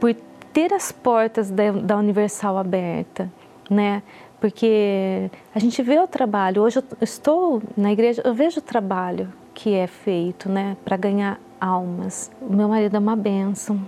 por 0.00 0.12
ter 0.52 0.72
as 0.74 0.90
portas 0.90 1.50
da, 1.50 1.70
da 1.70 1.96
Universal 1.96 2.58
aberta, 2.58 3.30
né? 3.70 4.02
Porque 4.40 5.30
a 5.54 5.58
gente 5.60 5.82
vê 5.82 5.98
o 6.00 6.08
trabalho. 6.08 6.62
Hoje 6.62 6.80
eu 6.80 6.84
estou 7.00 7.62
na 7.76 7.92
igreja, 7.92 8.22
eu 8.24 8.34
vejo 8.34 8.58
o 8.58 8.62
trabalho 8.62 9.32
que 9.54 9.74
é 9.74 9.86
feito, 9.86 10.48
né, 10.48 10.76
para 10.84 10.96
ganhar 10.96 11.38
almas. 11.60 12.30
O 12.40 12.52
meu 12.52 12.68
marido 12.68 12.96
é 12.96 12.98
uma 12.98 13.16
bênção. 13.16 13.80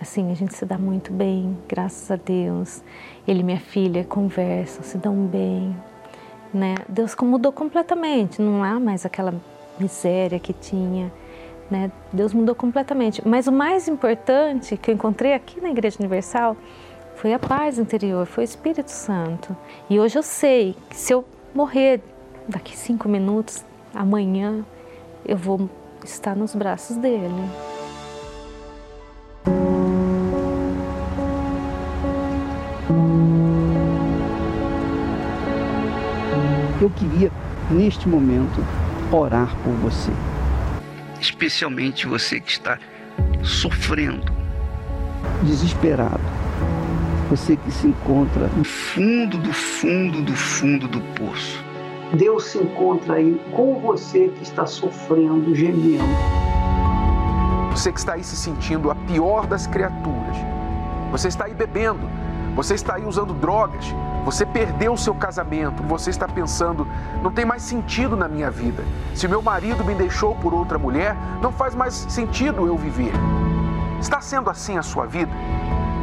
Assim, 0.00 0.30
a 0.30 0.34
gente 0.34 0.54
se 0.54 0.64
dá 0.64 0.78
muito 0.78 1.12
bem, 1.12 1.56
graças 1.68 2.10
a 2.10 2.16
Deus. 2.16 2.82
Ele 3.26 3.40
e 3.40 3.42
minha 3.42 3.60
filha 3.60 4.04
conversam, 4.04 4.82
se 4.82 4.96
dão 4.96 5.14
bem, 5.26 5.76
né? 6.54 6.76
Deus 6.88 7.14
mudou 7.20 7.52
completamente, 7.52 8.40
não 8.40 8.62
há 8.62 8.80
mais 8.80 9.04
aquela 9.04 9.34
miséria 9.78 10.38
que 10.38 10.52
tinha, 10.52 11.12
né? 11.70 11.90
Deus 12.12 12.32
mudou 12.32 12.54
completamente. 12.54 13.26
Mas 13.26 13.46
o 13.46 13.52
mais 13.52 13.88
importante 13.88 14.76
que 14.76 14.90
eu 14.90 14.94
encontrei 14.94 15.34
aqui 15.34 15.60
na 15.60 15.70
Igreja 15.70 15.96
Universal 15.98 16.56
foi 17.16 17.34
a 17.34 17.38
paz 17.38 17.78
interior, 17.78 18.26
foi 18.26 18.44
o 18.44 18.46
Espírito 18.46 18.90
Santo. 18.90 19.54
E 19.90 19.98
hoje 19.98 20.18
eu 20.18 20.22
sei 20.22 20.74
que 20.88 20.96
se 20.96 21.12
eu 21.12 21.24
morrer 21.54 22.00
daqui 22.48 22.76
cinco 22.76 23.08
minutos, 23.08 23.64
amanhã 23.94 24.64
eu 25.24 25.36
vou 25.36 25.68
estar 26.10 26.34
nos 26.34 26.54
braços 26.54 26.96
dele. 26.96 27.34
Eu 36.80 36.90
queria, 36.90 37.32
neste 37.70 38.08
momento, 38.08 38.64
orar 39.10 39.56
por 39.64 39.72
você. 39.74 40.12
Especialmente 41.20 42.06
você 42.06 42.40
que 42.40 42.50
está 42.50 42.78
sofrendo, 43.42 44.32
desesperado 45.42 46.36
você 47.28 47.56
que 47.56 47.70
se 47.70 47.88
encontra 47.88 48.46
no 48.48 48.64
fundo 48.64 49.36
do 49.38 49.52
fundo 49.52 50.22
do 50.22 50.34
fundo 50.34 50.86
do 50.86 51.00
poço. 51.14 51.65
Deus 52.14 52.44
se 52.44 52.58
encontra 52.58 53.14
aí 53.14 53.40
com 53.54 53.80
você 53.80 54.28
que 54.28 54.42
está 54.42 54.64
sofrendo, 54.64 55.54
gemendo. 55.54 56.04
Você 57.72 57.92
que 57.92 57.98
está 57.98 58.14
aí 58.14 58.24
se 58.24 58.36
sentindo 58.36 58.90
a 58.90 58.94
pior 58.94 59.46
das 59.46 59.66
criaturas. 59.66 60.36
Você 61.10 61.28
está 61.28 61.44
aí 61.46 61.54
bebendo. 61.54 62.08
Você 62.54 62.74
está 62.74 62.94
aí 62.94 63.04
usando 63.04 63.34
drogas. 63.34 63.84
Você 64.24 64.46
perdeu 64.46 64.94
o 64.94 64.98
seu 64.98 65.14
casamento. 65.14 65.82
Você 65.82 66.10
está 66.10 66.26
pensando, 66.26 66.86
não 67.22 67.30
tem 67.30 67.44
mais 67.44 67.62
sentido 67.62 68.16
na 68.16 68.28
minha 68.28 68.50
vida. 68.50 68.82
Se 69.14 69.28
meu 69.28 69.42
marido 69.42 69.84
me 69.84 69.94
deixou 69.94 70.34
por 70.36 70.54
outra 70.54 70.78
mulher, 70.78 71.14
não 71.42 71.52
faz 71.52 71.74
mais 71.74 71.94
sentido 72.08 72.66
eu 72.66 72.76
viver. 72.76 73.12
Está 74.00 74.20
sendo 74.20 74.48
assim 74.48 74.78
a 74.78 74.82
sua 74.82 75.06
vida? 75.06 75.32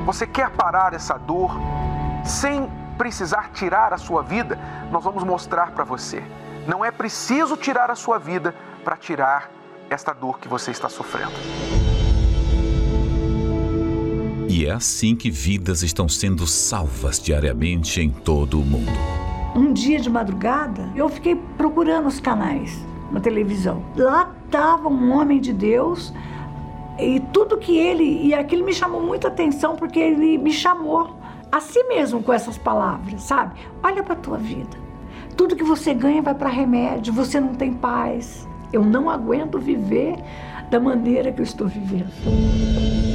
Você 0.06 0.28
quer 0.28 0.50
parar 0.52 0.94
essa 0.94 1.18
dor 1.18 1.58
sem 2.24 2.70
precisar 2.98 3.52
tirar 3.54 3.94
a 3.94 3.98
sua 3.98 4.22
vida? 4.22 4.60
Nós 4.92 5.04
vamos 5.04 5.24
mostrar 5.24 5.72
para 5.72 5.84
você. 5.84 6.24
Não 6.68 6.84
é 6.84 6.92
preciso 6.92 7.58
tirar 7.58 7.92
a 7.92 7.96
sua 7.96 8.18
vida 8.18 8.56
para 8.84 8.96
tirar 8.96 9.52
esta 9.90 10.14
dor 10.14 10.40
que 10.40 10.48
você 10.48 10.72
está 10.72 10.90
sofrendo. 10.90 11.34
E 14.48 14.66
é 14.66 14.72
assim 14.72 15.16
que 15.16 15.32
vidas 15.32 15.82
estão 15.82 16.08
sendo 16.08 16.46
salvas 16.46 17.20
diariamente 17.20 18.00
em 18.02 18.10
todo 18.10 18.62
o 18.62 18.66
mundo. 18.66 18.92
Um 19.56 19.74
dia 19.74 20.00
de 20.00 20.10
madrugada, 20.10 20.90
eu 20.96 21.10
fiquei 21.10 21.36
procurando 21.58 22.08
os 22.08 22.20
canais 22.20 22.84
na 23.12 23.20
televisão. 23.20 23.84
Lá 23.96 24.32
estava 24.46 24.90
um 24.90 25.12
homem 25.12 25.40
de 25.40 25.54
Deus 25.54 26.14
e 27.00 27.20
tudo 27.34 27.58
que 27.58 27.78
ele. 27.78 28.28
E 28.28 28.34
aquilo 28.34 28.64
me 28.64 28.74
chamou 28.74 29.02
muita 29.02 29.28
atenção 29.28 29.76
porque 29.76 30.00
ele 30.00 30.38
me 30.38 30.52
chamou 30.52 31.16
a 31.54 31.60
si 31.60 31.84
mesmo 31.84 32.24
com 32.24 32.34
essas 32.34 32.58
palavras, 32.58 33.22
sabe? 33.22 33.54
Olha 33.84 34.02
para 34.02 34.16
tua 34.16 34.40
vida. 34.40 34.76
Tudo 35.38 35.56
que 35.56 35.64
você 35.64 35.94
ganha 35.94 36.20
vai 36.20 36.34
para 36.34 36.50
remédio, 36.50 37.14
você 37.14 37.40
não 37.40 37.54
tem 37.54 37.72
paz. 37.72 38.48
Eu 38.72 38.84
não 38.84 39.08
aguento 39.08 39.60
viver 39.60 40.16
da 40.72 40.80
maneira 40.80 41.32
que 41.32 41.42
eu 41.42 41.44
estou 41.44 41.68
vivendo. 41.68 42.12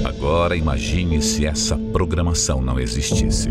Agora 0.07 0.57
imagine 0.57 1.20
se 1.20 1.47
essa 1.47 1.76
programação 1.93 2.62
não 2.62 2.78
existisse. 2.78 3.51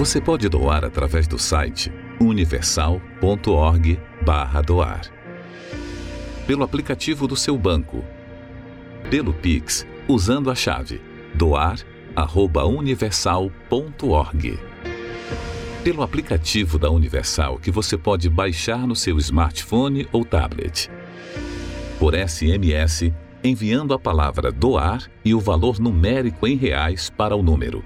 Você 0.00 0.18
pode 0.18 0.48
doar 0.48 0.82
através 0.82 1.28
do 1.28 1.38
site 1.38 1.92
universal.org/doar. 2.18 5.02
Pelo 6.46 6.64
aplicativo 6.64 7.28
do 7.28 7.36
seu 7.36 7.58
banco. 7.58 8.02
Pelo 9.10 9.34
Pix, 9.34 9.86
usando 10.08 10.50
a 10.50 10.54
chave 10.54 11.02
doar 11.34 11.80
universal.org. 12.78 14.58
Pelo 15.84 16.02
aplicativo 16.02 16.78
da 16.78 16.90
Universal 16.90 17.58
que 17.58 17.70
você 17.70 17.98
pode 17.98 18.30
baixar 18.30 18.86
no 18.86 18.96
seu 18.96 19.18
smartphone 19.18 20.08
ou 20.10 20.24
tablet. 20.24 20.90
Por 21.98 22.14
SMS, 22.14 23.12
enviando 23.44 23.92
a 23.92 23.98
palavra 23.98 24.50
doar 24.50 25.10
e 25.22 25.34
o 25.34 25.40
valor 25.40 25.78
numérico 25.78 26.46
em 26.46 26.56
reais 26.56 27.10
para 27.10 27.36
o 27.36 27.42
número 27.42 27.84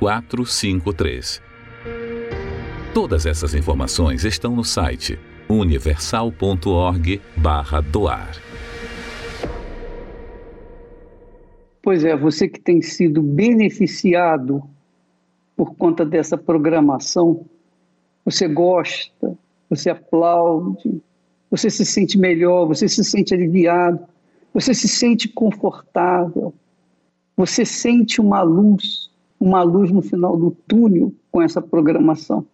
28453. 0.00 1.42
Todas 2.92 3.26
essas 3.26 3.54
informações 3.54 4.24
estão 4.24 4.54
no 4.54 4.64
site 4.64 5.18
universal.org/doar. 5.48 8.36
Pois 11.82 12.04
é, 12.04 12.16
você 12.16 12.48
que 12.48 12.60
tem 12.60 12.80
sido 12.80 13.20
beneficiado 13.20 14.62
por 15.56 15.74
conta 15.74 16.04
dessa 16.04 16.38
programação, 16.38 17.44
você 18.24 18.48
gosta, 18.48 19.36
você 19.68 19.90
aplaude, 19.90 21.02
você 21.50 21.68
se 21.68 21.84
sente 21.84 22.18
melhor, 22.18 22.66
você 22.66 22.88
se 22.88 23.04
sente 23.04 23.34
aliviado, 23.34 24.00
você 24.52 24.72
se 24.72 24.88
sente 24.88 25.28
confortável, 25.28 26.54
você 27.36 27.64
sente 27.64 28.20
uma 28.20 28.42
luz, 28.42 29.10
uma 29.44 29.62
luz 29.62 29.90
no 29.90 30.00
final 30.00 30.38
do 30.38 30.50
túnel 30.66 31.12
com 31.30 31.42
essa 31.42 31.60
programação. 31.60 32.46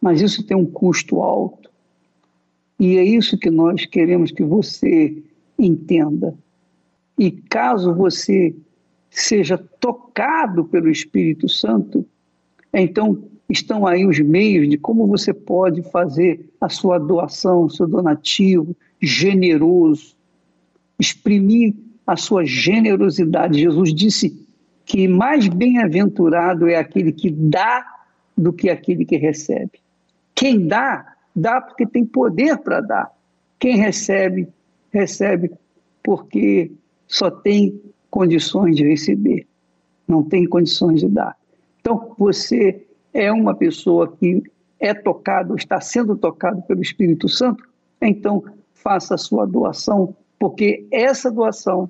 Mas 0.00 0.20
isso 0.20 0.46
tem 0.46 0.56
um 0.56 0.64
custo 0.64 1.20
alto. 1.20 1.68
E 2.78 2.96
é 2.96 3.04
isso 3.04 3.36
que 3.36 3.50
nós 3.50 3.84
queremos 3.84 4.30
que 4.30 4.44
você 4.44 5.20
entenda. 5.58 6.32
E 7.18 7.32
caso 7.32 7.92
você 7.92 8.54
seja 9.10 9.58
tocado 9.58 10.64
pelo 10.64 10.88
Espírito 10.88 11.48
Santo, 11.48 12.06
então 12.72 13.24
estão 13.48 13.84
aí 13.84 14.06
os 14.06 14.20
meios 14.20 14.70
de 14.70 14.78
como 14.78 15.08
você 15.08 15.34
pode 15.34 15.82
fazer 15.82 16.48
a 16.60 16.68
sua 16.68 16.96
doação, 16.96 17.68
seu 17.68 17.88
donativo 17.88 18.76
generoso, 19.02 20.14
exprimir 20.96 21.74
a 22.06 22.16
sua 22.16 22.44
generosidade. 22.44 23.60
Jesus 23.60 23.92
disse 23.92 24.48
que 24.90 25.06
mais 25.06 25.46
bem-aventurado 25.46 26.66
é 26.66 26.74
aquele 26.74 27.12
que 27.12 27.30
dá 27.30 27.86
do 28.36 28.52
que 28.52 28.68
aquele 28.68 29.04
que 29.04 29.16
recebe. 29.16 29.78
Quem 30.34 30.66
dá, 30.66 31.14
dá 31.34 31.60
porque 31.60 31.86
tem 31.86 32.04
poder 32.04 32.58
para 32.58 32.80
dar. 32.80 33.12
Quem 33.56 33.76
recebe, 33.76 34.48
recebe 34.92 35.52
porque 36.02 36.72
só 37.06 37.30
tem 37.30 37.80
condições 38.10 38.74
de 38.74 38.84
receber, 38.84 39.46
não 40.08 40.24
tem 40.24 40.44
condições 40.44 41.02
de 41.02 41.08
dar. 41.08 41.36
Então, 41.80 42.12
você 42.18 42.84
é 43.14 43.30
uma 43.30 43.54
pessoa 43.54 44.10
que 44.16 44.42
é 44.80 44.92
tocado, 44.92 45.54
está 45.54 45.80
sendo 45.80 46.16
tocado 46.16 46.62
pelo 46.62 46.82
Espírito 46.82 47.28
Santo, 47.28 47.62
então 48.02 48.42
faça 48.74 49.14
a 49.14 49.18
sua 49.18 49.46
doação, 49.46 50.16
porque 50.36 50.84
essa 50.90 51.30
doação 51.30 51.88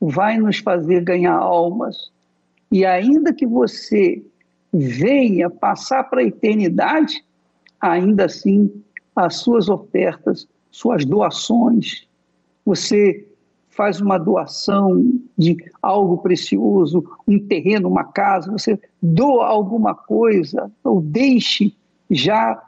vai 0.00 0.36
nos 0.36 0.58
fazer 0.58 1.04
ganhar 1.04 1.36
almas. 1.36 2.10
E 2.70 2.84
ainda 2.84 3.32
que 3.32 3.46
você 3.46 4.22
venha 4.72 5.50
passar 5.50 6.04
para 6.04 6.20
a 6.20 6.24
eternidade, 6.24 7.24
ainda 7.80 8.26
assim 8.26 8.70
as 9.14 9.36
suas 9.36 9.68
ofertas, 9.68 10.46
suas 10.70 11.04
doações, 11.04 12.06
você 12.64 13.26
faz 13.70 14.00
uma 14.00 14.18
doação 14.18 15.02
de 15.36 15.56
algo 15.82 16.18
precioso, 16.18 17.04
um 17.26 17.38
terreno, 17.38 17.88
uma 17.88 18.04
casa, 18.04 18.52
você 18.52 18.78
doa 19.02 19.46
alguma 19.46 19.94
coisa, 19.94 20.70
ou 20.84 21.00
deixe 21.00 21.74
já 22.10 22.60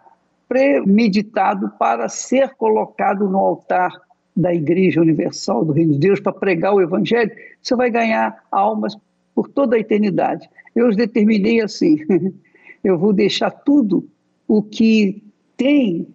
premeditado 0.48 1.70
para 1.78 2.09
ser 2.09 2.55
colocado 2.57 3.28
no 3.28 3.38
altar 3.38 3.92
da 4.34 4.55
Igreja 4.55 5.00
Universal 5.00 5.64
do 5.64 5.72
Reino 5.72 5.92
de 5.92 5.98
Deus 5.98 6.20
para 6.20 6.32
pregar 6.32 6.74
o 6.74 6.80
Evangelho, 6.80 7.30
você 7.61 7.76
vai 7.76 7.90
ganhar 7.90 8.42
almas 8.50 8.96
por 9.35 9.49
toda 9.49 9.76
a 9.76 9.78
eternidade. 9.78 10.49
Eu 10.74 10.89
os 10.89 10.97
determinei 10.97 11.61
assim: 11.61 11.97
eu 12.83 12.99
vou 12.99 13.12
deixar 13.12 13.51
tudo 13.51 14.09
o 14.47 14.62
que 14.62 15.22
tem 15.57 16.07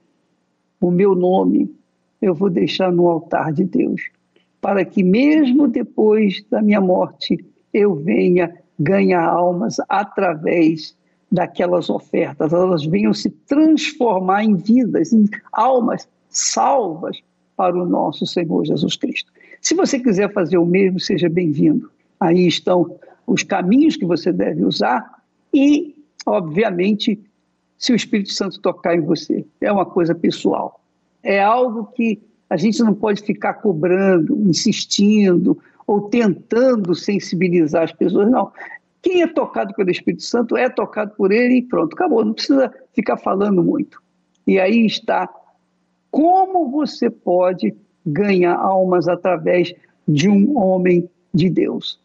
o 0.79 0.91
meu 0.91 1.15
nome, 1.15 1.73
eu 2.21 2.33
vou 2.33 2.49
deixar 2.49 2.91
no 2.91 3.07
altar 3.07 3.51
de 3.51 3.63
Deus 3.63 4.01
para 4.61 4.83
que 4.83 5.03
mesmo 5.03 5.67
depois 5.67 6.43
da 6.49 6.61
minha 6.61 6.81
morte 6.81 7.37
eu 7.73 7.95
venha 7.95 8.53
ganhar 8.79 9.25
almas 9.25 9.77
através 9.87 10.95
daquelas 11.31 11.89
ofertas, 11.89 12.53
elas 12.53 12.85
venham 12.85 13.13
se 13.13 13.29
transformar 13.29 14.43
em 14.43 14.55
vidas, 14.55 15.11
em 15.11 15.25
almas 15.51 16.07
salvas 16.29 17.17
para 17.55 17.75
o 17.75 17.85
nosso 17.85 18.25
Senhor 18.25 18.65
Jesus 18.65 18.95
Cristo. 18.95 19.31
Se 19.61 19.75
você 19.75 19.99
quiser 19.99 20.31
fazer 20.31 20.57
o 20.57 20.65
mesmo, 20.65 20.99
seja 20.99 21.27
bem-vindo. 21.27 21.89
Aí 22.19 22.47
estão 22.47 22.97
os 23.27 23.43
caminhos 23.43 23.97
que 23.97 24.05
você 24.05 24.31
deve 24.31 24.63
usar 24.63 25.21
e, 25.53 25.95
obviamente, 26.25 27.19
se 27.77 27.91
o 27.91 27.95
Espírito 27.95 28.31
Santo 28.31 28.59
tocar 28.61 28.95
em 28.95 29.01
você. 29.01 29.45
É 29.59 29.71
uma 29.71 29.85
coisa 29.85 30.15
pessoal. 30.15 30.81
É 31.21 31.43
algo 31.43 31.87
que 31.87 32.19
a 32.49 32.55
gente 32.55 32.81
não 32.81 32.93
pode 32.93 33.21
ficar 33.21 33.55
cobrando, 33.55 34.35
insistindo 34.47 35.57
ou 35.85 36.09
tentando 36.09 36.95
sensibilizar 36.95 37.83
as 37.83 37.91
pessoas, 37.91 38.31
não. 38.31 38.51
Quem 39.01 39.21
é 39.21 39.27
tocado 39.27 39.73
pelo 39.73 39.91
Espírito 39.91 40.23
Santo 40.23 40.57
é 40.57 40.69
tocado 40.69 41.13
por 41.15 41.31
ele 41.31 41.55
e 41.55 41.61
pronto, 41.61 41.93
acabou, 41.93 42.25
não 42.25 42.33
precisa 42.33 42.73
ficar 42.93 43.17
falando 43.17 43.63
muito. 43.63 44.01
E 44.45 44.59
aí 44.59 44.85
está 44.85 45.29
como 46.09 46.71
você 46.71 47.09
pode 47.09 47.75
ganhar 48.05 48.55
almas 48.55 49.07
através 49.07 49.73
de 50.07 50.29
um 50.29 50.57
homem 50.57 51.09
de 51.33 51.49
Deus. 51.49 51.99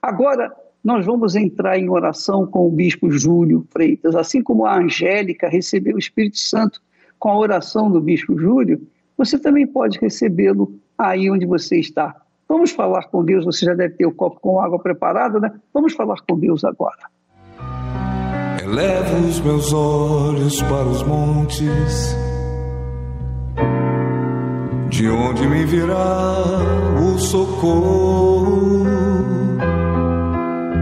Agora, 0.00 0.52
nós 0.82 1.04
vamos 1.04 1.34
entrar 1.34 1.78
em 1.78 1.88
oração 1.88 2.46
com 2.46 2.66
o 2.66 2.70
bispo 2.70 3.10
Júlio 3.10 3.66
Freitas. 3.70 4.14
Assim 4.14 4.42
como 4.42 4.64
a 4.64 4.78
Angélica 4.78 5.48
recebeu 5.48 5.96
o 5.96 5.98
Espírito 5.98 6.38
Santo 6.38 6.80
com 7.18 7.28
a 7.28 7.38
oração 7.38 7.90
do 7.90 8.00
bispo 8.00 8.38
Júlio, 8.38 8.80
você 9.16 9.38
também 9.38 9.66
pode 9.66 9.98
recebê-lo 9.98 10.72
aí 10.96 11.30
onde 11.30 11.44
você 11.44 11.78
está. 11.78 12.14
Vamos 12.48 12.70
falar 12.70 13.04
com 13.08 13.24
Deus, 13.24 13.44
você 13.44 13.66
já 13.66 13.74
deve 13.74 13.94
ter 13.94 14.06
o 14.06 14.12
copo 14.12 14.40
com 14.40 14.60
água 14.60 14.78
preparado, 14.78 15.38
né? 15.38 15.52
Vamos 15.74 15.92
falar 15.92 16.16
com 16.26 16.38
Deus 16.38 16.64
agora. 16.64 17.10
Elevo 18.62 19.28
os 19.28 19.40
meus 19.40 19.72
olhos 19.72 20.62
para 20.62 20.84
os 20.84 21.02
montes, 21.02 22.16
de 24.88 25.08
onde 25.08 25.46
me 25.46 25.64
virá 25.66 26.34
o 27.02 27.18
socorro. 27.18 28.77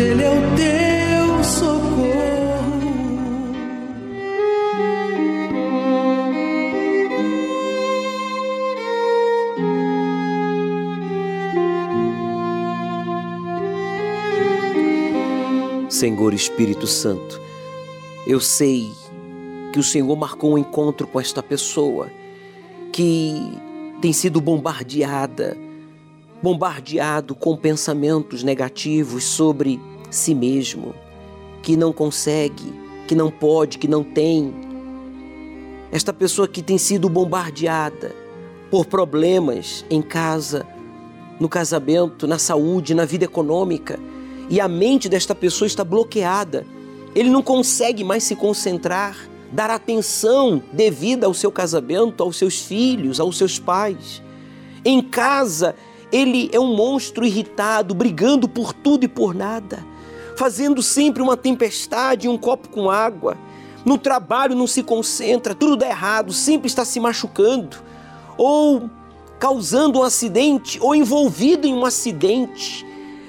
Ele 0.00 0.22
é 0.22 0.30
o 0.30 0.56
teu 0.56 1.44
socorro. 1.44 1.98
Senhor 15.90 16.32
Espírito 16.32 16.86
Santo, 16.86 17.40
eu 18.26 18.38
sei 18.40 18.92
que 19.72 19.80
o 19.80 19.82
Senhor 19.82 20.14
marcou 20.16 20.52
um 20.52 20.58
encontro 20.58 21.08
com 21.08 21.18
esta 21.18 21.42
pessoa 21.42 22.08
que 22.92 23.52
tem 24.00 24.12
sido 24.12 24.40
bombardeada, 24.40 25.56
bombardeado 26.42 27.34
com 27.34 27.56
pensamentos 27.56 28.42
negativos 28.42 29.24
sobre 29.24 29.80
si 30.10 30.34
mesmo, 30.34 30.94
que 31.62 31.76
não 31.76 31.92
consegue, 31.92 32.72
que 33.06 33.14
não 33.14 33.30
pode, 33.30 33.78
que 33.78 33.88
não 33.88 34.04
tem. 34.04 34.54
Esta 35.90 36.12
pessoa 36.12 36.46
que 36.46 36.62
tem 36.62 36.78
sido 36.78 37.08
bombardeada 37.08 38.14
por 38.70 38.86
problemas 38.86 39.84
em 39.90 40.02
casa, 40.02 40.66
no 41.40 41.48
casamento, 41.48 42.26
na 42.26 42.38
saúde, 42.38 42.94
na 42.94 43.04
vida 43.04 43.24
econômica, 43.24 43.98
e 44.50 44.60
a 44.60 44.68
mente 44.68 45.08
desta 45.08 45.34
pessoa 45.34 45.66
está 45.66 45.84
bloqueada. 45.84 46.66
Ele 47.14 47.30
não 47.30 47.42
consegue 47.42 48.04
mais 48.04 48.24
se 48.24 48.36
concentrar, 48.36 49.16
dar 49.52 49.70
atenção 49.70 50.62
devida 50.72 51.26
ao 51.26 51.34
seu 51.34 51.50
casamento, 51.50 52.22
aos 52.22 52.36
seus 52.36 52.60
filhos, 52.60 53.20
aos 53.20 53.36
seus 53.36 53.58
pais. 53.58 54.22
Em 54.84 55.02
casa, 55.02 55.74
ele 56.10 56.48
é 56.52 56.58
um 56.58 56.74
monstro 56.74 57.24
irritado, 57.24 57.94
brigando 57.94 58.48
por 58.48 58.72
tudo 58.72 59.04
e 59.04 59.08
por 59.08 59.34
nada, 59.34 59.84
fazendo 60.36 60.82
sempre 60.82 61.22
uma 61.22 61.36
tempestade 61.36 62.26
em 62.26 62.30
um 62.30 62.38
copo 62.38 62.68
com 62.68 62.90
água. 62.90 63.36
No 63.84 63.98
trabalho 63.98 64.54
não 64.54 64.66
se 64.66 64.82
concentra, 64.82 65.54
tudo 65.54 65.76
dá 65.76 65.86
errado, 65.86 66.32
sempre 66.32 66.66
está 66.66 66.84
se 66.84 66.98
machucando, 66.98 67.76
ou 68.36 68.90
causando 69.38 70.00
um 70.00 70.02
acidente, 70.02 70.78
ou 70.80 70.94
envolvido 70.94 71.66
em 71.66 71.74
um 71.74 71.84
acidente. 71.84 72.84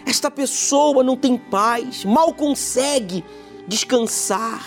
Esta 0.06 0.32
pessoa 0.32 1.04
não 1.04 1.16
tem 1.16 1.38
paz, 1.38 2.04
mal 2.04 2.34
consegue 2.34 3.24
descansar. 3.68 4.66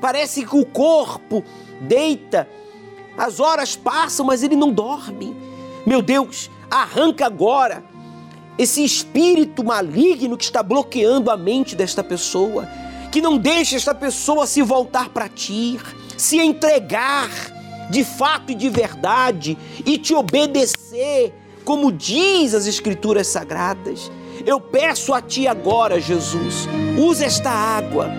Parece 0.00 0.44
que 0.46 0.56
o 0.56 0.64
corpo 0.64 1.42
deita, 1.80 2.48
as 3.16 3.40
horas 3.40 3.74
passam, 3.74 4.26
mas 4.26 4.42
ele 4.42 4.54
não 4.54 4.70
dorme. 4.70 5.36
Meu 5.86 6.00
Deus, 6.00 6.50
arranca 6.82 7.26
agora 7.26 7.84
esse 8.56 8.84
espírito 8.84 9.64
maligno 9.64 10.36
que 10.36 10.44
está 10.44 10.62
bloqueando 10.62 11.30
a 11.30 11.36
mente 11.36 11.74
desta 11.74 12.04
pessoa, 12.04 12.68
que 13.10 13.20
não 13.20 13.36
deixa 13.36 13.76
esta 13.76 13.94
pessoa 13.94 14.46
se 14.46 14.62
voltar 14.62 15.08
para 15.08 15.28
ti, 15.28 15.78
se 16.16 16.38
entregar 16.38 17.30
de 17.90 18.04
fato 18.04 18.52
e 18.52 18.54
de 18.54 18.68
verdade 18.68 19.58
e 19.84 19.98
te 19.98 20.14
obedecer, 20.14 21.34
como 21.64 21.90
diz 21.90 22.54
as 22.54 22.66
Escrituras 22.66 23.26
Sagradas. 23.28 24.10
Eu 24.44 24.60
peço 24.60 25.12
a 25.14 25.22
Ti 25.22 25.46
agora, 25.46 26.00
Jesus, 26.00 26.68
use 26.98 27.24
esta 27.24 27.50
água, 27.50 28.10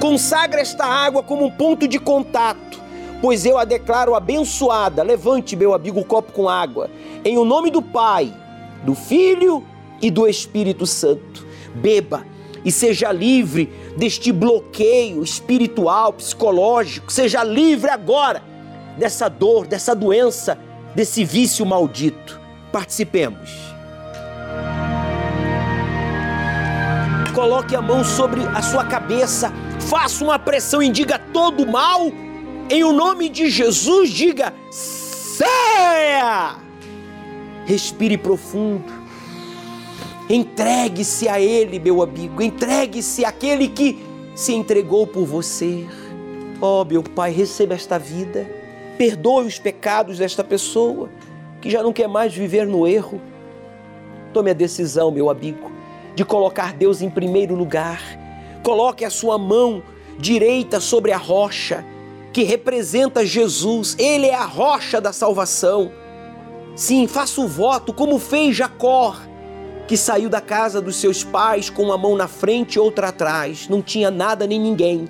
consagra 0.00 0.60
esta 0.60 0.84
água 0.84 1.22
como 1.22 1.46
um 1.46 1.50
ponto 1.50 1.86
de 1.86 1.98
contato, 1.98 2.67
pois 3.20 3.44
eu 3.44 3.58
a 3.58 3.64
declaro 3.64 4.14
abençoada. 4.14 5.02
Levante, 5.02 5.56
meu 5.56 5.74
amigo, 5.74 6.00
o 6.00 6.04
copo 6.04 6.32
com 6.32 6.48
água, 6.48 6.90
em 7.24 7.38
o 7.38 7.44
nome 7.44 7.70
do 7.70 7.82
Pai, 7.82 8.32
do 8.84 8.94
Filho 8.94 9.64
e 10.00 10.10
do 10.10 10.26
Espírito 10.26 10.86
Santo. 10.86 11.46
Beba 11.74 12.24
e 12.64 12.72
seja 12.72 13.12
livre 13.12 13.72
deste 13.96 14.32
bloqueio 14.32 15.22
espiritual, 15.22 16.12
psicológico. 16.12 17.12
Seja 17.12 17.42
livre 17.42 17.90
agora 17.90 18.42
dessa 18.96 19.28
dor, 19.28 19.66
dessa 19.66 19.94
doença, 19.94 20.58
desse 20.94 21.24
vício 21.24 21.64
maldito. 21.64 22.40
Participemos. 22.72 23.68
Coloque 27.34 27.76
a 27.76 27.80
mão 27.80 28.02
sobre 28.04 28.42
a 28.42 28.60
sua 28.60 28.84
cabeça, 28.84 29.52
faça 29.78 30.24
uma 30.24 30.38
pressão 30.40 30.82
e 30.82 30.88
diga 30.88 31.18
todo 31.32 31.64
mal. 31.64 32.10
Em 32.70 32.84
o 32.84 32.92
nome 32.92 33.28
de 33.28 33.50
Jesus, 33.50 34.10
diga: 34.10 34.54
saia! 34.70 36.56
Respire 37.64 38.16
profundo. 38.16 38.92
Entregue-se 40.28 41.28
a 41.28 41.40
Ele, 41.40 41.78
meu 41.78 42.02
amigo. 42.02 42.42
Entregue-se 42.42 43.24
àquele 43.24 43.68
que 43.68 44.04
se 44.34 44.52
entregou 44.52 45.06
por 45.06 45.24
você. 45.24 45.86
Oh, 46.60 46.84
meu 46.84 47.02
Pai, 47.02 47.30
receba 47.30 47.74
esta 47.74 47.98
vida. 47.98 48.48
Perdoe 48.98 49.46
os 49.46 49.58
pecados 49.58 50.18
desta 50.18 50.44
pessoa 50.44 51.08
que 51.60 51.70
já 51.70 51.82
não 51.82 51.92
quer 51.92 52.08
mais 52.08 52.34
viver 52.34 52.66
no 52.66 52.86
erro. 52.86 53.20
Tome 54.32 54.50
a 54.50 54.54
decisão, 54.54 55.10
meu 55.10 55.30
amigo 55.30 55.78
de 56.18 56.24
colocar 56.24 56.72
Deus 56.72 57.00
em 57.00 57.08
primeiro 57.08 57.54
lugar. 57.54 58.02
Coloque 58.64 59.04
a 59.04 59.10
sua 59.10 59.38
mão 59.38 59.80
direita 60.18 60.80
sobre 60.80 61.12
a 61.12 61.16
rocha, 61.16 61.84
que 62.32 62.42
representa 62.42 63.24
Jesus. 63.24 63.96
Ele 63.98 64.26
é 64.26 64.34
a 64.34 64.44
rocha 64.44 65.00
da 65.00 65.12
salvação. 65.12 65.90
Sim, 66.76 67.06
faça 67.06 67.40
o 67.40 67.48
voto 67.48 67.92
como 67.92 68.18
fez 68.18 68.56
Jacó, 68.56 69.16
que 69.86 69.96
saiu 69.96 70.28
da 70.28 70.40
casa 70.40 70.80
dos 70.80 70.96
seus 70.96 71.24
pais 71.24 71.70
com 71.70 71.82
uma 71.82 71.98
mão 71.98 72.14
na 72.14 72.28
frente 72.28 72.74
e 72.74 72.78
outra 72.78 73.08
atrás. 73.08 73.68
Não 73.68 73.82
tinha 73.82 74.10
nada 74.10 74.46
nem 74.46 74.60
ninguém. 74.60 75.08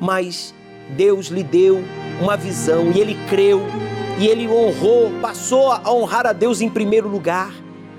Mas 0.00 0.54
Deus 0.96 1.28
lhe 1.28 1.42
deu 1.42 1.82
uma 2.20 2.36
visão 2.36 2.92
e 2.92 3.00
ele 3.00 3.16
creu 3.28 3.62
e 4.18 4.28
ele 4.28 4.48
honrou, 4.48 5.10
passou 5.20 5.72
a 5.72 5.92
honrar 5.92 6.26
a 6.26 6.32
Deus 6.32 6.60
em 6.60 6.68
primeiro 6.68 7.08
lugar. 7.08 7.52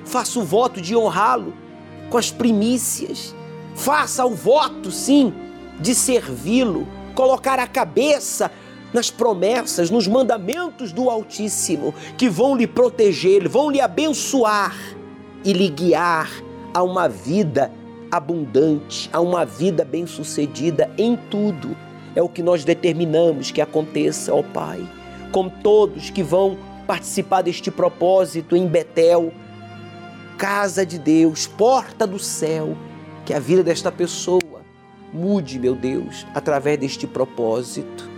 Faça 0.05 0.39
o 0.39 0.43
voto 0.43 0.79
de 0.79 0.95
honrá-lo 0.95 1.53
com 2.09 2.17
as 2.17 2.31
primícias. 2.31 3.35
Faça 3.73 4.25
o 4.25 4.33
voto, 4.33 4.91
sim, 4.91 5.33
de 5.79 5.93
servi-lo, 5.93 6.87
colocar 7.15 7.57
a 7.57 7.65
cabeça 7.65 8.51
nas 8.93 9.09
promessas, 9.09 9.89
nos 9.89 10.07
mandamentos 10.07 10.91
do 10.91 11.09
Altíssimo, 11.09 11.93
que 12.17 12.29
vão 12.29 12.55
lhe 12.55 12.67
proteger, 12.67 13.47
vão 13.49 13.71
lhe 13.71 13.81
abençoar 13.81 14.75
e 15.43 15.51
lhe 15.51 15.69
guiar 15.69 16.29
a 16.73 16.83
uma 16.83 17.09
vida 17.09 17.71
abundante, 18.11 19.09
a 19.11 19.19
uma 19.19 19.45
vida 19.45 19.83
bem-sucedida 19.83 20.91
em 20.97 21.17
tudo. 21.29 21.75
É 22.15 22.21
o 22.21 22.29
que 22.29 22.43
nós 22.43 22.63
determinamos 22.63 23.51
que 23.51 23.59
aconteça, 23.59 24.33
ó 24.33 24.43
Pai, 24.43 24.87
com 25.31 25.49
todos 25.49 26.09
que 26.09 26.21
vão 26.21 26.57
participar 26.85 27.41
deste 27.41 27.71
propósito 27.71 28.55
em 28.55 28.67
Betel 28.67 29.33
casa 30.37 30.85
de 30.85 30.99
Deus, 30.99 31.47
porta 31.47 32.05
do 32.05 32.19
céu, 32.19 32.75
que 33.25 33.33
a 33.33 33.39
vida 33.39 33.63
desta 33.63 33.91
pessoa 33.91 34.39
mude, 35.15 35.57
meu 35.57 35.73
Deus, 35.73 36.27
através 36.35 36.77
deste 36.77 37.07
propósito. 37.07 38.09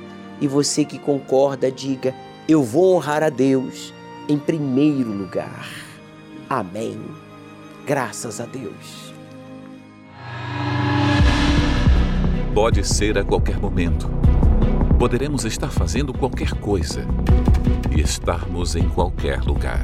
E 0.41 0.47
você 0.47 0.83
que 0.83 0.97
concorda, 0.97 1.71
diga: 1.71 2.13
Eu 2.47 2.63
vou 2.63 2.95
honrar 2.95 3.23
a 3.23 3.29
Deus 3.29 3.93
em 4.27 4.37
primeiro 4.37 5.11
lugar. 5.11 5.67
Amém. 6.49 6.99
Graças 7.85 8.41
a 8.41 8.45
Deus. 8.45 9.13
Pode 12.53 12.83
ser 12.85 13.17
a 13.17 13.23
qualquer 13.23 13.59
momento. 13.59 14.09
Poderemos 14.97 15.45
estar 15.45 15.69
fazendo 15.69 16.11
qualquer 16.11 16.53
coisa 16.55 17.05
e 17.95 18.01
estarmos 18.01 18.75
em 18.75 18.89
qualquer 18.89 19.41
lugar. 19.41 19.83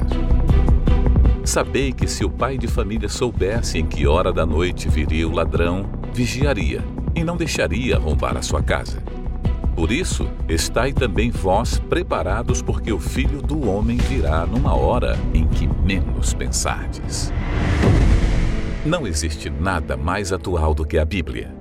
Sabei 1.44 1.92
que 1.92 2.08
se 2.08 2.24
o 2.24 2.30
pai 2.30 2.58
de 2.58 2.66
família 2.66 3.08
soubesse 3.08 3.78
em 3.78 3.86
que 3.86 4.06
hora 4.06 4.32
da 4.32 4.44
noite 4.44 4.88
viria 4.88 5.28
o 5.28 5.32
ladrão, 5.32 5.88
vigiaria 6.12 6.82
e 7.14 7.24
não 7.24 7.36
deixaria 7.36 7.96
arrombar 7.96 8.36
a 8.36 8.42
sua 8.42 8.62
casa. 8.62 9.02
Por 9.74 9.90
isso, 9.90 10.28
estai 10.48 10.92
também 10.92 11.30
vós 11.30 11.78
preparados, 11.78 12.62
porque 12.62 12.92
o 12.92 13.00
filho 13.00 13.42
do 13.42 13.68
homem 13.68 13.96
virá 13.96 14.46
numa 14.46 14.74
hora 14.74 15.18
em 15.32 15.46
que 15.48 15.66
menos 15.66 16.32
pensardes. 16.32 17.32
Não 18.86 19.06
existe 19.06 19.50
nada 19.50 19.96
mais 19.96 20.32
atual 20.32 20.74
do 20.74 20.84
que 20.84 20.96
a 20.96 21.04
Bíblia. 21.04 21.52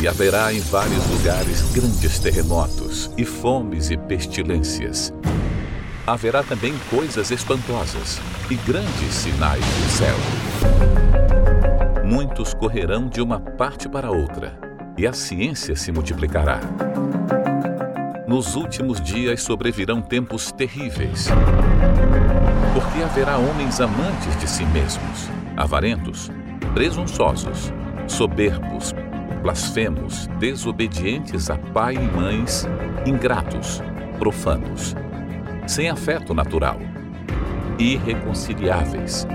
E 0.00 0.06
haverá 0.06 0.52
em 0.52 0.60
vários 0.60 1.06
lugares 1.10 1.72
grandes 1.72 2.18
terremotos, 2.18 3.10
e 3.16 3.24
fomes 3.24 3.90
e 3.90 3.96
pestilências, 3.96 5.12
haverá 6.06 6.42
também 6.42 6.74
coisas 6.90 7.30
espantosas 7.30 8.20
e 8.50 8.54
grandes 8.56 9.14
sinais 9.14 9.64
do 9.64 9.90
céu. 9.90 10.16
Muitos 12.04 12.52
correrão 12.52 13.08
de 13.08 13.22
uma 13.22 13.38
parte 13.38 13.88
para 13.88 14.10
outra, 14.10 14.58
e 15.00 15.06
a 15.06 15.14
ciência 15.14 15.74
se 15.74 15.90
multiplicará. 15.90 16.60
Nos 18.28 18.54
últimos 18.54 19.00
dias 19.00 19.42
sobrevirão 19.42 20.02
tempos 20.02 20.52
terríveis, 20.52 21.28
porque 22.74 23.02
haverá 23.02 23.38
homens 23.38 23.80
amantes 23.80 24.38
de 24.38 24.46
si 24.46 24.62
mesmos, 24.66 25.30
avarentos, 25.56 26.30
presunçosos, 26.74 27.72
soberbos, 28.06 28.94
blasfemos, 29.42 30.26
desobedientes 30.38 31.48
a 31.48 31.56
pai 31.56 31.94
e 31.94 32.16
mães, 32.20 32.68
ingratos, 33.06 33.82
profanos, 34.18 34.94
sem 35.66 35.88
afeto 35.88 36.34
natural, 36.34 36.78
irreconciliáveis, 37.78 39.26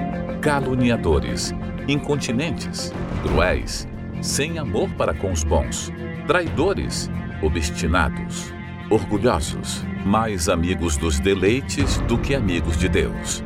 caluniadores, 0.44 1.56
incontinentes, 1.88 2.94
cruéis, 3.24 3.88
sem 4.22 4.58
amor 4.58 4.90
para 4.92 5.14
com 5.14 5.32
os 5.32 5.44
bons, 5.44 5.92
traidores, 6.28 7.10
obstinados, 7.42 8.54
orgulhosos, 8.90 9.84
mais 10.06 10.50
amigos 10.50 10.98
dos 10.98 11.20
deleites 11.20 11.98
do 12.02 12.18
que 12.18 12.36
amigos 12.36 12.78
de 12.78 12.88
Deus. 12.88 13.44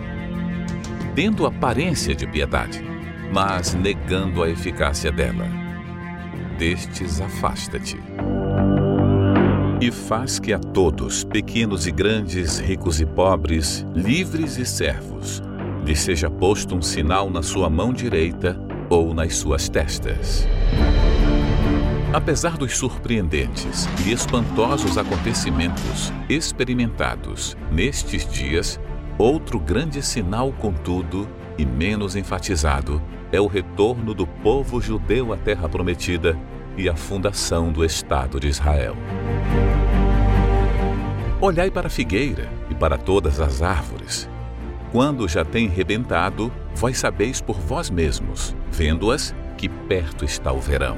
Tendo 1.15 1.45
aparência 1.45 2.15
de 2.15 2.28
piedade, 2.28 2.84
mas 3.34 3.74
negando 3.74 4.43
a 4.43 4.49
eficácia 4.49 5.11
dela. 5.11 5.47
Destes 6.57 7.22
afasta-te. 7.22 7.97
E 9.82 9.91
faz 9.91 10.39
que 10.39 10.51
a 10.51 10.59
todos, 10.59 11.24
pequenos 11.24 11.88
e 11.88 11.91
grandes, 11.91 12.59
ricos 12.59 12.99
e 12.99 13.05
pobres, 13.05 13.86
livres 13.95 14.57
e 14.57 14.65
servos, 14.65 15.41
lhe 15.86 15.95
seja 15.95 16.30
posto 16.30 16.76
um 16.76 16.82
sinal 16.82 17.30
na 17.30 17.41
sua 17.41 17.70
mão 17.70 17.93
direita 17.93 18.68
ou 18.89 19.13
nas 19.13 19.35
suas 19.35 19.69
testas. 19.69 20.47
Apesar 22.11 22.57
dos 22.57 22.75
surpreendentes 22.75 23.87
e 24.05 24.11
espantosos 24.11 24.97
acontecimentos 24.97 26.11
experimentados 26.27 27.55
nestes 27.71 28.27
dias, 28.27 28.79
outro 29.17 29.59
grande 29.59 30.01
sinal, 30.01 30.51
contudo, 30.51 31.29
e 31.55 31.65
menos 31.65 32.15
enfatizado, 32.15 33.01
é 33.31 33.39
o 33.39 33.45
retorno 33.45 34.13
do 34.13 34.25
povo 34.25 34.81
judeu 34.81 35.31
à 35.31 35.37
Terra 35.37 35.69
Prometida 35.69 36.35
e 36.75 36.89
a 36.89 36.95
fundação 36.95 37.71
do 37.71 37.85
Estado 37.85 38.39
de 38.39 38.47
Israel. 38.47 38.95
Olhai 41.39 41.69
para 41.69 41.87
a 41.87 41.91
figueira 41.91 42.49
e 42.69 42.75
para 42.75 42.97
todas 42.97 43.39
as 43.39 43.61
árvores. 43.61 44.27
Quando 44.91 45.27
já 45.27 45.45
tem 45.45 45.67
rebentado, 45.67 46.51
vós 46.73 46.97
sabeis 46.97 47.39
por 47.39 47.59
vós 47.59 47.89
mesmos, 47.89 48.55
vendo-as, 48.72 49.36
que 49.57 49.67
perto 49.67 50.24
está 50.24 50.51
o 50.51 50.59
verão. 50.59 50.97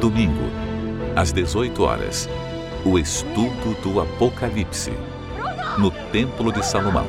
Domingo, 0.00 0.50
às 1.16 1.32
18 1.32 1.82
horas, 1.82 2.28
o 2.84 2.98
estudo 2.98 3.74
do 3.82 4.00
Apocalipse, 4.00 4.92
no 5.78 5.90
Templo 6.12 6.52
de 6.52 6.64
Salomão, 6.64 7.06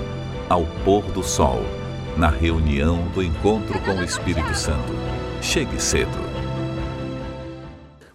ao 0.50 0.66
pôr 0.84 1.04
do 1.12 1.22
sol, 1.22 1.62
na 2.18 2.30
reunião 2.30 3.08
do 3.12 3.22
encontro 3.22 3.80
com 3.82 3.92
o 3.92 4.04
Espírito 4.04 4.56
Santo. 4.56 4.92
Chegue 5.42 5.82
cedo. 5.82 6.10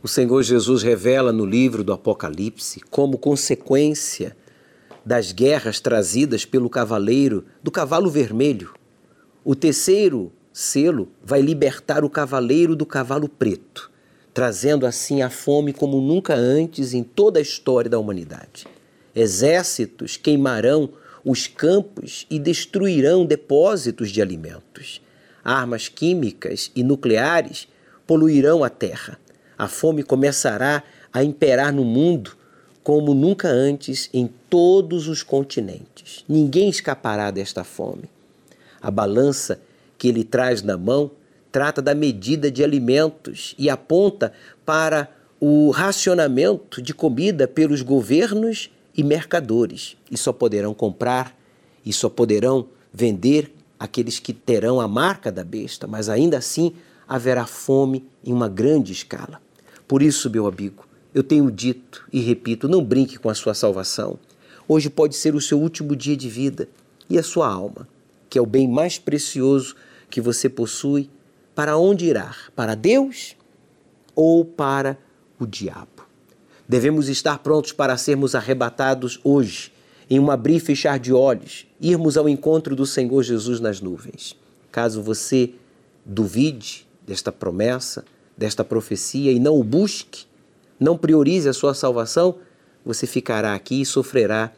O 0.02 0.08
Senhor 0.08 0.42
Jesus 0.42 0.82
revela 0.82 1.32
no 1.32 1.46
livro 1.46 1.84
do 1.84 1.92
Apocalipse, 1.92 2.80
como 2.90 3.16
consequência 3.16 4.36
das 5.06 5.32
guerras 5.32 5.80
trazidas 5.80 6.44
pelo 6.44 6.68
cavaleiro 6.68 7.44
do 7.62 7.70
cavalo 7.70 8.10
vermelho, 8.10 8.74
o 9.44 9.54
terceiro 9.54 10.32
selo 10.52 11.08
vai 11.22 11.40
libertar 11.40 12.04
o 12.04 12.10
cavaleiro 12.10 12.76
do 12.76 12.84
cavalo 12.84 13.28
preto 13.28 13.92
trazendo 14.34 14.86
assim 14.86 15.22
a 15.22 15.28
fome 15.28 15.72
como 15.72 16.00
nunca 16.00 16.34
antes 16.34 16.94
em 16.94 17.02
toda 17.02 17.38
a 17.38 17.42
história 17.42 17.90
da 17.90 17.98
humanidade. 17.98 18.66
Exércitos 19.14 20.16
queimarão 20.16 20.90
os 21.24 21.46
campos 21.46 22.26
e 22.30 22.38
destruirão 22.38 23.24
depósitos 23.24 24.10
de 24.10 24.20
alimentos. 24.20 25.00
Armas 25.44 25.88
químicas 25.88 26.70
e 26.74 26.82
nucleares 26.82 27.68
poluirão 28.06 28.64
a 28.64 28.68
terra. 28.68 29.18
A 29.56 29.68
fome 29.68 30.02
começará 30.02 30.82
a 31.12 31.22
imperar 31.22 31.72
no 31.72 31.84
mundo 31.84 32.36
como 32.82 33.14
nunca 33.14 33.48
antes 33.48 34.10
em 34.12 34.28
todos 34.50 35.06
os 35.06 35.22
continentes. 35.22 36.24
Ninguém 36.28 36.68
escapará 36.68 37.30
desta 37.30 37.62
fome. 37.62 38.04
A 38.80 38.90
balança 38.90 39.60
que 39.96 40.08
ele 40.08 40.24
traz 40.24 40.62
na 40.62 40.76
mão 40.76 41.10
trata 41.52 41.80
da 41.80 41.94
medida 41.94 42.50
de 42.50 42.64
alimentos 42.64 43.54
e 43.56 43.70
aponta 43.70 44.32
para 44.64 45.08
o 45.38 45.70
racionamento 45.70 46.80
de 46.80 46.94
comida 46.94 47.46
pelos 47.46 47.82
governos 47.82 48.70
e 48.96 49.02
mercadores. 49.02 49.96
E 50.10 50.16
só 50.16 50.32
poderão 50.32 50.74
comprar 50.74 51.36
e 51.84 51.92
só 51.92 52.08
poderão 52.08 52.68
vender 52.92 53.52
aqueles 53.78 54.18
que 54.18 54.32
terão 54.32 54.80
a 54.80 54.86
marca 54.86 55.32
da 55.32 55.42
besta, 55.42 55.86
mas 55.86 56.08
ainda 56.08 56.38
assim 56.38 56.72
haverá 57.08 57.46
fome 57.46 58.06
em 58.24 58.32
uma 58.32 58.48
grande 58.48 58.92
escala. 58.92 59.40
Por 59.88 60.02
isso, 60.02 60.30
meu 60.30 60.46
amigo, 60.46 60.86
eu 61.14 61.22
tenho 61.22 61.50
dito 61.50 62.06
e 62.12 62.20
repito: 62.20 62.68
não 62.68 62.84
brinque 62.84 63.18
com 63.18 63.28
a 63.28 63.34
sua 63.34 63.54
salvação. 63.54 64.18
Hoje 64.68 64.88
pode 64.88 65.16
ser 65.16 65.34
o 65.34 65.40
seu 65.40 65.60
último 65.60 65.96
dia 65.96 66.16
de 66.16 66.28
vida 66.28 66.68
e 67.10 67.18
a 67.18 67.22
sua 67.22 67.48
alma, 67.48 67.88
que 68.30 68.38
é 68.38 68.40
o 68.40 68.46
bem 68.46 68.68
mais 68.68 68.98
precioso 68.98 69.74
que 70.08 70.20
você 70.20 70.48
possui, 70.48 71.10
para 71.54 71.76
onde 71.76 72.06
irá? 72.06 72.34
Para 72.54 72.74
Deus 72.74 73.36
ou 74.14 74.44
para 74.44 74.96
o 75.38 75.46
diabo? 75.46 76.01
Devemos 76.72 77.10
estar 77.10 77.40
prontos 77.40 77.70
para 77.70 77.98
sermos 77.98 78.34
arrebatados 78.34 79.20
hoje, 79.22 79.70
em 80.08 80.18
um 80.18 80.30
abrir 80.30 80.56
e 80.56 80.58
fechar 80.58 80.98
de 80.98 81.12
olhos, 81.12 81.66
irmos 81.78 82.16
ao 82.16 82.26
encontro 82.26 82.74
do 82.74 82.86
Senhor 82.86 83.22
Jesus 83.22 83.60
nas 83.60 83.82
nuvens. 83.82 84.34
Caso 84.70 85.02
você 85.02 85.50
duvide 86.02 86.88
desta 87.06 87.30
promessa, 87.30 88.06
desta 88.34 88.64
profecia 88.64 89.30
e 89.30 89.38
não 89.38 89.60
o 89.60 89.62
busque, 89.62 90.24
não 90.80 90.96
priorize 90.96 91.46
a 91.46 91.52
sua 91.52 91.74
salvação, 91.74 92.36
você 92.82 93.06
ficará 93.06 93.52
aqui 93.52 93.82
e 93.82 93.84
sofrerá 93.84 94.50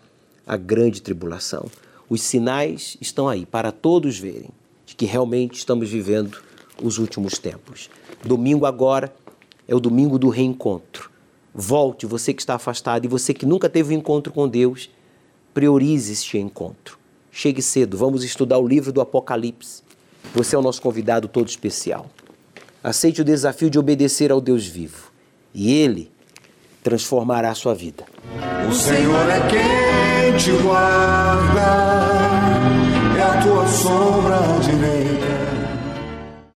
a 0.46 0.56
grande 0.56 1.02
tribulação. 1.02 1.68
Os 2.08 2.22
sinais 2.22 2.96
estão 3.00 3.28
aí 3.28 3.44
para 3.44 3.72
todos 3.72 4.16
verem 4.16 4.50
de 4.86 4.94
que 4.94 5.04
realmente 5.04 5.58
estamos 5.58 5.90
vivendo 5.90 6.38
os 6.80 6.96
últimos 6.96 7.38
tempos. 7.38 7.90
Domingo 8.24 8.66
agora 8.66 9.12
é 9.66 9.74
o 9.74 9.80
domingo 9.80 10.16
do 10.16 10.28
reencontro. 10.28 11.12
Volte, 11.54 12.04
você 12.04 12.34
que 12.34 12.42
está 12.42 12.56
afastado 12.56 13.04
e 13.04 13.08
você 13.08 13.32
que 13.32 13.46
nunca 13.46 13.68
teve 13.68 13.94
um 13.94 13.98
encontro 13.98 14.32
com 14.32 14.48
Deus, 14.48 14.90
priorize 15.54 16.12
este 16.12 16.36
encontro. 16.36 16.98
Chegue 17.30 17.62
cedo, 17.62 17.96
vamos 17.96 18.24
estudar 18.24 18.58
o 18.58 18.66
livro 18.66 18.92
do 18.92 19.00
Apocalipse. 19.00 19.82
Você 20.34 20.56
é 20.56 20.58
o 20.58 20.62
nosso 20.62 20.82
convidado 20.82 21.28
todo 21.28 21.48
especial. 21.48 22.06
Aceite 22.82 23.20
o 23.20 23.24
desafio 23.24 23.70
de 23.70 23.78
obedecer 23.78 24.32
ao 24.32 24.40
Deus 24.40 24.66
vivo 24.66 25.12
e 25.54 25.72
Ele 25.72 26.10
transformará 26.82 27.50
a 27.50 27.54
sua 27.54 27.74
vida. 27.74 28.04
O 28.68 28.74
Senhor 28.74 29.30
é 29.30 29.40
quem 29.48 30.36
te 30.36 30.50
guarda, 30.60 31.60
é 33.16 33.22
a 33.22 33.42
tua 33.42 33.68
sombra 33.68 34.38
direita 34.60 35.33